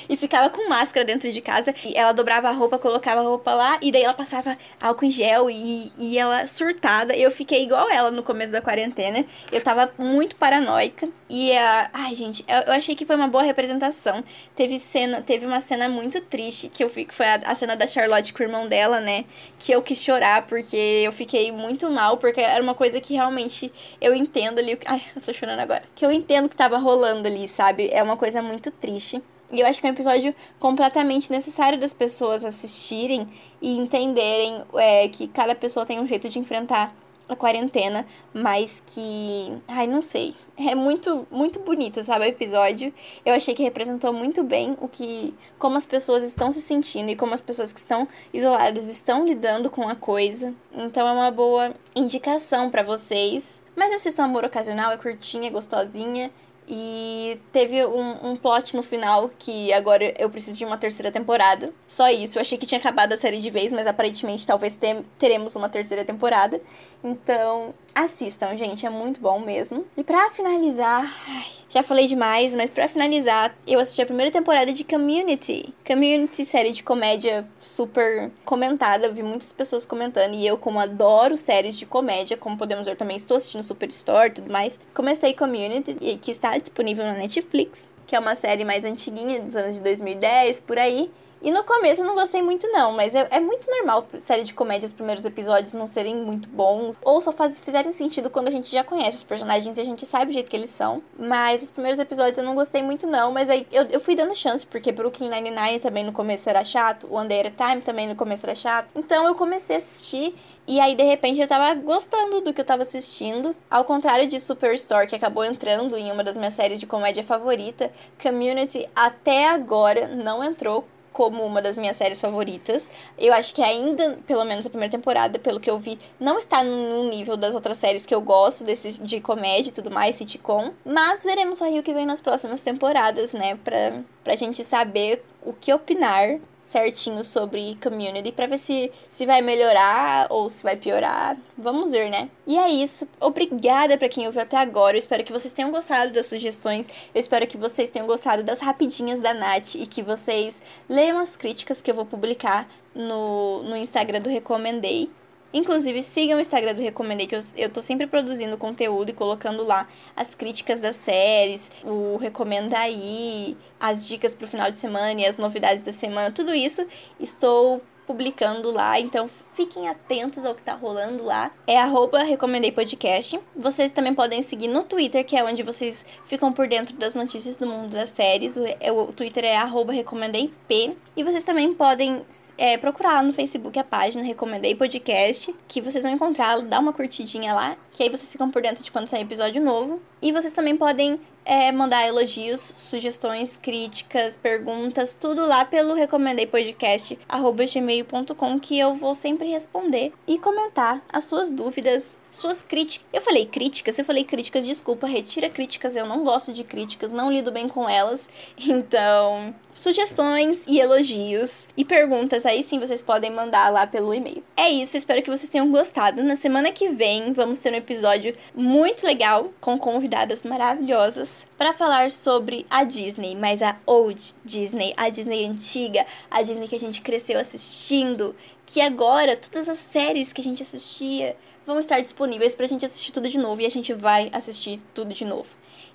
e 0.09 0.17
ficava 0.17 0.51
com 0.51 0.69
máscara 0.69 1.05
dentro 1.05 1.31
de 1.31 1.41
casa. 1.41 1.75
E 1.85 1.97
ela 1.97 2.13
dobrava 2.13 2.49
a 2.49 2.53
roupa, 2.53 2.79
colocava 2.79 3.21
a 3.21 3.25
roupa 3.25 3.53
lá, 3.55 3.79
e 3.83 3.93
daí 3.93 4.03
ela 4.03 4.15
passava 4.15 4.57
álcool 4.81 5.07
em 5.07 5.11
gel 5.11 5.51
e, 5.51 5.93
e 5.99 6.19
ela 6.19 6.47
surtada. 6.47 7.17
Eu 7.17 7.31
fiquei 7.31 7.63
igual 7.63 7.91
ela 7.91 8.11
no 8.11 8.23
começo 8.23 8.53
da 8.53 8.61
quarentena. 8.61 9.25
Eu 9.51 9.63
tava 9.63 9.93
muito 9.99 10.37
paranoica. 10.37 11.09
E 11.29 11.57
a. 11.57 11.91
Ai, 11.93 12.17
gente, 12.17 12.45
eu, 12.49 12.57
eu, 12.67 12.73
achei 12.73 12.97
que 12.97 13.05
foi 13.07 13.15
uma 13.15 13.29
boa 13.29 13.45
representação. 13.45 14.25
Teve 14.57 14.81
cena, 14.81 15.23
teve 15.23 15.47
uma 15.47 15.61
cena 15.61 15.89
muito 15.89 16.21
triste 16.21 16.69
que 16.69 16.83
eu 16.83 16.89
vi, 16.89 17.07
foi 17.09 17.27
a, 17.27 17.35
a 17.47 17.55
cena 17.55 17.77
da 17.77 17.87
Charlotte 17.87 18.33
com 18.33 18.43
o 18.43 18.47
irmão 18.47 18.67
dela, 18.67 19.01
né? 19.01 19.25
Que 19.59 19.73
eu 19.73 19.81
quis 19.81 20.03
chorar, 20.03 20.47
porque 20.47 20.77
eu 20.77 21.13
fiquei 21.13 21.53
muito 21.53 21.89
mal, 21.89 22.17
porque 22.17 22.41
era 22.41 22.63
uma 22.63 22.75
coisa 22.75 23.01
que 23.01 23.15
realmente 23.15 23.73
eu 24.01 24.15
entendo 24.15 24.59
ali. 24.59 24.77
Ai, 24.87 25.03
eu 25.15 25.23
tô 25.23 25.33
chorando 25.33 25.61
agora. 25.61 25.85
Que 25.95 26.05
eu 26.05 26.11
entendo 26.11 26.49
que 26.49 26.57
tava 26.57 26.79
rolando 26.79 27.29
ali, 27.29 27.47
sabe? 27.47 27.89
É 27.93 28.03
uma 28.03 28.17
coisa 28.17 28.43
muito 28.43 28.71
triste. 28.73 29.23
E 29.53 29.61
eu 29.61 29.67
acho 29.67 29.81
que 29.81 29.87
é 29.87 29.91
um 29.91 29.93
episódio 29.93 30.35
completamente 30.59 31.31
necessário 31.31 31.79
das 31.79 31.93
pessoas 31.93 32.45
assistirem 32.45 33.27
e 33.61 33.77
entenderem 33.77 34.63
é, 34.75 35.09
que 35.09 35.27
cada 35.29 35.55
pessoa 35.55 35.85
tem 35.85 35.99
um 35.99 36.07
jeito 36.07 36.29
de 36.29 36.39
enfrentar 36.39 36.95
a 37.31 37.37
quarentena, 37.37 38.05
mas 38.35 38.83
que, 38.85 39.57
ai, 39.69 39.87
não 39.87 40.03
sei, 40.03 40.35
é 40.57 40.75
muito 40.75 41.27
muito 41.31 41.61
bonito, 41.61 42.03
sabe, 42.03 42.25
o 42.25 42.29
episódio. 42.29 42.93
Eu 43.25 43.35
achei 43.35 43.55
que 43.55 43.63
representou 43.63 44.13
muito 44.13 44.43
bem 44.43 44.77
o 44.81 44.89
que 44.89 45.33
como 45.57 45.77
as 45.77 45.87
pessoas 45.87 46.25
estão 46.25 46.51
se 46.51 46.61
sentindo 46.61 47.11
e 47.11 47.17
como 47.17 47.33
as 47.33 47.41
pessoas 47.41 47.73
que 47.73 47.79
estão 47.79 48.09
isoladas 48.33 48.89
estão 48.89 49.25
lidando 49.25 49.71
com 49.71 49.89
a 49.89 49.95
coisa. 49.95 50.53
Então 50.73 51.07
é 51.07 51.13
uma 51.13 51.31
boa 51.31 51.73
indicação 51.95 52.69
para 52.69 52.83
vocês. 52.83 53.61
Mas 53.77 53.93
assistam 53.93 54.25
Amor 54.25 54.45
Ocasional, 54.45 54.91
é 54.91 54.97
curtinha, 54.97 55.51
gostosinha 55.51 56.31
e 56.73 57.37
teve 57.51 57.85
um, 57.85 58.31
um 58.31 58.37
plot 58.37 58.77
no 58.77 58.83
final 58.83 59.29
que 59.41 59.73
agora 59.73 60.15
eu 60.17 60.31
preciso 60.31 60.57
de 60.57 60.65
uma 60.65 60.79
terceira 60.79 61.11
temporada. 61.11 61.73
Só 61.89 62.09
isso. 62.09 62.39
Eu 62.39 62.43
achei 62.43 62.57
que 62.57 62.65
tinha 62.65 62.79
acabado 62.79 63.13
a 63.13 63.17
série 63.17 63.41
de 63.41 63.51
vez, 63.51 63.73
mas 63.73 63.89
aparentemente 63.89 64.47
talvez 64.47 64.77
te 64.77 65.03
teremos 65.19 65.57
uma 65.57 65.69
terceira 65.69 66.05
temporada. 66.05 66.61
Então, 67.03 67.75
assistam, 68.05 68.57
gente. 68.57 68.85
É 68.87 68.91
muito 68.91 69.21
bom 69.21 69.41
mesmo. 69.41 69.87
E 69.97 70.03
pra 70.03 70.31
finalizar. 70.31 71.05
Ai, 71.29 71.47
já 71.69 71.83
falei 71.83 72.07
demais, 72.07 72.55
mas 72.55 72.69
para 72.69 72.89
finalizar, 72.89 73.55
eu 73.67 73.79
assisti 73.79 74.03
a 74.03 74.07
primeira 74.07 74.31
temporada 74.31 74.73
de 74.73 74.83
Community. 74.83 75.73
Community, 75.87 76.45
série 76.45 76.73
de 76.73 76.83
comédia 76.83 77.47
super 77.61 78.31
comentada, 78.45 79.09
vi 79.09 79.23
muitas 79.23 79.53
pessoas 79.53 79.87
comentando. 79.87 80.35
E 80.35 80.47
eu, 80.47 80.59
como 80.59 80.81
adoro 80.81 81.37
séries 81.37 81.77
de 81.77 81.87
comédia, 81.87 82.37
como 82.37 82.59
podemos 82.59 82.87
ver 82.87 82.97
também, 82.97 83.17
estou 83.17 83.37
assistindo 83.37 83.63
Superstore 83.63 84.31
e 84.31 84.33
tudo 84.33 84.53
mais. 84.53 84.81
Comecei 84.93 85.33
Community, 85.33 85.95
que 86.21 86.31
está 86.33 86.59
disponível 86.59 87.05
na 87.05 87.15
Netflix, 87.15 87.89
que 88.07 88.17
é 88.17 88.19
uma 88.19 88.35
série 88.35 88.65
mais 88.65 88.85
antiguinha, 88.85 89.41
dos 89.41 89.55
anos 89.55 89.77
de 89.77 89.83
2010, 89.83 90.61
por 90.61 90.77
aí. 90.77 91.09
E 91.43 91.51
no 91.51 91.65
começo 91.65 92.03
eu 92.03 92.07
não 92.07 92.15
gostei 92.15 92.43
muito, 92.43 92.67
não, 92.69 92.93
mas 92.93 93.15
é, 93.15 93.27
é 93.31 93.41
muito 93.41 93.67
normal 93.71 94.07
série 94.19 94.43
de 94.43 94.53
comédia 94.53 94.87
os 94.87 94.93
primeiros 94.93 95.25
episódios 95.25 95.73
não 95.75 95.87
serem 95.87 96.17
muito 96.17 96.49
bons, 96.49 96.99
ou 97.03 97.21
só 97.21 97.33
faz, 97.33 97.59
fizerem 97.61 97.93
sentido 97.93 98.29
quando 98.29 98.49
a 98.49 98.51
gente 98.51 98.71
já 98.71 98.85
conhece 98.85 99.19
os 99.19 99.25
personagens 99.25 99.79
e 99.79 99.81
a 99.81 99.85
gente 99.85 100.05
sabe 100.05 100.31
o 100.31 100.35
jeito 100.35 100.51
que 100.51 100.57
eles 100.57 100.71
são. 100.71 101.03
Mas 101.19 101.63
os 101.63 101.71
primeiros 101.71 101.99
episódios 101.99 102.37
eu 102.37 102.45
não 102.45 102.55
gostei 102.55 102.83
muito, 102.83 103.07
não, 103.07 103.33
mas 103.33 103.49
aí 103.49 103.67
eu, 103.73 103.85
eu 103.85 104.01
fui 104.01 104.15
dando 104.15 104.35
chance, 104.35 104.67
porque 104.67 104.93
Brooklyn 104.93 105.31
Nine-Nine 105.31 105.81
também 105.81 106.05
no 106.05 106.13
começo 106.13 106.49
era 106.49 106.63
chato, 106.63 107.13
One 107.13 107.29
Day 107.29 107.41
at 107.41 107.55
a 107.59 107.69
Time 107.69 107.83
também 107.83 108.07
no 108.07 108.15
começo 108.15 108.45
era 108.45 108.55
chato. 108.55 108.89
Então 108.95 109.27
eu 109.27 109.35
comecei 109.35 109.77
a 109.77 109.79
assistir 109.79 110.35
e 110.67 110.79
aí, 110.79 110.95
de 110.95 111.03
repente, 111.03 111.41
eu 111.41 111.49
tava 111.49 111.75
gostando 111.75 112.43
do 112.43 112.55
que 112.55 112.61
eu 112.61 112.65
tava 112.65 112.83
assistindo. 112.83 113.57
Ao 113.69 113.85
contrário 113.85 114.29
de 114.29 114.39
Superstore, 114.39 115.09
que 115.09 115.17
acabou 115.17 115.45
entrando 115.45 115.97
em 115.97 116.13
uma 116.13 116.23
das 116.23 116.37
minhas 116.37 116.55
séries 116.55 116.79
de 116.79 116.87
comédia 116.87 117.25
favorita, 117.25 117.91
Community 118.23 118.89
até 118.95 119.49
agora 119.49 120.07
não 120.07 120.45
entrou 120.45 120.87
como 121.13 121.45
uma 121.45 121.61
das 121.61 121.77
minhas 121.77 121.97
séries 121.97 122.21
favoritas. 122.21 122.91
Eu 123.19 123.33
acho 123.33 123.55
que 123.55 123.63
ainda, 123.63 124.19
pelo 124.27 124.45
menos 124.45 124.67
a 124.67 124.71
primeira 124.71 124.91
temporada, 124.91 125.39
pelo 125.39 125.61
que 125.61 125.71
eu 125.71 125.79
vi, 125.79 125.99
não 126.19 126.39
está 126.39 126.63
no 126.63 127.09
nível 127.09 127.37
das 127.37 127.55
outras 127.55 127.79
séries 127.79 128.07
que 128.07 128.15
eu 128.15 128.21
gosto, 128.21 128.65
desse, 128.65 129.03
de 129.03 129.21
comédia 129.21 129.71
e 129.71 129.73
tudo 129.73 129.91
mais, 129.91 130.15
sitcom. 130.15 130.73
Mas 130.85 131.25
veremos 131.25 131.61
aí 131.61 131.79
o 131.79 131.83
que 131.83 131.93
vem 131.93 132.07
nas 132.07 132.21
próximas 132.21 132.63
temporadas, 132.63 133.33
né? 133.33 133.59
Pra, 133.63 134.01
pra 134.25 134.37
gente 134.37 134.63
saber 134.65 135.23
o 135.43 135.53
que 135.53 135.73
opinar 135.73 136.39
certinho 136.63 137.25
sobre 137.25 137.77
community 137.83 138.33
para 138.33 138.47
ver 138.47 138.59
se, 138.59 138.93
se 139.09 139.27
vai 139.27 139.41
melhorar 139.41 140.27
ou 140.31 140.49
se 140.51 140.63
vai 140.63 140.77
piorar. 140.77 141.37
Vamos 141.57 141.93
ver, 141.93 142.11
né? 142.11 142.29
E 142.47 142.59
é 142.59 142.69
isso. 142.69 143.09
Obrigada 143.19 143.97
para 143.97 144.09
quem 144.09 144.27
ouviu 144.27 144.43
até 144.43 144.57
agora. 144.57 144.97
Eu 144.97 144.99
espero 144.99 145.25
que 145.25 145.33
vocês 145.33 145.53
tenham 145.53 145.71
gostado 145.71 146.13
das 146.13 146.27
sugestões. 146.27 146.89
Eu 147.15 147.21
espero 147.21 147.47
que 147.47 147.57
vocês 147.57 147.91
tenham 147.91 148.07
gostado 148.07 148.43
das 148.43 148.61
rapidinhas 148.61 149.21
da 149.21 149.33
Nath 149.33 149.75
e 149.75 149.87
que 149.87 150.03
vocês 150.03 150.63
leiam 150.89 151.19
as 151.19 151.37
críticas 151.37 151.81
que 151.81 151.91
eu 151.91 151.95
vou 151.95 152.07
publicar 152.07 152.69
no, 152.95 153.63
no 153.63 153.77
Instagram 153.77 154.21
do 154.21 154.29
Recomendei. 154.29 155.11
Inclusive, 155.53 156.03
sigam 156.03 156.39
o 156.39 156.41
Instagram 156.41 156.75
do 156.75 156.83
Recomendei, 156.83 157.27
que 157.27 157.35
eu, 157.35 157.41
eu 157.57 157.69
tô 157.69 157.83
sempre 157.83 158.07
produzindo 158.07 158.57
conteúdo 158.57 159.11
e 159.11 159.13
colocando 159.13 159.65
lá 159.65 159.89
as 160.15 160.35
críticas 160.35 160.81
das 160.81 160.97
séries, 160.97 161.73
o 161.85 162.17
Recomenda 162.19 162.79
aí, 162.79 163.57
as 163.79 164.07
dicas 164.07 164.33
pro 164.33 164.47
final 164.47 164.71
de 164.71 164.77
semana 164.77 165.21
e 165.21 165.27
as 165.27 165.39
novidades 165.39 165.85
da 165.85 165.93
semana, 165.93 166.31
tudo 166.31 166.55
isso. 166.55 166.87
Estou 167.19 167.83
publicando 168.11 168.73
lá, 168.73 168.99
então 168.99 169.29
fiquem 169.29 169.89
atentos 169.89 170.45
ao 170.45 170.53
que 170.53 170.65
tá 170.65 170.75
rolando 170.75 171.23
lá. 171.23 171.53
É 171.65 171.79
arroba 171.79 172.25
Recomendei 172.25 172.73
Podcast. 172.73 173.39
Vocês 173.55 173.93
também 173.93 174.13
podem 174.13 174.43
seguir 174.43 174.67
no 174.67 174.83
Twitter, 174.83 175.25
que 175.25 175.37
é 175.37 175.45
onde 175.45 175.63
vocês 175.63 176.05
ficam 176.25 176.53
por 176.53 176.67
dentro 176.67 176.97
das 176.97 177.15
notícias 177.15 177.57
do 177.57 177.69
mundo 177.69 177.91
das 177.91 178.09
séries. 178.09 178.57
O, 178.57 178.65
é, 178.67 178.91
o 178.91 179.13
Twitter 179.13 179.45
é 179.45 179.57
arroba 179.57 179.93
Recomendei 179.93 180.53
P. 180.67 180.97
E 181.17 181.23
vocês 181.23 181.45
também 181.45 181.73
podem 181.73 182.23
é, 182.59 182.77
procurar 182.77 183.23
no 183.23 183.33
Facebook 183.33 183.79
a 183.79 183.85
página 183.85 184.25
Recomendei 184.25 184.75
Podcast, 184.75 185.55
que 185.69 185.81
vocês 185.81 186.03
vão 186.03 186.13
encontrar, 186.13 186.61
dá 186.63 186.81
uma 186.81 186.93
curtidinha 186.93 187.55
lá, 187.55 187.77
que 187.93 188.03
aí 188.03 188.09
vocês 188.09 188.33
ficam 188.33 188.51
por 188.51 188.61
dentro 188.61 188.83
de 188.83 188.91
quando 188.91 189.07
sair 189.07 189.23
episódio 189.23 189.63
novo. 189.63 190.03
E 190.21 190.33
vocês 190.33 190.53
também 190.53 190.77
podem 190.77 191.21
é, 191.45 191.71
mandar 191.73 192.07
elogios, 192.07 192.73
sugestões, 192.77 193.57
críticas, 193.57 194.37
perguntas, 194.37 195.15
tudo 195.15 195.47
lá 195.47 195.65
pelo 195.65 195.95
recomendeipodcast.gmail.com 195.95 198.61
que 198.61 198.79
eu 198.79 198.95
vou 198.95 199.15
sempre 199.15 199.49
responder 199.49 200.13
e 200.27 200.39
comentar 200.39 201.03
as 201.09 201.25
suas 201.25 201.51
dúvidas, 201.51 202.21
suas 202.31 202.63
críticas. 202.63 203.07
Eu 203.13 203.21
falei 203.21 203.47
críticas, 203.47 203.99
eu 203.99 204.05
falei 204.05 204.25
críticas, 204.25 204.67
desculpa, 204.67 205.07
retira 205.07 205.49
críticas, 205.49 205.97
eu 205.97 206.07
não 206.07 206.25
gosto 206.25 206.53
de 206.53 206.65
críticas, 206.65 207.11
não 207.11 207.33
lido 207.33 207.51
bem 207.51 207.69
com 207.69 207.89
elas. 207.89 208.29
Então, 208.59 209.55
sugestões 209.75 210.65
e 210.67 210.79
elogios 210.79 211.67
e 211.77 211.85
perguntas 211.85 212.45
aí 212.45 212.63
sim 212.63 212.79
vocês 212.79 213.03
podem 213.03 213.31
mandar 213.31 213.71
lá 213.71 213.87
pelo 213.87 214.13
e-mail. 214.15 214.43
É 214.57 214.69
isso, 214.69 214.97
espero 214.97 215.23
que 215.23 215.31
vocês 215.31 215.49
tenham 215.49 215.71
gostado. 215.71 216.23
Na 216.23 216.37
semana 216.37 216.73
que 216.73 216.89
vem 216.89 217.33
vamos 217.33 217.59
ter 217.59 217.73
um 217.73 217.77
episódio 217.77 218.35
muito 218.55 219.07
legal 219.07 219.53
com 219.61 219.79
convidadas 219.79 220.45
maravilhosas 220.45 221.47
para 221.57 221.73
falar 221.73 222.11
sobre 222.11 222.67
a 222.71 222.85
Disney, 222.85 223.35
mas 223.35 223.63
a 223.63 223.77
old 223.87 224.35
Disney, 224.45 224.95
a 224.97 225.09
Disney 225.09 225.47
antiga, 225.47 226.07
a 226.31 226.43
Disney 226.43 226.69
que 226.69 226.77
a 226.77 226.81
gente 226.81 227.01
cresceu 227.01 227.39
assistindo, 227.39 228.35
que 228.67 228.81
agora 228.81 229.37
todas 229.37 229.69
as 229.69 229.79
séries 229.79 230.33
que 230.33 230.41
a 230.41 230.45
gente 230.45 230.63
assistia 230.63 231.37
vão 231.71 231.81
estar 231.81 232.01
disponíveis 232.01 232.55
pra 232.55 232.67
gente 232.67 232.85
assistir 232.85 233.13
tudo 233.13 233.29
de 233.29 233.39
novo 233.39 233.61
e 233.61 233.67
a 233.67 233.71
gente 233.71 233.93
vai 233.93 234.29
assistir 234.33 234.81
tudo 234.93 235.15
de 235.15 235.25
novo. 235.25 235.49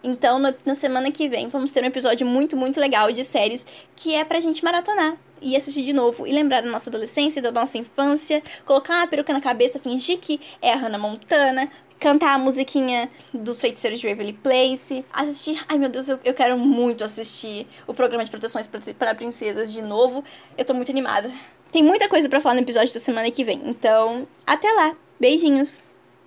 Então, 0.03 0.39
no, 0.39 0.53
na 0.65 0.75
semana 0.75 1.11
que 1.11 1.27
vem, 1.27 1.47
vamos 1.47 1.71
ter 1.73 1.83
um 1.83 1.87
episódio 1.87 2.25
muito, 2.25 2.55
muito 2.55 2.79
legal 2.79 3.11
de 3.11 3.23
séries 3.23 3.67
que 3.95 4.13
é 4.15 4.23
pra 4.23 4.39
gente 4.39 4.63
maratonar 4.63 5.17
e 5.41 5.55
assistir 5.55 5.83
de 5.83 5.93
novo 5.93 6.25
e 6.25 6.31
lembrar 6.31 6.61
da 6.61 6.69
nossa 6.69 6.89
adolescência, 6.89 7.41
da 7.41 7.51
nossa 7.51 7.77
infância, 7.77 8.41
colocar 8.65 8.97
uma 8.97 9.07
peruca 9.07 9.33
na 9.33 9.41
cabeça, 9.41 9.79
fingir 9.79 10.19
que 10.19 10.39
é 10.61 10.71
a 10.71 10.75
Hannah 10.75 10.97
Montana, 10.97 11.69
cantar 11.99 12.35
a 12.35 12.37
musiquinha 12.37 13.09
dos 13.33 13.59
feiticeiros 13.59 13.99
de 13.99 14.07
Waverly 14.07 14.33
Place, 14.33 15.03
assistir. 15.11 15.63
Ai 15.67 15.77
meu 15.77 15.89
Deus, 15.89 16.07
eu, 16.07 16.19
eu 16.23 16.33
quero 16.33 16.57
muito 16.57 17.03
assistir 17.03 17.67
o 17.85 17.93
programa 17.93 18.23
de 18.23 18.31
proteções 18.31 18.69
para 18.97 19.15
princesas 19.15 19.73
de 19.73 19.81
novo. 19.81 20.23
Eu 20.57 20.63
tô 20.63 20.73
muito 20.73 20.91
animada. 20.91 21.31
Tem 21.71 21.83
muita 21.83 22.07
coisa 22.07 22.29
para 22.29 22.39
falar 22.39 22.55
no 22.55 22.61
episódio 22.61 22.93
da 22.93 22.99
semana 22.99 23.29
que 23.31 23.43
vem, 23.43 23.61
então 23.65 24.27
até 24.45 24.71
lá. 24.71 24.95
Beijinhos! 25.19 25.81